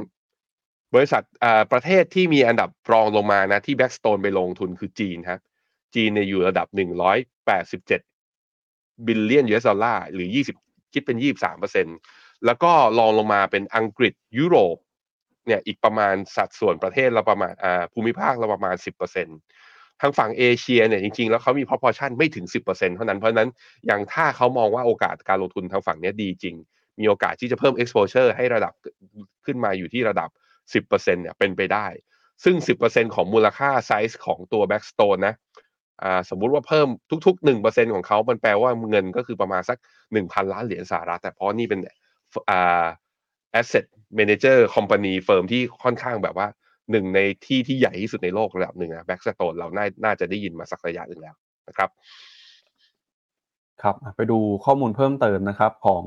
[0.95, 1.24] บริษัท
[1.72, 5.39] ประเทศที่มีอันดับรองลงมานะที่ Blackstone ไปลงทุนคือจีนครับ
[5.95, 6.68] จีนเนี่ยอยู่ระดับ
[8.28, 10.30] 187 บิลเลียน US ดอลลาร์หรือ
[10.61, 11.88] 20 คิดเป็น 23เปอร์เซ็น
[12.45, 14.78] แล้วก็รองลงมาเป็นอังกฤษยุโรป
[15.47, 19.62] เนี่ยอีกประมาณสัดส่วนประเทศเราประมาณอ่าภูมิภาคเราประมาณ 10%
[20.01, 23.49] ทางฝั่งเอเชียเนี่ยจริงๆ แล้วเขามี proportion ไม่ถึง 10%เท่านั้น เพราะนั้น
[23.85, 26.55] อย่างถ้าเขามองว่าโอกาสการลงทุนทางฝั่งนี้ดีจริง
[26.99, 28.73] มีโอกาสที่จะเพิ่ม exposure ให้ระดับ
[29.45, 30.29] ขึ้นมาอยู่ที่ระดับ
[30.73, 31.87] 10%เนี่ยเป็นไปได้
[32.43, 35.35] ซึ่ง 10%ของมูลค่าไซส์ของตัว Backstone นะ
[36.03, 36.87] อ่าสมมุติว่าเพิ่ม
[37.25, 39.77] ทุก ๆ 1%ของเขา มันแปลว่าเงินก็คือประมาณสัก
[40.13, 41.79] 1,000 ล้านเหรียญสหรัฐ แต่เพราะนี่เป็น
[42.49, 42.85] อ่า
[43.59, 43.85] asset
[44.19, 46.47] manager company firm ที่ค่อนข้างแบบว่า
[46.93, 51.35] หนึ่งในที่ที่ใหญ่ที่สุดในโลกระดับหนึ่งนะ Blackstone เราน่าน่าจะได้ยินมาสักระยะหนึ่งแล้ว
[51.67, 51.89] นะครับ
[53.81, 56.03] ครับไปดูข้อมูลเพิ่มเติมนะครับของ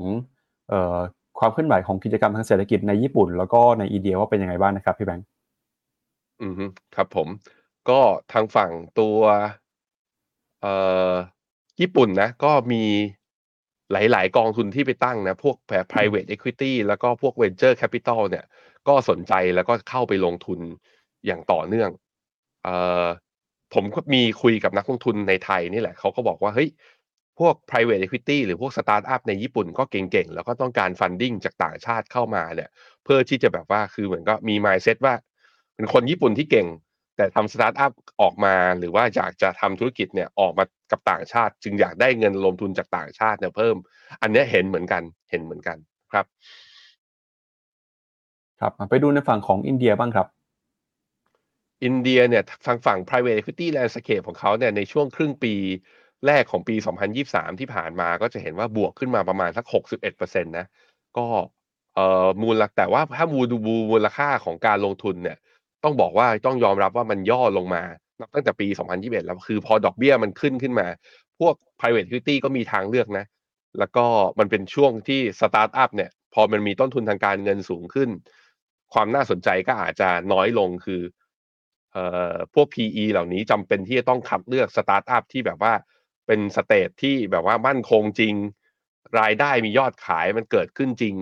[0.69, 0.97] เอ่อ
[1.39, 5.27] ความเคลื่อนไหวของกิจกรรมทางเศรษฐกิจในญี่ปุ่น แล้วก็ในอินเดียว่าเป็นยังไงบ้างนะครับพี่แบงค์
[6.41, 6.65] อืมฮึ
[6.95, 7.27] ครับผม
[7.89, 7.99] ก็
[8.33, 9.17] ทางฝั่งตัว
[10.61, 10.73] เอ่
[11.11, 11.13] อ
[11.81, 12.83] ญี่ปุ่นนะก็มี
[13.91, 18.45] หลาย ๆ กองทุนที่ไปตั้งนะ พวกแบบ private equity แล้วก็พวก venture capital เนี่ย
[18.87, 20.59] ก็สนใจแล้วก็เข้าไปลงทุน
[21.25, 21.89] อย่างต่อเนื่อง
[22.63, 23.05] เอ่อ
[23.73, 26.69] ผมก็มีคุยกับนักลงทุนในไทยนี่แหละ เขาก็บอกว่า เฮ้ย
[27.39, 32.69] พวก private equity หรือพวก startup ในญี่ปุ่นก็เก่ง ๆ แล้วก็ต้องการ funding จากต่างชาติเข้ามาเนี่ย
[33.03, 35.13] เพื่อที่จะแบบว่าคือเหมือนก็มี mindset ว่า
[35.75, 36.67] เป็นคนญี่ปุ่นที่เก่ง
[37.17, 37.91] แต่ทำสตาร์ทอัพ
[38.21, 43.75] ออกมาหรือว่าอยากจะทำธุรกิจเนี่ยออกมากับต่างชาติ จึงอยากได้เงินลงทุนจากต่างชาติเนี่ยเพิ่ม
[44.21, 45.77] อันนี้เห็นเหมือนกันเห็นเหมือนกัน
[46.11, 46.25] ครับ
[48.61, 50.27] ครับไปดูในฝั่งของอินเดียบ้างครับ
[51.83, 55.53] อินเดียเนี่ยทางฝั่ง private equity landscape ของเขาเนี่ยในช่วงครึ่งปี
[56.25, 56.75] แรกของปี
[57.17, 60.65] 2023 ที่ผ่านมาก็จะเห็นว่าบวกขึ้นมาประมาณสัก 61%นะ
[61.17, 61.25] ก็
[61.95, 63.57] เอ่อมูลแต่ว่าถ้ามูดู
[63.91, 65.37] มูลค่าของการลงทุนเนี่ย
[65.87, 67.83] ต้องบอกว่าต้องยอมรับว่ามันย่อลงมา
[68.19, 68.67] นับตั้งแต่ปี
[68.97, 70.87] 2021 แล้วคือพอดอกเบี้ยมันขึ้นขึ้นมา
[71.39, 73.25] พวก private equity ก็มีทางเลือกนะ
[73.79, 74.05] แล้วก็
[74.39, 78.09] มันเป็นช่วงที่สตาร์ทอัพเนี่ย พอมันมีต้นทุนทางการเงินสูงขึ้น
[78.93, 81.01] ความน่าสนใจก็อาจจะน้อยลงคือ
[81.93, 85.73] เอ่อพวก PE เหล่านี้จำเป็นที่จะต้องคัดเลือกสตาร์ทอัพที่แบบว่า
[86.27, 88.35] เป็น stage ที่แบบว่ามั่นคงจริง
[89.19, 91.15] รายได้มียอดขายมันเกิดขึ้นจริง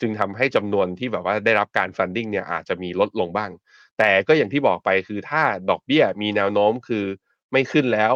[0.00, 3.50] จึงทำให้จำนวนที่แบบว่าได้รับการ funding เนี่ยอาจจะมีลดลงบ้าง
[3.98, 7.04] แต่ก็อย่างที่บอกไปคือถ้าดอกเบี้ยมีแนวโน้มคือ
[7.52, 8.12] ไม่ขึ้นแล้ว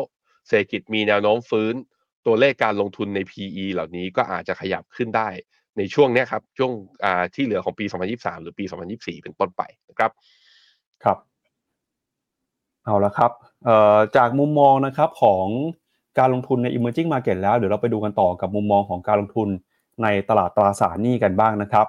[0.48, 1.74] เศรษฐกิจมีแนวโน้มฟื้น
[2.26, 5.28] ตัวเลขการลงทุนใน PE เหล่านี้ก็อาจจะขยับขึ้นได้
[5.78, 6.72] ในช่วงนี้ครับ ช่วง
[7.34, 8.64] ที่เหลือของปี 2023 หรือปี
[8.94, 10.10] 2024 เป็นต้นไปนะครับ
[11.04, 11.18] ครับ
[12.84, 13.30] เอาละครับ
[14.16, 15.46] จากมุมมองนะครับของ
[16.18, 19.48] การลงทุนใน emerging market แล้วเดี๋ยวเราไปดูกันต่อกับมุมมองของการลงทุน
[20.02, 21.86] ในตลาดตราสารหนี้กันบ้างนะครับ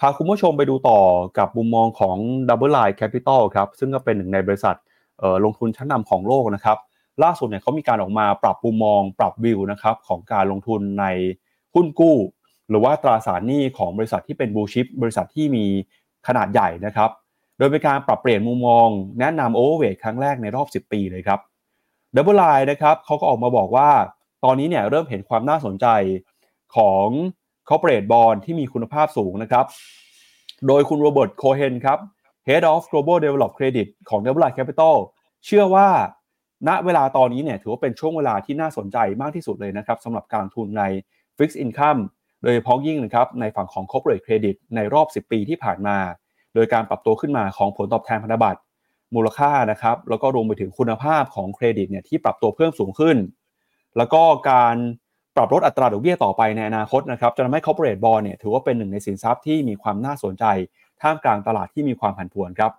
[0.00, 1.00] พาคุณผู้ชมไปดูต่อ
[1.38, 2.16] กับมุมมองของ
[2.48, 4.76] Double Line Capital ครับซึ่งก็เป็นหนึ่งในบริษัท
[5.44, 6.78] ลงทุนชั้นนำของโลกนะครับ
[7.22, 11.04] ล่าสุดเนี่ยเขามีการออกมาปรับมุมมองปรับวิวนะครับของการลงทุนใน
[11.74, 12.16] หุ้นกู้
[12.68, 15.64] หรือว่าตราสารหนี้ของบริษัทที่เป็น blue chip บริษัทที่มี
[16.26, 17.10] ขนาดใหญ่นะครับ
[17.58, 18.88] โดยเป็นการปรับเปลี่ยนมุมมอง
[19.20, 21.40] แนะนำ overweight ครั้งแรกในรอบ 10 ปีเลยครับ
[22.14, 23.90] Double Line นะครับเขาก็ออกมาบอกว่า
[24.44, 25.86] ตอนนี้เนี่ยเริ่มเห็นความน่าสนใจ
[26.76, 27.06] ของ
[27.68, 29.64] corporate bond ที่มีคุณภาพสูงนะครับ
[30.66, 31.98] โดยคุณ Robert Cohen ครับ
[32.48, 34.96] Head of Global Developed Credit ของ DoubleLine Capital
[35.44, 35.88] เชื่อว่า
[36.68, 40.82] ณเวลาตอนนี้เนี่ยถือว่าเป็นช่วงเวลาที่น่าสนใจมากที่สุดเลยนะครับสำหรับการลงทุนใน
[41.36, 42.00] Fixed Income
[42.42, 45.98] โดยเฉพาะยิ่งนะครับในฝั่งของ Corporate Credit ในรอบ 10 ปีที่ผ่านมา
[46.54, 48.60] โดยการปรับตัวขึ้นมาของผลตอบแทนพันธบัตร
[49.14, 53.16] รัฐบาลนะครับแล้วก็รวมไปถึงคุณภาพของเครดิตเนี่ยที่ปรับตัวเพิ่มสูงขึ้น
[53.96, 54.76] แล้วก็การ
[55.36, 60.44] ปรับลดอัตราดอกเบี้ยต่อไปในอนาคตนะครับจะทำให้ corporate bond เนี่ยถือว่าเป็นหนึ่งในสินทรัพย์ที่มีความน่าสนใจ
[61.02, 62.72] ท่ามกลางตลาดที่มีความผันผวนครับ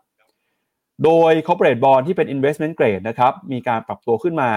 [1.03, 4.51] โดย corporate bond ที่เป็น investment grade นะครับมีการปรับตัวขึ้นมา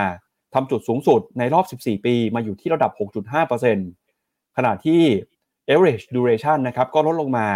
[0.55, 2.93] ทำจุดสูงสุดในรอบ 14 ปี มาอยู่ที่ระดับ
[3.79, 5.01] 6.5%ขณะที่
[5.73, 7.49] average duration นะครับก็ลดลงมา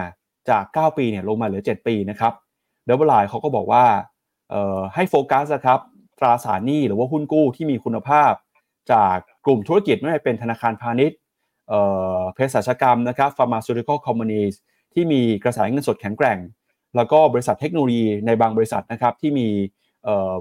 [0.51, 2.33] จาก 9 ปีเนี่ยลงมาเหลือ 7 ปีนะครับ
[2.85, 3.85] เดบเบิลไลเขาก็บอกว่า
[4.95, 5.81] ให้โฟกัสนะครับ
[6.19, 8.33] ตราสารหนี้หรือว่าหุ้นกู้ที่มีคุณภาพ
[8.93, 11.19] จาก กลุ่มธุรกิจไม่ว่าเป็นธนาคารพาณิชย์
[11.69, 14.55] เภสัชกรรมนะครับ pharmaceutical companies
[14.95, 16.39] ที่มีกระแสเงินสดแข็งแกร่ง
[16.97, 19.49] แล้วก็บริษัทเทคโนโลยีในบางบริษัทนะครับที่มี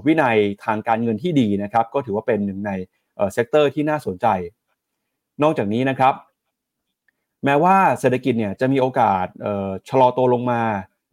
[0.06, 2.70] วินัยทางการเงินที่ดีนะครับก็ถือว่าเป็นหนึ่งใน
[3.32, 4.26] sector ที่น่าสนใจ
[5.42, 6.14] นอกจากนี้นะครับ
[7.44, 9.26] แม้ว่าเศรษฐกิจเนี่ยจะมีโอกาส
[9.88, 10.62] ชะลอตัวลงมา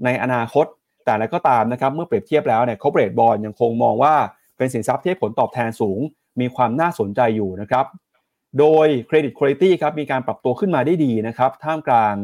[0.06, 0.66] ในอนาคต
[1.04, 4.14] แต่อะไรก็ตามนะครับเมื่อเปรียบเทียบแล้วเนี่ย corporate bond ยังคงมองว่า
[4.58, 6.00] เป็นสินทรัพย์ที่ผลตอบแทนสูง
[6.40, 7.86] มีความน่าสนใจอยู่นะครับ
[8.60, 12.16] โดยเครดิตคุณภาพครับมีการปรับตัวขึ้นมาได้ดีนะครับ ท่ามกลาง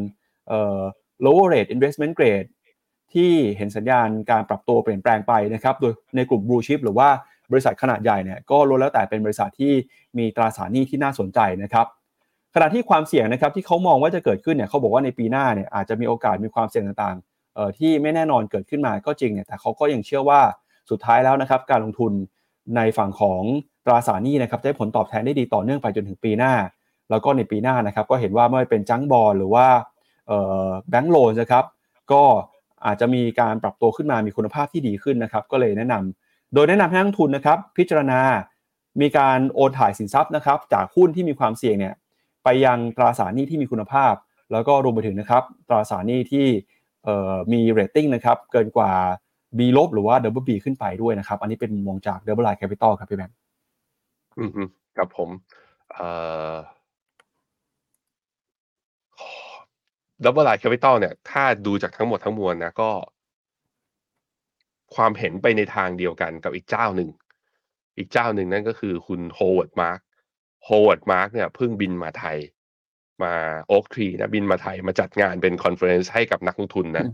[1.26, 2.50] lower rate investment grade
[3.14, 7.10] ที่เห็นสัญญาณการปรับตัวเปลี่ยนแปลงไปนะครับ โดยในกลุ่มบลูชิพหรือว่า
[7.52, 9.74] บริษัทขนาดใหญ่เนี่ยก็ล้วนแล้วแต่เป็นบริษัทที่
[10.18, 11.88] มีตราสารหนี้ที่น่าสนใจนะครับ
[12.56, 20.42] ขณะที่ความเสี่ยงนะครับที่เขามองว่าจะเกิดขึ้นเนี่ยเขาบอกว่าในปีหน้าเนี่ยอาจจะมีโอกาสมีความเสี่ยงต่างๆที่ไม่แน่นอนเกิดขึ้นมาก็จริงเนี่ยแต่เขาก็ยังเชื่อว่า
[20.90, 22.14] สุดท้ายแล้วนะครับ การลงทุน
[22.76, 23.42] ในฝั่งของ
[23.86, 26.54] ตราสารหนี้นะครับได้ผลตอบแทนได้ดีต่อเนื่องไปจนถึงปีหน้า
[27.10, 29.68] แล้วก็ในปีหน้านะครับก็เห็นว่าไม่เป็นจังบอลหรือว่า
[30.90, 31.66] แบงก์โลนนะครับ
[32.12, 32.24] ก็
[32.86, 38.20] อาจจะมีการปรับตัวขึ้นมามีคุณภาพที่ดีขึ้นนะครับก็เลยแนะนำโดยแนะนำให้นักทุนนะครับพิจารณา
[39.02, 41.96] มีการโอนถ่ายสินทรัพย์นะครับจากหุ้นที่มีความเสี่ยงเนี่ย
[42.44, 44.14] ไปยังตราสารหนี้ที่มีคุณภาพ
[44.52, 46.48] แล้วก็รวมไปถึงนะครับตราสารหนี้ที่
[47.54, 48.92] มีเรตติ้งนะครับเกินกว่า
[49.58, 53.36] B ลบหรือว่า Double B ขึ้นไปด้วยนะครับ อันนี้เป็นมองจาก DoubleLine Capital ครับพี่แบงค์
[54.40, 54.68] อืม
[54.98, 55.30] ครับผม
[55.92, 56.08] เอ่
[56.54, 56.56] อ
[60.24, 62.92] DoubleLine Capital เนี่ย ถ้าดูจากทั้งหมดทั้งมวลนะก็
[64.96, 67.10] ความเห็นไปในทางเดียวกันกับอีกเจ้าหนึ่ง
[67.98, 70.00] อีกเจ้าหนึ่งนั่นก็คือคุณ Howard Marks
[70.66, 72.38] Howard Marks เนี่ยเพิ่งบินมาไทย
[73.24, 73.34] มา
[73.68, 77.06] Oaktree นะบินมาไทยมาจัดงานเป็น conference ให้กับนักลงทุนนะ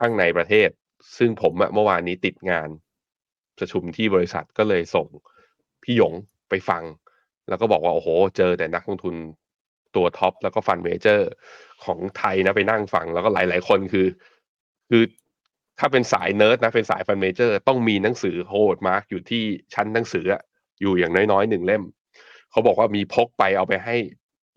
[0.00, 0.68] ทั้งในประเทศ
[1.16, 2.68] ซึ่งผมเมื่อวานนี้ติดงาน
[3.58, 5.06] ประชุมที่บริษัทก็เลยส่ง
[5.82, 6.12] พี่หยง
[6.50, 6.82] ไปฟัง
[7.48, 9.14] แล้วก็บอกว่า โอ้โห เจอแต่นักลงทุน
[9.96, 11.28] ตัว top แล้วก็ fund manager
[11.84, 14.06] ของไทยนะไปนั่งฟัง แล้วก็หลาย ๆ คนคือ
[14.90, 15.02] คือ
[15.78, 19.44] ถ้าเป็นสายเนิร์ดนะเป็นสาย fund manager ต้องมีหนังสือ Howard Marks อยู่ที่
[19.74, 20.24] ชั้นหนังสือ
[20.80, 21.82] อยู่อย่างน้อยๆหนึ่งเล่ม
[22.50, 23.96] เขาบอกว่ามีพกไปเอาไปให้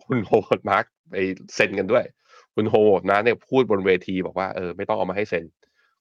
[0.04, 1.16] คุณ Howard Marks ไป
[1.56, 2.06] เซ็นกันด้วย
[2.56, 5.46] คุณ Howard นะเนี่ยพูดบนเวทีบอกว่าเออไม่ต้องเอามาให้เซ็น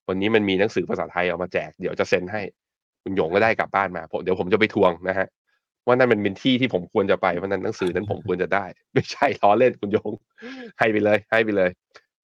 [0.09, 2.43] วันนี้มันมีหนังสือภาษาไทยเอามาแจกเดี๋ยวจะเซ็นให้
[3.03, 5.29] คุณหยงก็ได้กลับบ้านมาเดี๋ยวผมจะไปทวงนะฮะ
[5.87, 10.13] ว่านั่นมันเป็นที่ที่ผมควรจะไปเพราะนั้นหนังสือนั้นผมควรจะได้ ไม่ใช่ล้อเล่นคุณหยง
[10.79, 11.71] ให้ไปเลย ให้ไปเลย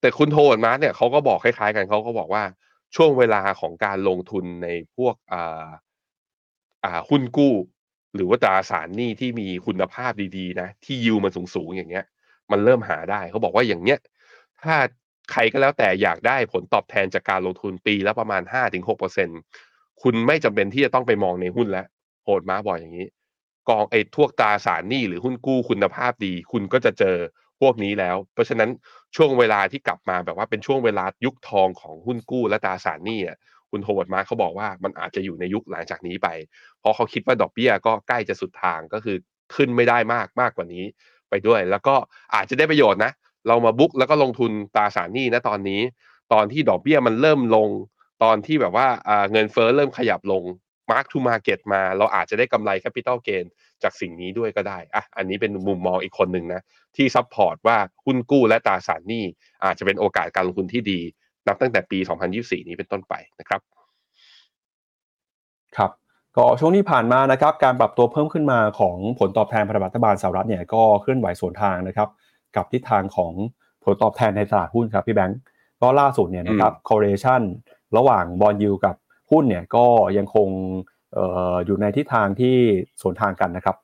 [0.01, 2.43] แต่คุณโทนมาเนี่ยเขาก็บอกคล้ายๆกันเขาก็บอกว่า
[2.95, 5.67] ช่วงเวลาของการลงทุนในพวกอ่า
[6.83, 7.53] อ่าหุ้นกู้
[8.15, 12.05] หรือว่าตราสารหนี้ที่มีคุณภาพดีๆ นะ ที่ยิวมันสูงๆอย่างเงี้ย
[12.51, 13.99] มันเริ่มหาได้เขาบอกว่าอย่างเนี้ย
[14.61, 14.75] ถ้า
[15.31, 19.29] ใครก็แล้วแต่อยากได้ผลตอบแทนจากการลงทุนปีละประมาณห้าถึงหกเปอร์เซ็น
[20.01, 21.85] คุณไม่จำเป็นที่จะต้องไปมองในหุ้นแล้ว
[22.23, 23.07] โหดมาบ่อกอย่างนี้
[23.69, 27.17] กองไอ้พวกตาสารหนี้หรือหุ้นกู้คุณภาพดี คุณก็จะเจอ
[27.61, 28.69] พวกนี้แล้ว เพราะฉะนั้น
[29.15, 33.37] ช่วงเวลาที่กลับมาแบบว่าเป็นช่วงเวลายุคทองของหุ้นกู้และตาสารหนี้อะ
[33.71, 36.27] คุณโฮวดมาเขาบอกว่ามันอาจจะอยู่ในยุคหลังจากนี้ไป
[36.79, 39.17] เพราะเขาคิดว่าดอกเบี้ยก็ใกล้จะสุดทางก็คือ
[39.55, 40.83] ขึ้นไม่ได้มากมากกว่านี้
[41.29, 41.95] ไปด้วย แล้วก็
[42.35, 43.11] อาจจะได้ประโยชน์นะ
[43.47, 45.81] เรามาบุ๊กแล้วก็ลงทุนตราสารหนี้นะตอนนี้
[46.33, 47.69] ตอนที่ดอกเบี้ยมันเริ่มลง
[48.23, 48.87] ตอนที่แบบว่า
[49.31, 50.43] เงินเฟ้อเริ่มขยับลง
[50.91, 53.45] Mark to Market มา เราอาจจะได้กำไร Capital Gain
[53.83, 56.61] จากสิ่งนี้ด้วยก็ได้อะอันนี้เป็นมุมมองอีกคนหนึ่งนะ
[56.95, 59.23] ที่ support ว่าหุ้นกู้และตราสารหนี้
[59.65, 60.99] อาจจะเป็นโอกาสการลงทุนที่ดี
[61.47, 61.99] นับตั้งแต่ปี
[62.33, 63.61] 2024 นี้เป็นต้นไปนะครับ
[65.77, 65.91] ครับ
[66.37, 72.09] ก็ช่วงที่ผ่านมานะครับการปรับตัวเพิ่มขึ้นมาของผลตอบแทนพันธบัตรรัฐบาลสหรัฐเนี่ยก็เคลื่อนไหวสวนทางนะครับ
[72.55, 73.33] กับทิศทางของ
[73.83, 75.39] ผลตอบแทนในตลาดหุ้นครับพี่แบงก์
[75.81, 77.41] ก็ล่าสุดเนี่ยนะครับ correlation
[77.97, 78.95] ระหว่างบอลยูกับ
[79.31, 79.85] หุ้นเนี่ยก็
[80.17, 80.49] ยังคง
[81.65, 82.55] อยู่ในทิศทางที่
[83.01, 83.77] สวนทางกันนะครับ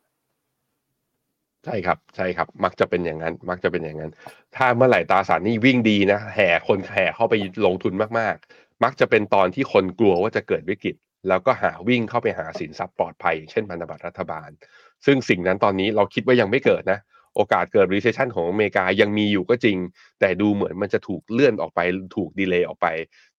[1.65, 4.11] ใช่ครับใช่ครับ มักจะเป็นอย่างนั้น มักจะเป็นอย่างนั้น
[4.55, 7.33] ถ้าเมื่อไหร่ตราสารนี้วิ่งดีนะแห่คนแห่เข้าไป
[7.65, 10.95] ลงทุนมากๆ มักจะเป็นตอนที่คนกลัวว่าจะเกิดวิกฤต
[11.27, 14.49] แล้วก็หาวิ่งเข้าไปหาสินทรัพย์ปลอดภัย เช่นพันธบัตรรัฐบาล
[15.05, 16.99] ซึ่งสิ่งนั้นตอนนี้เราคิดว่ายังไม่เกิดนะ
[17.35, 19.77] โอกาสเกิด recession ของอเมริกายังมีอยู่ก็จริง
[20.19, 21.79] แต่ดูเหมือนมันจะถูกเลื่อนออกไป
[22.15, 22.87] ถูกดีเลย์ออกไป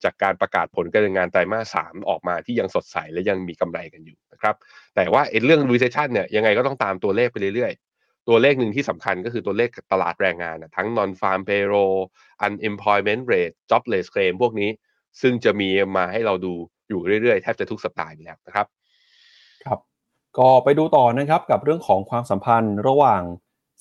[0.04, 4.54] จากการประกาศผลการงานไตรมาสสามออกมาที่ยังสดใสและยังมีกำไรกันอยู่นะครับ
[4.96, 11.98] แต่ว่าเรื่อง recession เนี่ยยังไงก็ต้องตามตัวเลขไปเรื่อยๆ ตัวเลขหนึ่งที่สำคัญก็คือตัวเลขตลาดแรงงานทั้ง non farm payroll
[12.46, 14.70] unemployment rate jobless claim พวกนี้
[15.20, 16.54] ซึ่งจะมีมาให้เราดู
[16.88, 18.66] อยู่เรื่อยๆ แทบจะทุกสัปดาห์อยู่แล้วนะครับ
[19.64, 19.78] ครับ
[20.38, 23.22] ก็ไปดูต่อนะครับกับเรื่องของความสัมพันธ์ระหว่าง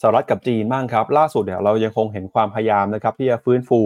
[0.02, 3.80] สหรัฐกับจีนบ้างครับ ล่าสุดเนี่ยเรายังคงเห็นความพยายามนะครับที่จะฟื้นฟู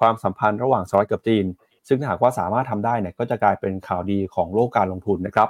[0.00, 1.44] ความสัมพันธ์ระหว่างสหรัฐกับจีน
[1.88, 5.48] ซึ่งถ้าหากว่าสามารถทำได้เนี่ยก็จะกลายเป็นข่าวดีของโลกการลงทุนนะครับ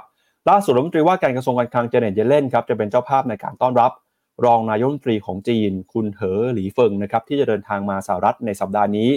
[0.49, 3.91] ล่าสุดรัฐมนตรีว่าการกระทรวงการคลังเจเน็ตเยเลนครับจะเป็นเจ้าภาพในการต้อนรับ
[4.45, 9.09] รองนายกรัฐมนตรีของจีน คุณเหอหลีเฟิงนะครับที่จะเดินทางมาสหรัฐในสัปดาห์นี้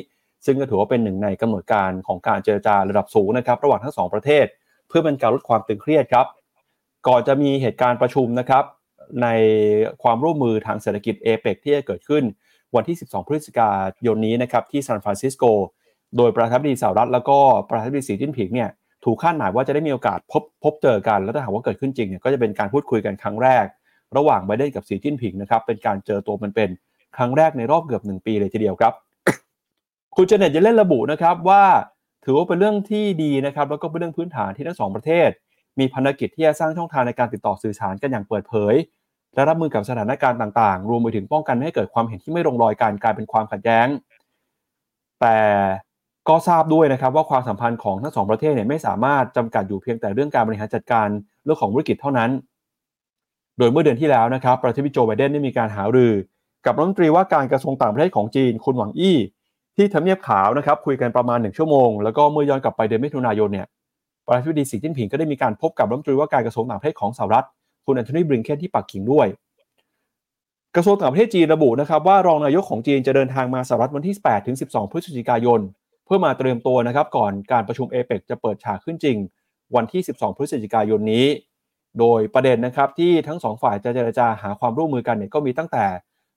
[0.46, 4.46] ซึ่งก็ถือว่าเป็นหนึ่งในกำหนดการของการเจรจาระดับสูงนะครับระหว่างทั้งสองประเทศ
[4.88, 6.26] เพื่อเป็นการลดความตึงเครียดครับ
[7.08, 8.64] ก่อนจะมีเหตุการณ์ประชุมนะครับ
[9.22, 9.28] ใน
[10.02, 12.24] ความร่วมมือทางเศรษฐกิจเอเปกที่จะเกิดขึ้น
[12.74, 13.70] วันที่ 12 พฤศจิกา
[14.06, 15.44] ยนนี้นะครับที่ซานฟรานซิสโก
[16.16, 17.38] โดยประธานาธิบดีสหรัฐแล้วก็
[17.68, 18.70] ประธานาธิบดีสีจิ้นผิงเนี่ย
[19.04, 23.66] ถูกคาดหมายว่าจะได้มีโอกาสพบพบเจอกัน แล้วถ้าหากว่าเกิดขึ้นจริงเนี่ยก็จะเป็นการพูดคุยกันครั้งแรก
[24.16, 26.68] ระหว่างไบเดนกับสีจิ้นผิงนะครับเป็นการเจอตัวมันเป็น
[27.16, 28.92] ครั้งแรกในรอบเกือบหนึ่งปีเลยทีเดียวครับ
[30.16, 31.64] คุณเจเน็ตจะเล่นระบุนะครับว่า
[32.24, 35.30] ถือว่าเป็นเรื่องที่ดีนะครับแล้วก็เป็นเรื่องพื้นฐานที่ทั้งสองประเทศ
[35.78, 38.74] มีภารกิจที่จะสร้างช่องทางในการติดต่อสื่อสารกันอย่างเปิดเผย
[39.36, 43.86] และรับมือกับสถานการณ์ต่างๆ รวมไปถึงป้องกันไม่ให้เกิดความเห็นที่ไม่ลงรอยการกลายเป็นความขัดแย้ง
[45.20, 45.38] แต่
[46.28, 51.08] ก็ทราบด้วยนะครับว่าความสัมพันธ์ของทั้งสองประเทศเนี่ยไม่สามารถจำกัดอยู่เพียงแต่เรื่องการบริหารจัดการ
[51.44, 52.30] เรื่องของธุรกิจเท่านั้น
[53.58, 56.12] โดยเมื่อเดือนที่แล้วนะครับ ประธานาธิบดีโจไบเดนได้มีการหารือ
[56.66, 59.16] กับรัฐมนตรีว่าการกระทรวงต่างประเทศของจีนคุณหวังอี้
[59.76, 63.66] ที่ทำเนียบขาวนะครับคุยกันประมาณหนึ่งชั่วโมง แล้วก็เมื่อย้อนกลับไปเดือนมิถุนายนเนี่ย
[64.26, 67.46] ประธานาธิบดีสีจิ้นผิงก็ได้มีการพบกับรัฐมนตรีว่าการกระทรวงต่างประเทศของสหรัฐ
[67.86, 69.26] คุณแอนโทนีบริงเคนที่ปักกิ่งด้วย
[70.74, 75.60] กระทรวงต่างประเทศจีนระบุนะครับว่ารองนายกของจีนจะเดินทางมาสหรัฐวันที่ 8 ถึง 12 พฤศจิกายน
[76.04, 79.16] เพื่อมาเตรียมตัวนะครับก่อนการประชุมเอเปกจะเปิดฉากขึ้นจริง
[79.74, 81.26] วันที่ 12 พฤศจิกายนนี้
[81.98, 85.84] โดยประเด็นนะครับที่ทั้งสองฝ่ายจะเจรจาหาความร่วมมือกันเนี่ยก็มีตั้งแต่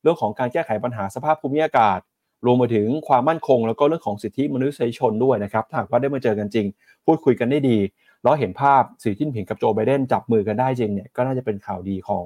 [0.02, 2.00] เรื่องของการแก้ไขปัญหาสภาพภูมิอากาศ
[2.46, 6.66] รวมไปถึงความมั่นคง แล้วก็เรื่องของสิทธิมนุษยชนด้วยนะครับหากว่าได้มาเจอกันจริง
[7.06, 7.78] พูดคุยกันได้ดี
[8.24, 12.26] แล้วเห็นภาพสีจิ้นผิงกับโจไบเดนจับมือกันได้จริงเนี่ยก็น่าจะเป็นข่าวดีของ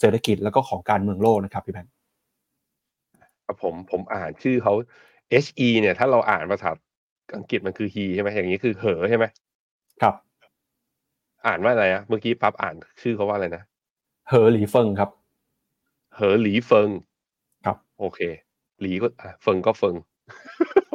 [0.00, 1.92] เศรษฐกิจแล้วก็ของการเมืองโลกนะครับพี่แบงค์
[3.62, 4.74] ผมผมอ่านชื่อเขา
[5.32, 6.70] he เนี่ย ถ้าเราอ่านภาษา
[7.36, 9.24] อังกฤษมันคือ he ใช่ไหมอย่างนี้คือเหอใช่ไหม
[10.02, 10.14] ครับ
[11.46, 13.62] อ่านว่าอะไรอะเมื่อกี้ปั๊บอ่านชื่อเขาว่าอะไรนะ
[14.28, 15.10] เหอหลีเฟิงครับ
[16.14, 16.88] เหอหลีเฟิง
[17.66, 18.20] ครับ โอเค
[18.80, 19.94] หลีก็อะเฟิงก็เฟิง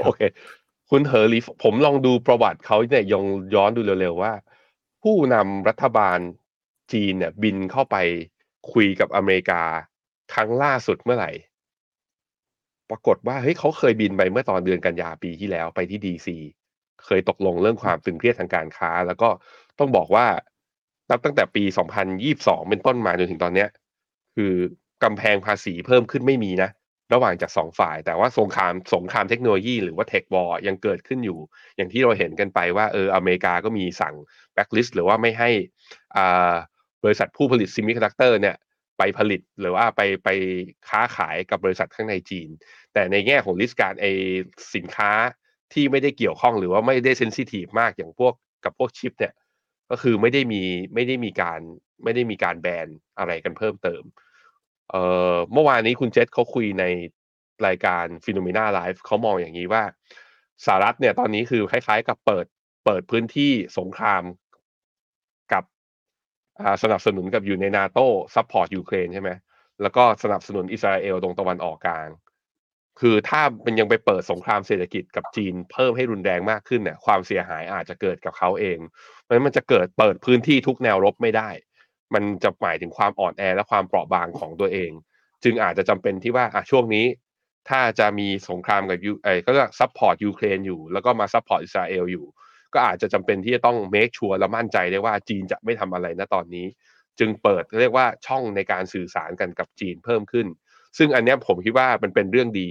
[0.04, 0.22] โอเค
[0.96, 4.34] คุณเหอหลีผมลองดูประวัติเขาเนี่ยลองย้อนดูเร็วๆว่า
[5.04, 6.20] ผู้นำรัฐบาล
[6.94, 7.96] จีนเนี่ย บินเข้าไป
[8.74, 9.64] คุยกับอเมริกา
[10.34, 11.32] ครั้งล่าสุดเมื่อไหร่
[12.90, 16.38] ปรากฏว่าเฮ้ยเขาเคยบินไปเมื่อตอนเดือนกันยาปีที่แล้วไปที่ DC
[17.06, 19.30] เคยตกลงเรื่องความตึงเครียดทางการค้า แล้วก็
[19.80, 20.26] ต้องบอกว่า
[21.10, 21.64] นับตั้งแต่ปี
[22.18, 23.70] 2022 เป็นต้นมาจนถึงตอนเนี้ย
[24.36, 24.54] คือ
[25.04, 26.70] กำแพงภาษีเพิ่มขึ้นไม่มีนะ
[27.14, 31.40] ระหว่างจากสองฝ่าย แต่ว่าสงครามสงครามเทคโนโลยีหรือว่า tech war ยังเกิดขึ้นอยู่
[31.76, 34.16] อย่างที่เราเห็นกันไปว่าเอออเมริกาก็มีสั่ง
[34.54, 35.50] แบ็กลิสต์หรือว่าไม่ให้
[36.16, 36.54] อ่า
[37.04, 38.56] บริษัทผู้ผลิต semiconductor เนี่ย
[38.98, 40.30] ไปผลิตหรือว่าไปไป
[40.90, 42.50] ค้าขายกับบริษัทข้างในจีน
[42.94, 44.06] แต่ในแง่ของ list การไอ
[44.76, 45.12] สินค้า
[45.74, 48.34] ที่ไม่ได้เกี่ยวข้องหรือว่าไม่ได้ sensitive มากอย่างพวก
[48.66, 49.34] กับพวกชิปเนี่ย
[49.90, 50.62] ก็คือไม่ได้มี
[50.94, 51.60] ไม่ได้มีการ
[52.04, 52.88] ไม่ได้มีการ ban
[53.18, 54.04] อะไรกันเพิ่มเติม
[54.90, 55.04] เอ่
[55.34, 56.84] อเมื่อวานนี้คุณเจษเขาคุยใน
[57.68, 59.84] รายการ Finnomena Live เขามองอย่างนี้ว่า
[60.66, 62.46] สหรัฐเนี่ยตอนนี้คือคล้ายๆ กับเปิด
[62.86, 64.24] เปิดพื้นที่สงคราม
[65.54, 65.64] กับ
[66.84, 69.32] สนับสนุนกับอยู่ในนาโต้ support ยูเครนใช่ไหม
[69.82, 72.10] แล้วก็สนับสนุนอิสราเอลตรงตะวันออกกลาง
[73.00, 78.80] คือถ้ามันยังไปเปิดสงครามเศรษฐกิจกับจีนเพิ่มให้รุนแรงมากขึ้นเนี่ยความเสียหายอาจจะเกิดกับเขาเอง
[79.22, 81.50] เพราะฉะนั้นมันจะเกิดเปิดพื้นที่ทุกแนวรบไม่ได้
[82.14, 84.92] มันจะหมายถึงความอ่อนแอและความเปราะบางของตัวเอง
[85.44, 87.06] จึงอาจจะจำเป็นที่ว่าอะช่วงนี้
[87.70, 92.26] ถ้าจะมีสงครามกับยูเอก็จะ support ยูเครนอยู่ แล้วก็มา support อิสราเอลอยู่
[92.74, 96.66] ก็อาจจะจำเป็นที่จะต้องเมคชัวร์และมั่นใจได้ว่าจีนจะไม่ทำอะไรณตอนนี้
[97.20, 100.48] จึงเปิดเรียกว่าช่องในการสื่อสารกันกับจีนเพิ่มขึ้น
[100.98, 102.70] ซึ่งอันนี้ผมคิดว่ามันเป็นเรื่องดี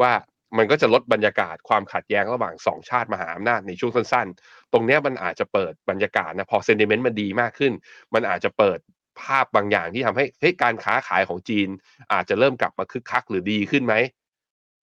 [0.00, 0.12] ว่า
[0.56, 7.72] มันก็จะลดบรรยากาศความขัดแย้งระหว่างสองชาติมหาอำนาจในช่วงสั้นๆ ตรงนี้มันอาจจะเปิดบรรยากาศนะพอเซนติเมนต์มันดีมากขึ้น
[8.14, 8.78] มันอาจจะเปิด
[9.20, 11.68] ภาพบางอย่างที่ทำให้เฮ้ยการค้าขายของจีน
[12.12, 13.94] อาจจะเริ่มกลับมาคึกคักหรือดีขึ้นไหม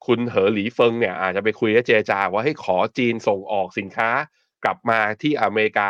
[0.06, 4.10] คุณเหอหลีเฟิงเนี่ยอาจจะไปคุยกับเจรจาว่าให้ขอจีนส่งออกสินค้า
[4.64, 5.90] กลับมาที่อเมริกา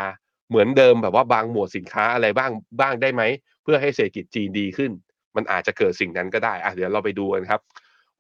[0.49, 3.23] เหมือนเดิมแบบว่าบางหมวดสินค้าอะไรบ้างบ้างได้ไหม
[3.63, 4.91] เพื่อให้เศรษฐกิจจีนดีขึ้น
[5.36, 7.61] มันอาจจะเกิดสิ่งนั้นก็ได้อะเดี๋ยวเราไปดูกันครับ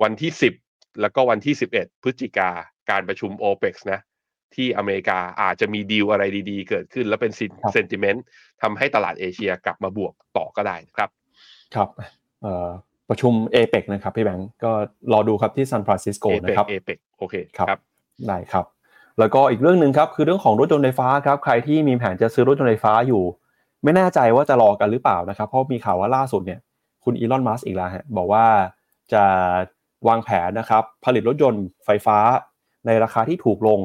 [0.03, 0.53] วันที่10
[1.01, 2.49] แล้วก็วันที่ 11 พฤศจิกา
[2.89, 3.99] การประชุม APEC นะ
[4.55, 7.31] ที่อเมริกาอาจจะมีดีลอะไรดีๆ เกิดขึ้น แล้วเป็น
[7.73, 8.23] sentiment
[8.61, 11.09] ทำให้ตลาดเอเชียกลับมาบวกต่อก็ได้ครับ
[11.75, 11.89] ครับ
[13.09, 14.71] ประชุมเอเปกนะครับพี่แบงก์ก็
[15.13, 17.67] รอดูครับที่ซานฟรานซิสโกนะครับเอเปกโอเคครับ
[18.27, 18.65] ได้ครับ
[19.19, 23.23] แล้วก็อีกเรื่องหนึ่งครับคือเรื่องของรถยนต์ไฟฟ้าครับใครที่มีแผนจะซื้อรถยนต์ไฟฟ้าอยู่
[23.83, 26.59] ไม่แน่ใจว่าจะรอกันหรือเปล่านะครับ เพราะมีข่าวว่าล่าสุดเนี่ย
[27.03, 28.45] คุณอีลอนมัสอีกแล้วฮะบอกว่า
[29.13, 29.23] จะ
[30.07, 32.17] วางแผนนะครับผลิตรถยนต์ไฟฟ้า
[32.85, 33.79] ในราคาที่ถูกลง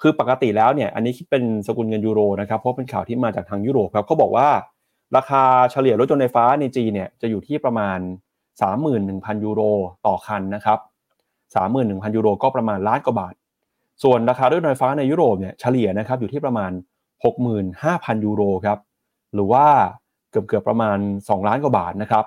[0.00, 4.48] คือปกติแล้วเนี่ยอันนี้คิดเป็นสกุลเงินยูโรนะครับเพราะเป็นข่าวที่มาจากทางยุโรปครับเขาบอกว่า
[5.16, 5.42] ราคา
[5.72, 7.98] เฉลี่ยรถยนต์ไฟฟ้าในจีนเนี่ยจะอยู่ที่ประมาณ
[8.70, 9.62] 31,000 ยูโร
[10.06, 10.78] ต่อคันนะครับ
[11.46, 13.34] 31,000 ยูโรก็ประมาณล้านกว่าบาท
[14.02, 16.70] ส่วนราคารถยนต์ไฟฟ้าในยุโรปเนี่ยเฉลี่ยนะครับอยู่ที่ประมาณ
[17.48, 18.78] 65,000 ยูโรครับ
[19.34, 19.66] หรือว่า
[20.30, 22.24] เกือบเกือบประมาณ 2 ล้านกว่าบาทนะครับ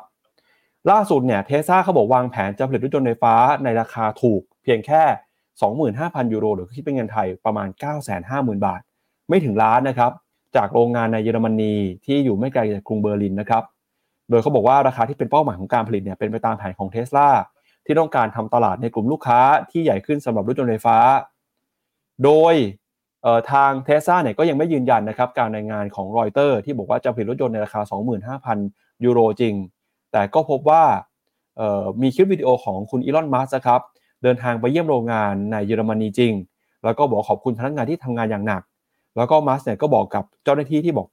[0.91, 5.03] ล่าสุดเนี่ยเทสซาเขาบอกวางแผนจะผลิตรถยนต์ไฟฟ้าในราคาถูกเพียงแค่
[5.67, 7.67] 25,000 ยูโรหรือคิดเป็นเงินไทยประมาณ
[8.15, 8.81] 950,000 บาท
[9.29, 10.11] ไม่ถึงล้านนะครับ
[10.55, 11.73] จากโรงงานในเยอรมนี
[12.05, 13.63] ที่อยู่ไม่ไกลจากกรุงเบอร์ลินนะครับ
[14.29, 17.29] โดยเขาบอกว่าราคาที่เป็นเป้าหมายของการผลิตเนี่ยเป็นไปตามแผนของเทสลา
[17.85, 19.39] ที่ต้องการทำตลาดในกลุ่มลูกค้า
[19.71, 20.97] ที่ใหญ่ขึ้นสำหรับรถยนต์ไฟฟ้า
[22.23, 22.53] โดย
[23.51, 27.81] ทางเทสซาเนี่ยก็ยังไม่ยืนยันนะครับการรายงานของรอยเตอร์ที่บอกว่าจะผลิตรถยนต์ในราคา
[28.41, 29.53] 25,000 ยูโรจริง
[30.13, 30.83] แต่ก็พบว่า
[32.01, 33.81] มีคลิปวิดีโอของคุณ Elon Musk ครับ
[34.23, 36.33] เดินทางไปเยี่ยมโรงงานในเยอรมนีจริง
[36.83, 38.61] แล้วก็บอกขอบคุณพนักงานที่ทำงานอย่างหนัก
[39.17, 41.07] แล้วก็มัสก์เนี่ยก็บอกกับเจ้าหน้าที่ที่บอก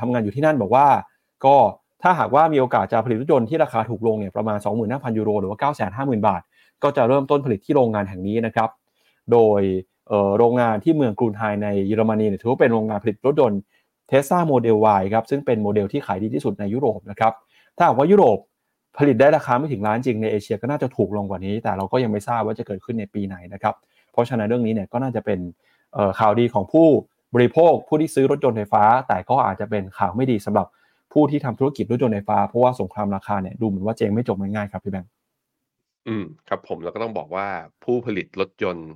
[0.00, 0.86] ทำงานอยู่ที่นั่นบอกว่า
[1.44, 1.56] ก็
[2.02, 6.42] ถ้าหากว่ามีโอกาสจะผลิตรถยนต์ที่ราคาถูกลงเนี่ยประมาณ 25,000 ยูโรหรือว่า 950,000 บาท
[6.82, 8.70] ก็จะเริ่มต้นผลิตที่โรงงานแห่งนี้นะครับ
[9.32, 9.62] โดย
[10.38, 13.60] โรงงานที่เมืองกรุนไฮเดอในเยอรมนีเนี่ยถือว่าเป็นโรงงานผลิตรถยนต์
[14.08, 17.32] Tesla Model Y ครับซึ่งเป็นโมเดลที่ขายดีที่สุดในยุโรปนะครับ
[17.76, 18.38] ถ้าหากว่ายุโรป
[18.98, 23.74] ผลิตได้ราคาไม่ถึงล้านจริงในเอเชียก็น่าจะถูกลงกว่านี้ แต่เราก็ยังไม่ทราบว่าจะเกิดขึ้นในปีไหนนะครับ
[24.12, 25.38] เพราะฉะนั้นเรื่องนี้เนี่ยก็น่าจะเป็น
[26.18, 26.86] ข่าวดีของผู้
[27.34, 30.66] บริโภคผู้ที่ซื้อรถยนต์ไฟฟ้า แต่ก็อาจจะเป็นข่าวไม่ดีสำหรับ
[31.12, 35.10] ผู้ที่ทำธุรกิจรถยนต์ไฟฟ้าเพราะว่าสงครามราคาเนี่ยดูเหมือนว่าเจงไม่จบง่ายๆครับพี่แบงค์
[36.08, 37.46] อืมครับผมแล้วก็ต้องบอกว่า
[37.84, 38.90] ผู้ผลิตรถยนต์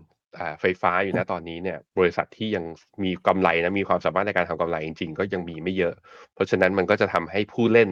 [0.60, 2.64] ไฟฟ้าอยู่นะตอนนี้เนี่ยบริษัทที่ยัง
[3.02, 5.94] มีกำไรนะมีความสามารถในการทำกำไรจริง ๆ ก็ยังมีไม่เยอะ
[6.34, 7.90] เพราะฉะนั้นมันก็จะทำให้ผู้เล่น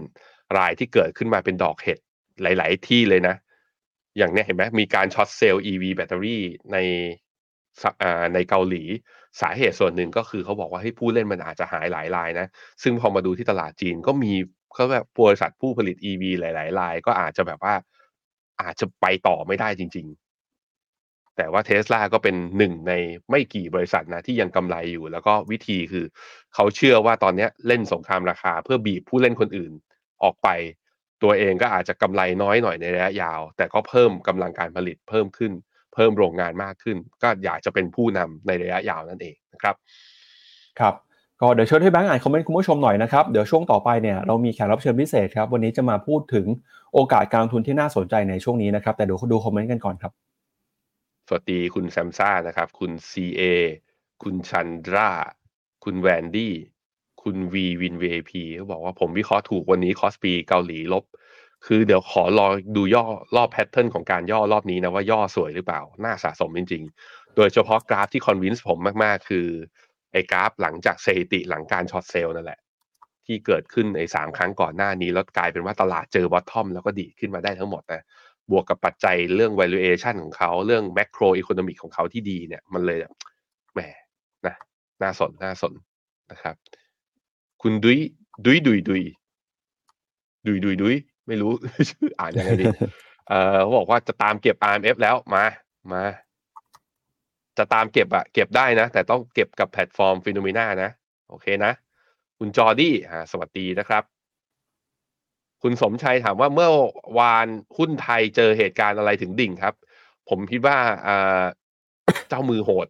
[0.56, 1.98] รายที่เกิดขึ้นมาเป็นดอกเห็ด
[2.42, 3.34] หลาย ๆ ที่เลยนะ
[4.18, 6.42] อย่างเนี้ยเห็นไหมมีการช็อตเซลล์ EV แบตเตอรี่
[6.72, 6.76] ใน
[8.34, 8.82] ในเกาหลี
[9.40, 12.46] สาเหตุส่วนหนึ่งก็คือเขาบอกว่าให้ผู้เล่นมันอาจจะหายหลายรายนะ
[12.82, 14.32] ซึ่งพอมาดูที่ตลาดจีนก็มี
[14.74, 17.74] เขาแบบบริษัทผู้ผลิต EV หลาย ๆ ราย ก็อาจจะแบบว่า
[18.62, 22.92] อาจจะไปต่อไม่ได้จริง ๆ แต่ว่าเทสลาก็เป็นหนึ่งใน
[23.30, 26.04] ไม่กี่บริษัทนะที่ยังกำไรอยู่ แล้วก็วิธีคือ
[26.54, 29.72] เขาเชื่อว่าตอนนี้เล่นสงครามราคาเพื่อบีบผู้เล่นคนอื่น
[30.22, 30.48] ออกไป
[31.22, 35.52] ตัวเองก็อาจจะกำไรน้อยหน่อยในระยะยาว แต่ก็เพิ่มกำลังการผลิตเพิ่มขึ้น
[35.94, 39.74] เพิ่มโรงงานมากขึ้น ก็อยากจะเป็นผู้นำในระยะยาวนั่นเองนะครับ
[40.80, 40.94] ครับ
[41.40, 46.46] ก็เดี๋ยวเชิญให้แบงค์อ่านคอมเมนต์คุณผู้ชมหน่อยนะครับ เดี๋ยวช่วงต่อไปเนี่ยเรามีแขกรับเชิญพิเศษครับ วันนี้จะมาพูดถึง
[46.94, 50.12] โอกาสการลงทุนที่น่าสนใจในช่วงนี้นะครับ แต่เดี๋ยวดูคอมเมนต์กันก่อนครับ
[51.26, 53.42] สวัสดีคุณแซมซ่านะครับ คุณ CA
[54.22, 55.10] คุณชันดรา
[55.84, 56.54] คุณแวนดี้
[57.22, 61.04] คุณวีวินเวพีเขาบอกว่าผมวิเคราะห์ถูกวันนี้คอสปีเกาหลีลบ
[61.66, 62.46] คือเดี๋ยวขอรอ
[62.76, 63.04] ดูย่อ
[63.36, 69.46] รอบแพทเทิร์นของการย่อรอบนี้นะว่าย่อสวยหรือเปล่า น่าสะสมจริง ๆ โดยเฉพาะกราฟที่คอนวินส์ผมมากๆ คือ
[70.12, 72.60] ไอ้กราฟหลังจากเซติหลังการช็อตเซลล์นั่นแหละ
[73.26, 78.02] ที่เกิดขึ้นในสามครั้งก่อนหน้านี้ แล้วกลายเป็นว่าตลาดเจอบอททอมแล้วก็ดีขึ้นมาได้ทั้งหมดนะ
[78.50, 82.98] บวกกับปัจจัยเรื่อง valuation ของเขาเรื่อง macro economic ของเขาที่ดีเนี่ย มันเลย
[83.74, 83.80] แหม
[84.46, 84.56] นะ
[85.02, 85.72] น่าสนน่าสน
[86.30, 86.56] นะครับ
[87.62, 87.98] คุณดุย
[88.44, 89.02] ดุยดุยดุย
[90.46, 90.96] ดุยดุยดุย
[91.26, 91.52] ไม่รู้
[92.18, 92.64] อ่านยังไงดี
[93.28, 95.44] เออเขาบอกว่าจะตามเก็บ RMF แล้วมา
[95.92, 96.04] มา
[97.58, 100.90] จะตามเก็บอะเก็บได้นะ แต่ต้องเก็บกับแพลตฟอร์ม Finnomena นะ
[101.28, 101.72] โอเคนะ
[102.38, 104.02] คุณจอร์ดี้อ่าสวัสดีนะครับ
[105.62, 106.70] คุณสมชัยถามว่าเมื่อ
[107.18, 107.46] วาน
[107.76, 109.74] หุ้นไทยเจอเหตุการณ์อะไรถึงดิ่งครับ
[110.28, 111.42] ผมคิดว่าอ่า
[112.28, 112.86] เจ้ามือโหด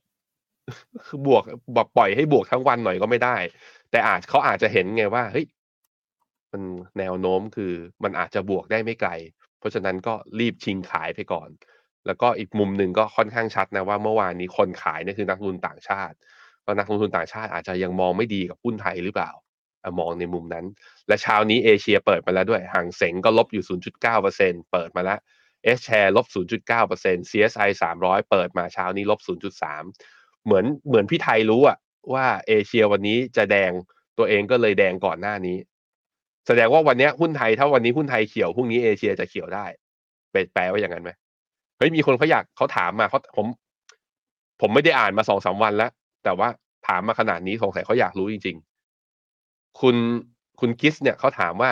[1.06, 1.42] คือบวก
[1.76, 3.36] บอกปล่อยให้บวกทั้งวันหน่อยก็ไม่ได้
[3.90, 5.46] แต่อาจเขาอาจจะเห็นไงว่าเฮ้ย
[6.52, 6.62] มัน
[6.98, 7.72] แนวโน้มคือ
[8.04, 9.10] มันอาจจะบวกได้ไม่ไกล
[9.58, 11.48] เพราะฉะนั้นก็รีบชิงขายไปก่อน
[12.06, 16.16] แล้วก็อีกมุมหนึ่งก็ค่อนข้างชัดนะว่าเมื่อวานนี้คนขายนี่คือนักลงทุนต่างชาติ
[16.64, 19.30] ก็นักลงทุนต่างชาติอาจจะยังมองไม่ดีกับหุ้นไทยหรือเปล่า
[20.00, 20.66] มองในมุมนั้น
[21.08, 23.64] และเช้านี้เอเชียเปิดมาแล้วด้วยห่างเสงก็ลบอยู่
[24.16, 25.18] 0.9%เปิดมาแล้ว
[25.64, 26.26] เอสแชร์ลบ
[26.74, 27.68] 0.9% CSI
[28.00, 29.20] 300 เปิดมาเช้านี้ลบ
[29.82, 31.76] 0.3 เหมือนเหมือนพี่ไทยรู้อะ
[32.12, 33.72] ว่าเอเชียวันนี้จะแดง
[34.18, 35.56] ตัวเองก็เลยแดงก่อนหน้านี้
[36.46, 39.66] แสดงว่าวันนี้หุ้นไทยถ้าวันนี้หุ้นไทยเขียวพรุ่งนี้เอเชียจะเขียวได้
[40.32, 41.10] เป็นแปลว่าอย่างนั้นไหม
[41.78, 43.46] เฮ้ยมีคนเขาอยากเขาถามมาเขาผม
[44.60, 45.90] ผมไม่ได้อ่านมาสองสามวันแล้ว
[46.24, 46.48] แต่ว่า
[46.86, 48.56] ถามมาขนาดนี้สงสัยเขาอยากรู้จริง
[49.18, 49.96] ๆ คุณ
[50.60, 51.70] คุณกิสเนี่ยเขาถามว่า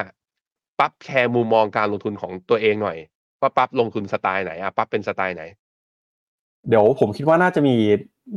[0.78, 2.96] ปั๊บแชร์มุมมองการลงทุนของตัวเองหน่อย
[3.40, 5.42] ว่าปั๊บลงทุนสไตล์ไหนอะปั๊บเป็นสไตล์ไหน
[6.68, 7.74] เดี๋ยวผมคิดว่าน่าจะมี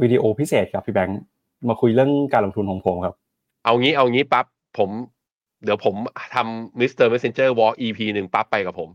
[0.02, 1.22] วิดีโอพิเศษกับพี่แบงค์
[1.68, 3.16] มาคุยเรื่องการลงทุนของผมครับ
[3.64, 4.46] เอางี้เอางี้ปั๊บ
[4.78, 4.90] ผม
[5.64, 5.96] เดี๋ยวผม
[6.36, 7.06] ทำ Mr.
[7.06, 8.90] Messenger Walk EP หนึ่งปั๊บไปกับผม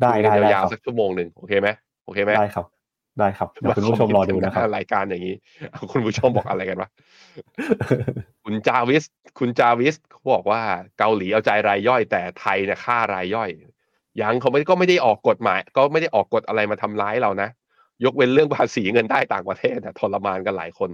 [0.00, 1.68] ได้คุยได้กันได้ยาวครับๆสักชั่วโมงหนึ่งโอเคไหม
[2.04, 2.66] โอเคไหมได้ครับ
[3.18, 5.36] ได้ครับเดี๋ยวคุณผู้ชมรอดูนะครับรายการอย่างนี้
[5.92, 6.88] คุณผู้ชมบอกอะไรกันวะ
[8.44, 9.04] คุณจาวิส
[9.38, 10.60] คุณจาวิสเขาบอกว่า
[10.98, 13.50] เกาหลีเอาใจรายย่อย แต่ไทยเนี่ยฆ่ารายย่อย
[14.20, 17.48] ยังเขาไม่ก็ไม่ได้ออกกฎหมาย ก็ไม่ได้ออกกฎอะไรมาทำร้ายเรานะ
[18.04, 20.90] ยกเว้นเรื่องภาษีเงินได้ต่างประเทศอะทรมานกันหลายคน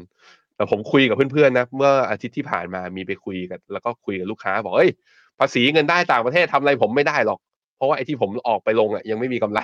[0.56, 4.90] แต่ผมคุยกับเพื่อนๆนะ เมื่ออาทิตย์ที่ผ่านมามีไปคุยกัน แล้วก็คุยกับลูกค้าบอกเอ้ย
[5.38, 7.38] ภาษีเงินได้ต่างประเทศทำอะไรผมไม่ได้หรอก
[7.76, 9.60] เพราะว่าไอ้ที่ผมออกไปลงอะยังไม่มีกำไร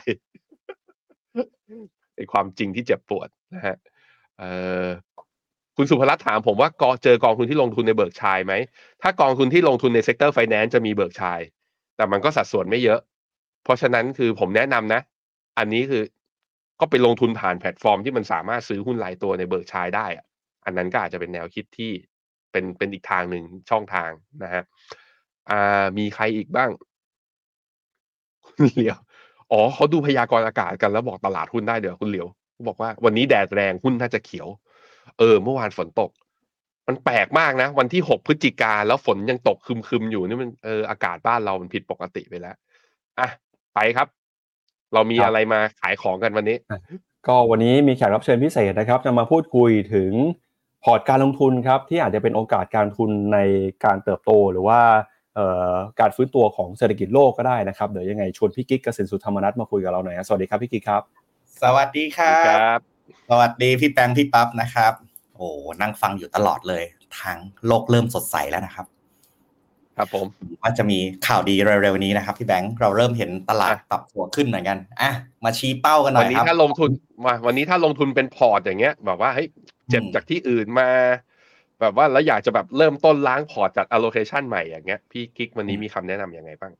[2.16, 3.76] ไอ้ความจริงที่เจ็บปวดนะฮะ
[4.38, 4.45] เอ
[4.84, 4.86] อ
[5.76, 8.55] คุณสุภรัตน์ถามผมว่ากอเจอกองทุนที่ลงทุนใน Berkshire ไหม
[9.03, 11.40] ถ้ากองทุนที่ลงทุนใน sector finance จะมี Berkshire
[11.97, 13.01] แต่มันก็สัดส่วนไม่เยอะ
[13.64, 15.01] เพราะฉะนั้นคือผมแนะนำนะ
[15.59, 16.03] อันนี้คือ
[16.80, 20.26] ก็ไปลงทุนผ่านแพลตฟอร์มที่มันสามารถซื้อหุ้นรายตัวใน Berkshire ได้อะ
[20.64, 21.92] อันนั้นก็อาจจะเป็นแนวคิดที่
[22.52, 24.10] เป็นเป็นอีกทางหนึ่งช่องทาง
[24.42, 24.62] นะฮะ
[25.50, 26.70] อ่ามีใครอีกบ้าง
[28.46, 28.98] คุณเหลียว
[29.52, 32.26] อ๋อเขาดูพยากรณ์อากาศกันแล้วบอกตลาดหุ้นได้เดี๋ยวคุณเหลียว
[32.68, 34.48] บอกว่าวันนี้แดดแรงหุ้นน่าจะเขียว
[35.18, 36.10] เออ เมื่อวานฝนตก
[36.88, 42.56] มันแปลกมากนะ วันที่หกพฤศจิกาแล้วฝนยังตกคึมๆอยู่นี่มันเอออากาศบ้านเรามันผิดปกติไปแล้ว
[43.18, 43.28] อะ
[43.74, 44.08] ไปครับ
[44.95, 46.57] เรามีครับอะไรมาขายของกันวันนี้
[47.26, 50.12] ก็วันนี้มีแขกรับเชิญพิเศษนะครับ จะมาพูดคุยถึง
[50.84, 53.38] พอร์ตการลงทุนครับที่อาจจะเป็นโอกาสการลงทุนใน
[53.84, 54.80] การเติบโตหรือว่า
[55.34, 61.03] เอ่อการฟื้นตัวของเศรษฐกิจโลกก็ได้นะครับเดี๋ยวยังไงชวนพี่กิ๊กเกษตรสุธรรมนัทมาคุยกับเราหน่อยนะสวัสดีครับพี่กิ๊กครับ
[61.62, 62.80] สวัสดีครับครับ
[63.30, 64.93] สวัสดีพี่แปงพี่ปั๊บนะครับ
[65.36, 65.49] โอ้
[65.80, 66.84] นั่งฟังอยู่ตลอดเลย
[67.18, 67.36] ทาง
[67.66, 68.86] โลกเริ่มสดใสแล้วนะครับ
[69.97, 70.26] ครับผม
[70.62, 75.11] ว่าจะมีข่าวดีเร็วๆนี้นะครับพี่แบงค์เราเริ่มเห็นตลาดอะปรับตัวขึ้นเหมือนกันอะ
[75.45, 76.91] มาชี้เป้ากันหน่วัอนยนี้ครับถ้าลงทุน
[77.24, 79.49] มาวันนี้ถ้าลงทุนเป็นพอร์ตอย่างเงี้ยแบบว่าเฮ้ย
[79.91, 80.88] เจ็บอืมจากที่อื่นมา
[81.80, 86.72] แบบว่าแล้วอยากจะแบบเริ่มต้นล้างพอร์ตจาก allocation ใหม่อย่างเงี้ยพี่กิ๊กวันนี้มีคำแนะนำยังไงบ้าง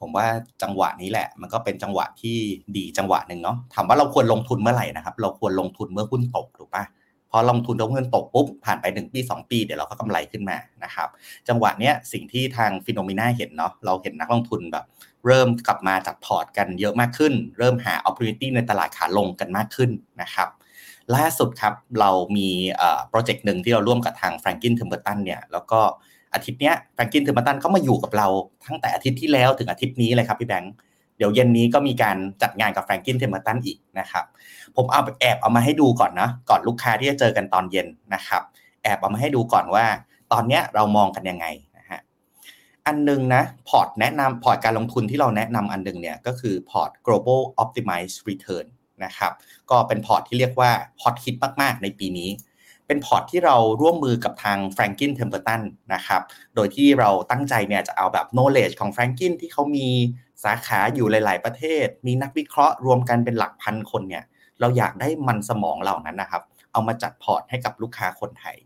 [0.00, 0.26] ผมว่า
[0.62, 2.36] จังหวะนี้แหละ มันก็เป็นจังหวะที่
[2.76, 6.84] ดีจังหวะหนึ่งเนาะถามว่าเราควรลงทุนเมื่อไหร่นะครับ เราควรลงทุนเมื่อหุ้นตกถูกปะ
[7.30, 11.08] พอลงทุนแล้วหุ้นตกปุ๊บผ่านไปหนึ่งปีสองปี เดี๋ยวเราก็กำไรขึ้นมานะครับ
[11.48, 14.84] จังหวะเนี้ยสิ่งที่ทาง Finnomena เห็นเนาะเราเห็นนักลงทุนแบบ
[15.26, 19.90] เริ่มกลับมาจัดพอร์ตกันเยอะมากขึ้น เริ่มหา opportunity ในตลาดขาลงกันมากขึ้น
[20.22, 20.48] นะครับ
[21.16, 22.48] ล่าสุดครับเรามี
[23.08, 25.80] โปรเจกต์หนึ่งที่เราร่วมกับทาง Franklin Templeton เนี่ยแล้วก็
[26.34, 28.28] อาทิตย์เนี้ย Franklin Templeton ก็มาอยู่กับเรา
[28.66, 30.72] ตั้งแต่อาทิตย์ที่แล้วถึงอาทิตย์นี้เลยครับพี่แบงค์
[31.18, 34.24] เดี๋ยวเย็นนี้ก็มีการจัดงานกับ Franklin Templeton อีกนะครับ
[34.76, 38.42] ผมเอาแอบเอามาให้ดูก่อนนะก่อนลูกค้าที่จะเจอกันตอนเย็นนะครับ
[38.82, 39.86] แอบเอามาให้ดูก่อนว่า
[40.32, 41.46] ตอนเนี้ยเรามองกันยังไง
[41.78, 42.00] นะฮะ
[42.86, 48.66] อันหนึงนะพอร์ตแนะนำพอร์ตการลงทุนที่เราแนะนำอันหนึงเนี่ยก็คือพอร์ต global optimized return
[49.04, 49.32] นะครับ
[49.70, 50.70] ก็เป็นพอร์ตที่เรียกว่า
[51.02, 52.30] ฮอตฮิตมาก ๆ ในปีนี้
[52.86, 55.62] เป็นพอร์ตที่เราร่วมมือกับทาง Franklin Templeton
[55.94, 56.22] นะครับ
[56.54, 59.88] โดยที่เราตั้งใจเนี่ยจะเอาแบบ knowledge ของ Franklin ที่เขามี
[60.44, 64.24] สาขาอยู่หลาย ๆ ประเทศ มีนักวิเคราะห์รวมกันเป็นหลักพันคนเนี่ย
[64.60, 68.56] เราอยากได้มันสมองเหล่านั้นนะครับ เอามาจัดพอร์ตให้กับลูกค้าคนไทย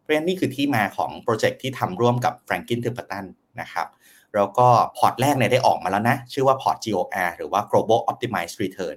[0.00, 3.24] เพราะฉะนั้นนี่คือที่มาของโปรเจกต์ที่ทำร่วมกับ Franklin Templeton
[3.60, 3.88] นะครับ
[4.34, 8.96] แล้วก็พอร์ตแรกเนี่ยได้ออกมาแล้วนะ ชื่อว่าพอร์ต GOR หรือว่า Global Optimized Return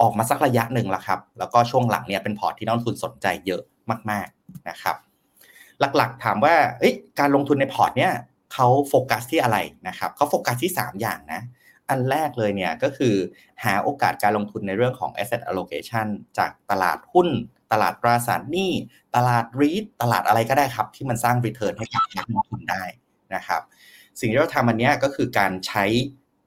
[0.00, 3.62] ออกมาสักระยะหนึ่งแล้วครับ แล้วก็ช่วงหลังเนี่ยเป็นพอร์ตที่นักลงทุนสนใจเยอะ
[4.10, 4.96] มาก ๆ นะครับ
[5.80, 6.54] หลักๆถามว่า
[7.18, 8.12] การลงทุนในพอร์ตเนี่ย
[8.54, 9.58] เขาโฟกัสที่อะไร
[9.88, 11.40] นะครับเขาโฟกัสที่ 3 อย่างนะ
[11.90, 13.14] อันแรกเลยเนี่ยก็คือ
[13.64, 16.06] หาโอกาสการลงทุนในเรื่องของ asset allocation
[16.38, 17.28] จากตลาดหุ้น
[17.72, 18.72] ตลาดตราสารหนี้
[19.16, 22.82] ตลาด REIT ตลาดอะไรก็ได้ครับ ที่มันสร้าง return ให้กับนักลงทุนได้
[23.34, 23.62] นะครับ
[24.20, 25.84] สิ่งที่เราทำอันนี้ก็คือการใช้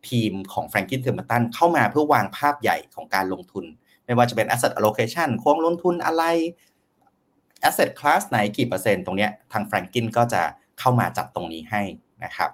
[0.10, 3.66] ทีมของ Franklin Templeton เข้ามาเพื่อวางภาพใหญ่ของการลงทุน
[4.06, 6.24] ไม่ว่าจะเป็น asset allocation ควงลงทุนอะไร
[7.68, 10.42] asset class ไหนกี่เปอร์เซ็นต์ตรงเนี้ยทาง Franklin ก็จะ
[10.80, 11.82] เข้ามาจัดตรงนี้ให้
[12.24, 12.50] นะครับ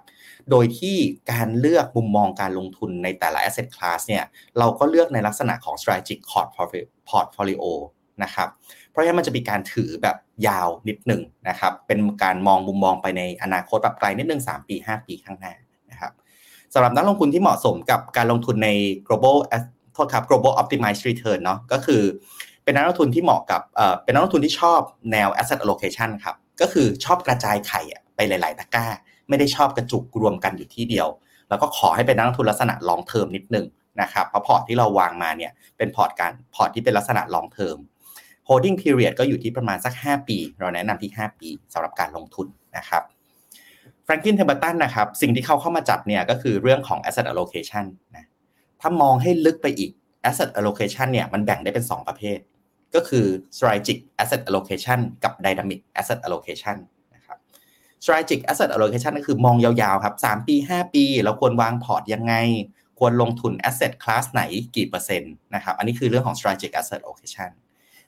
[0.50, 0.96] โดยที่
[1.32, 4.24] การเลือกมุมมองการลงทุนในแต่ละ asset class เนี่ย
[4.58, 6.18] เราก็เลือกในลักษณะของ strategic
[7.10, 7.64] portfolio
[8.22, 8.48] นะครับ
[8.90, 10.16] เพราะฉะนั้นมันจะมีการถือแบบ
[10.48, 15.54] ยาวนิดหนึ่งนะครับ เป็นการมองมุมมองไปในอนาคตแบบไกลนิดหนึ่ง3 ปี 5 ปีข้างหน้า
[15.90, 16.12] นะครับ
[16.74, 18.70] สำหรับนักลงทุนที่เหมาะสมกับการลงทุนใน
[19.06, 19.36] global
[19.94, 22.02] โทษครับ global optimized return เนาะก็คือ
[22.64, 23.62] เป็นนักลงทุนที่เหมาะกับ
[24.04, 24.80] เป็นนักลงทุนที่ชอบ
[25.12, 27.80] แนว asset allocation ครับ ก็คือชอบกระจายไข่
[28.16, 28.86] ไปหลาย ๆ ตะกร้า
[29.28, 31.08] ไม่ได้ชอบกระจุกรวมกันอยู่ที่เดียว
[31.48, 33.66] แล้วก็ขอให้เป็นนักลงทุนลักษณะ long term นิดนึง
[34.02, 37.78] นะครับเพราะพอร์ตที่เราวางมาเนี่ยเป็นพอร์ตการพอร์ตที่เป็นลักษณะ long term
[38.48, 42.46] holding period ก็อยู่ที่ประมาณสัก 5 ปี เราแนะนำที่ 5 ปีสำหรับการลงทุน
[42.76, 43.02] นะครับ
[44.06, 47.84] Franklin Templeton นะครับสิ่งที่เขาเข้ามาจัดเนี่ยก็คือเรื่องของ asset allocation
[48.16, 48.26] นะ
[48.80, 49.90] ถ้ามองให้ลึกไปอีก
[50.28, 52.38] asset allocation เนี่ยมันแบ่งได้เป็น 2 ประเภท
[52.94, 56.93] ก็คือ strategic asset allocation กับ dynamic asset allocation นะครับ
[58.04, 62.34] strategic asset allocation ก็คือมองยาวๆครับ3ปี 5 ปีเราควรวางพอร์ตยังไง
[62.98, 64.42] ควรลงทุน asset class ไหน
[64.76, 67.50] กี่เปอร์เซ็นต์นะครับอันนี้คือเรื่องของ strategic asset allocation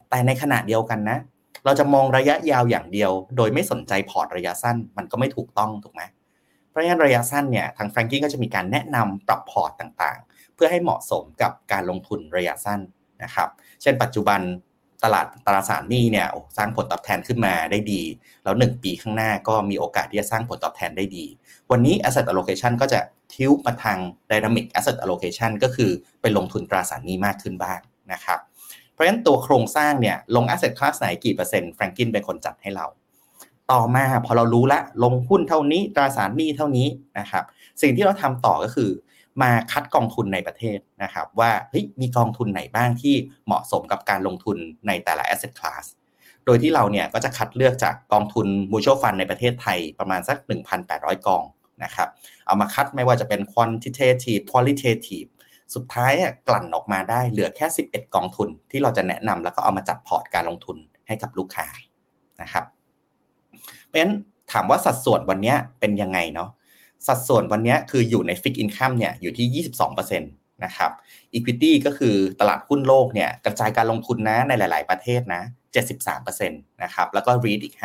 [0.09, 1.19] แต่ในขณะเดียวกันนะ
[1.65, 6.03] เราจะมองระยะยาวอย่างเดียว โดยไม่สนใจพอร์ตระยะสั้นมันก็ไม่ถูกต้องถูกไหม
[6.71, 12.81] เพราะฉะนั้นระยะสั้นเนี่ยทางแฟรงกิ้งก็จะมีการแนะนำปรับพอร์ตต่างๆ เพื่อให้เหมาะสมกับการลงทุนระยะสั้น
[13.23, 13.49] นะครับ
[13.83, 14.41] เช่นปัจจุบัน
[15.05, 16.27] ตลาดตราสารหนี้เนี่ย
[16.57, 18.03] สร้างผลตอบแทนขึ้นมาได้ดี
[18.45, 21.25] แล้ว 1 ปีข้างหน้าก็มีโอกาสที่จะสร้างผลตอบแทนได้ดี
[21.71, 23.01] วันนี้ asset allocation ก็จะ
[23.35, 23.99] ทิ้วมาทาง
[24.31, 25.91] dynamic asset allocation ก็คือ
[26.21, 27.81] ไปลงทุนตราสารหนี้มากขึ้นบ้าง
[28.13, 28.39] นะครับ
[28.93, 32.87] เพราะฉะนั้นตัวโครงสร้างเนี่ยลง asset class ไหนกี่เปอร์เซ็นต์แฟรงกินเป็นคนจัดให้เรา
[33.73, 36.87] ต่อมาพอเรารู้ละลงหุ้นเท่านี้ตราสารหนี้เท่านี้
[37.19, 37.45] นะครับ
[37.83, 38.91] สิ่งที่เราทำต่อก็คือ
[39.43, 43.15] มาคัดกองทุนในประเทศนะครับว่าเฮ้ยมีกองทุนไหนบ้างที่
[43.47, 44.57] เหมาะสมกับการลงทุน
[44.87, 45.85] ในแต่ละ asset class
[46.47, 50.37] โดยที่เราเนี่ยก็จะคัดเลือกจากกองทุน mutual fund ในประเทศไทยประมาณสัก
[50.83, 51.45] 1,800 กอง
[51.85, 52.09] นะครับ
[52.47, 55.29] เอามาคัดไม่ว่าจะเป็น quantitative qualitative
[55.75, 56.13] สุดท้าย
[56.49, 60.77] กลั่นออกมาได้เหลือแค่ 11 กองทุนที่เราจะแนะนำแล้วก็เอามาจัดพอร์ตการลงทุน
[61.07, 61.67] ให้กับลูกค้า
[62.43, 62.65] นะครับ
[63.87, 64.15] เพราะฉะนั้น
[64.53, 66.51] ถามว่าสัดส่วนวันนี้เป็นยังไงเนาะ
[67.07, 70.91] สัดส่วนวันนี้คืออยู่ใน fixed income เนี่ยอยู่ที่ 22%นะครับ
[71.35, 75.43] Equity ก็คือตลาดหุ้นโลกเนี่ยกระจายการลงทุนนะในหลาย ๆ ประเทศนะ
[76.17, 77.77] 73%นะครับแล้วก็ REIT อีก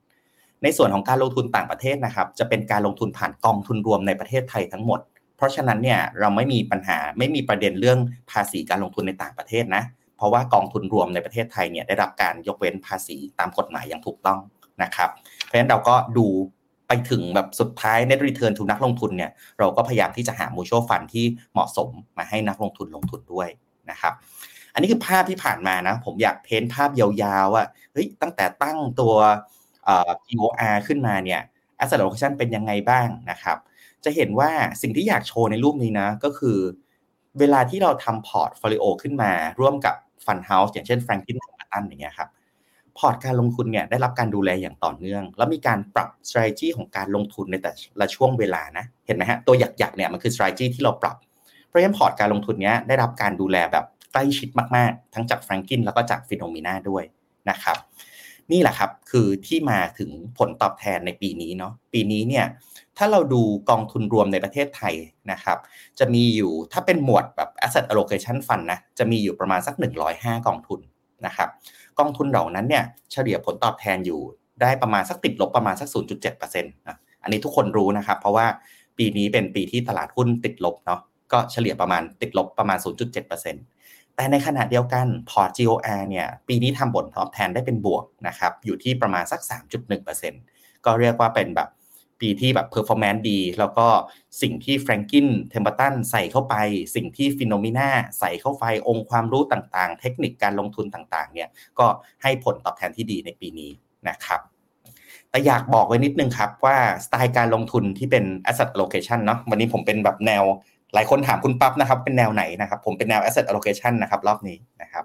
[0.00, 5.00] 5%ในส่วนของการลงทุนต่างประเทศนะครับ จะเป็นการลงทุนผ่านกองทุนรวมในประเทศไทยทั้งหมด
[5.36, 7.98] เพราะฉะนั้นเนี่ยเราไม่มีปัญหาไม่มีประเด็นเรื่อง
[8.30, 9.82] ภาษีการลงทุนในต่างประเทศนะ
[10.16, 14.38] เพราะว่ากองทุนรวมในประเทศไทยเนี่ยได้รับการยกเว้นภาษีตามกฎหมายอย่างถูกต้อง
[14.82, 15.10] นะครับ
[15.44, 16.26] เพราะฉะนั้นเราก็ดู
[16.90, 21.88] ไปถึงแบบสุดท้าย net return ทุนนักลงทุนเนี่ยเราก็พยายามที่จะหา mutual fund ที่เหมาะสม
[22.18, 23.48] มาให้นักลงทุนลงทุนด้วย
[23.90, 24.12] นะครับ
[24.74, 27.08] อันนี้คือภาพที่ผ่านมานะ ผมอยาก paint ภาพยา
[27.44, 29.14] วๆว่าเฮ้ยตั้งแต่ตั้งตัว
[30.24, 31.40] POR ขึ้นมาเนี่ย
[31.82, 33.58] asset allocation เป็นยังไงบ้างนะครับ
[34.04, 34.50] จะเห็นว่า
[34.82, 36.58] สิ่งที่อยากโชว์ในรูปนี้นะ ก็คือ
[37.38, 42.28] เวลาที่เราทำ portfolio ขึ้นมาร่วมกับ Fund House อย่างเช่น Franklin Templeton อย่างเงี้ยครับ
[43.00, 51.16] พอร์ตการลงทุนเนี่ยได้รับการดูแลอย่างต่อเนื่อง แล้วมีการปรับ strategy ของการลงทุนในแต่ละช่วงเวลานะเห็นไหมฮะตัวหยักๆเนี่ยมันคือ strategy ที่เราปรับ
[51.66, 57.04] เพราะฉะนั้นพอร์ตการลงทุนเนี้ยได้รับการดูแลแบบใกล้ชิดมากๆ ทั้งจาก Franklin แล้วก็จาก Phenomena ด้วย
[57.50, 57.76] นะครับ
[58.52, 62.46] นี่แหละครับคือที่มาถึงผลตอบแทนในปีนี้เนาะปีนี้เนี่ย
[62.98, 64.94] ถ้าเราดูกองทุนรวมในประเทศไทย
[65.32, 65.58] นะครับ
[65.98, 69.74] จะมีอยู่ถ้าเป็นหมวดแบบ asset allocation fund นะจะมีอยู่ประมาณสัก
[70.10, 70.80] 105 กองทุน
[71.26, 71.48] นะครับ
[72.00, 74.20] กองทุนเหล่านั้นเนี่ยเฉลี่ยผลตอบแทนอยู่
[74.62, 78.46] ได้ประมาณสักติดลบประมาณสัก 0.7%นะอันนี้ทุกคนรู้นะครับ เพราะว่า
[78.98, 81.00] ปีนี้เป็นปีที่ตลาดหุ้นติดลบเนาะ
[81.32, 82.78] ก็เฉลี่ยประมาณติดลบประมาณ
[83.46, 89.40] 0.7%แต่ในขณะเดียวกันพอร์ต GOR เนี่ยปีนี้ทำผลตอบแทนได้เป็นบวกนะครับอยู่ที่ประมาณสัก
[90.08, 91.68] 3.1%ก็เรียกว่าเป็นแบบ
[92.20, 93.86] ปีที่แบบ performance ดี แล้วก็
[94.42, 96.54] สิ่งที่ Franklin Templeton ใส่เข้าไป
[96.94, 101.48] สิ่งที่ Phenomena ใส่เข้าไปองค์ความรู้ต่างๆ เทคนิคการลงทุนต่างๆ เนี่ย
[101.78, 101.86] ก็
[102.22, 103.70] ให้ผลตอบแทนที่ดีในปีนี้
[104.08, 104.40] นะครับ
[105.30, 110.44] แต่อยากบอกไว้นิดนึงครับว่าสไตล์การลงทุนที่เป็น asset allocation เนาะวันนี้ผมเป็นแบบแนว
[110.94, 115.04] หลายคนถามคุณปั๊บนะครับ เป็นแนวไหนนะครับ ผมเป็นแนว asset allocation นะครับรอบนี้นะครับ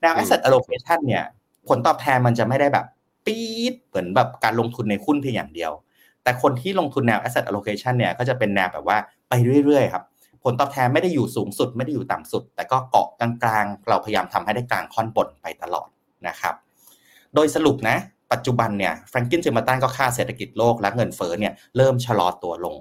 [0.00, 1.24] แนว asset allocation เนี่ย
[1.68, 2.86] ผลตอบแทนมันจะไม่ได้แบบ
[3.26, 5.72] ปี๊ดเหมือนแบบการลงทุนในหุ้นเพียงอย่างเดียว
[6.28, 8.98] แต่คนที่ลงทุนแนว asset allocation เนี่ยก็จะเป็นแนวแบบว่า
[9.28, 9.32] ไป
[9.64, 10.04] เรื่อยๆครับ
[10.44, 15.88] ผลตอบแทนไม่ได้อยู่สูงสุดไม่ได้อยู่ต่ำสุด แต่ก็เกาะกลางๆ เราพยายามทำให้ได้กลางค่อนบนไปตลอด
[16.28, 16.54] นะครับ
[17.34, 17.96] โดยสรุปนะ
[18.32, 22.76] ปัจจุบันเนี่ยแฟรงกินจิมตันก็ค่าเศรษฐกิจโลกและเงินเฟ้อเนี่ยเริ่มชะลอตัวลง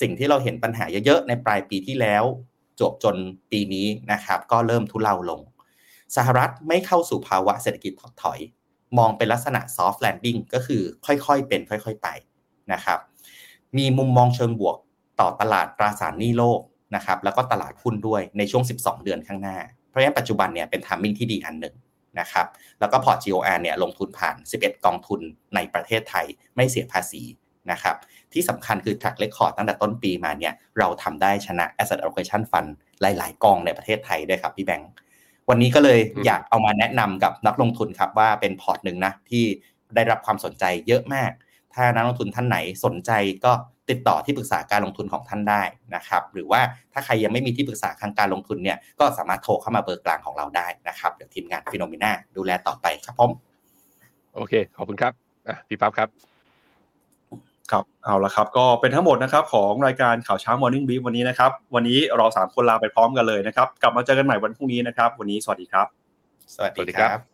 [0.00, 2.24] สิ่งที่เราเห็นปัญหาเยอะๆ ในปลายปีที่แล้ว
[2.80, 3.16] จบจน
[3.50, 5.40] ปีนี้นะครับ ก็เริ่มทุเลาลง
[6.16, 8.38] สหรัฐไม่เข้าสู่ภาวะเศรษฐกิจถดถอย
[8.98, 12.08] มองเป็นลักษณะ soft landing ก็คือค่อยๆเป็น ค่อย ๆ ไป
[12.72, 12.98] นะครับ
[13.78, 14.76] มีมุมมองเชิงบวก
[15.20, 16.60] ต่อตลาดตราสารหนี้โลก
[16.96, 19.56] นะครับ แล้วก็ตลาดหุ้นด้วยในช่วง 12 เดือนข้างหน้า
[19.88, 21.74] เพราะฉะนั้นปัจจุบันเนี่ยเป็น timing ที่ดีอันหนึ่ง
[22.20, 22.46] นะครับ
[22.80, 25.20] แล้วก็พอร์ต GOR เนี่ยลงทุนผ่าน 11 กองทุน
[25.54, 27.22] ในประเทศไทยไม่เสียภาษี
[27.70, 27.96] นะครับ
[28.32, 34.90] ที่สำคัญคือ track record ตั้งแต่ต้นปีมาเนี่ยเราทำได้ชนะ asset allocation fund หลาย ๆ กองในประเทศไทยด้วยครับพี่แบงค์
[35.48, 39.44] วันนี้ก็เลยอยากเอามาแนะนำกับนักลงทุนครับว่าเป็นพอร์ตหนึ่งนะที่
[39.94, 41.30] ได้รับความสนใจเยอะมาก
[41.74, 43.10] ถ้านักลงทุนท่านไหนสนใจ
[43.44, 43.52] ก็
[43.90, 45.62] ติดต่อที่ปรึกษาการลงทุนของท่านได้
[45.94, 46.60] นะครับ หรือว่า
[46.92, 53.30] ถ้าใครยังไม่มีที่ปรึกษาทางการลงทุนเนี่ยก็สามารถโทรเข้ามาเบอร์กลางของเราได้นะครับเดี๋ยวทีมงานฟิโนมิน่าดูแลต่อไปครับผม
[54.34, 55.12] โอเค ขอบคุณครับ
[55.48, 56.08] อะพี่ปั๊บครับ
[57.72, 65.86] ครับเอาละครับ ก็เป็นทั้งหมดนะครับของรายการข่าวเช้า Morning Brief วันนี้นะครับ วันนี้เราสามคนลาไปพร้อมกันเลยนะครับ กลับมาเจอกันใหม่วันพรุ่งนี้นะครับ วันนี้สวัสดีครับ
[66.54, 67.33] สวัสสวัสดีดีคครัรับบ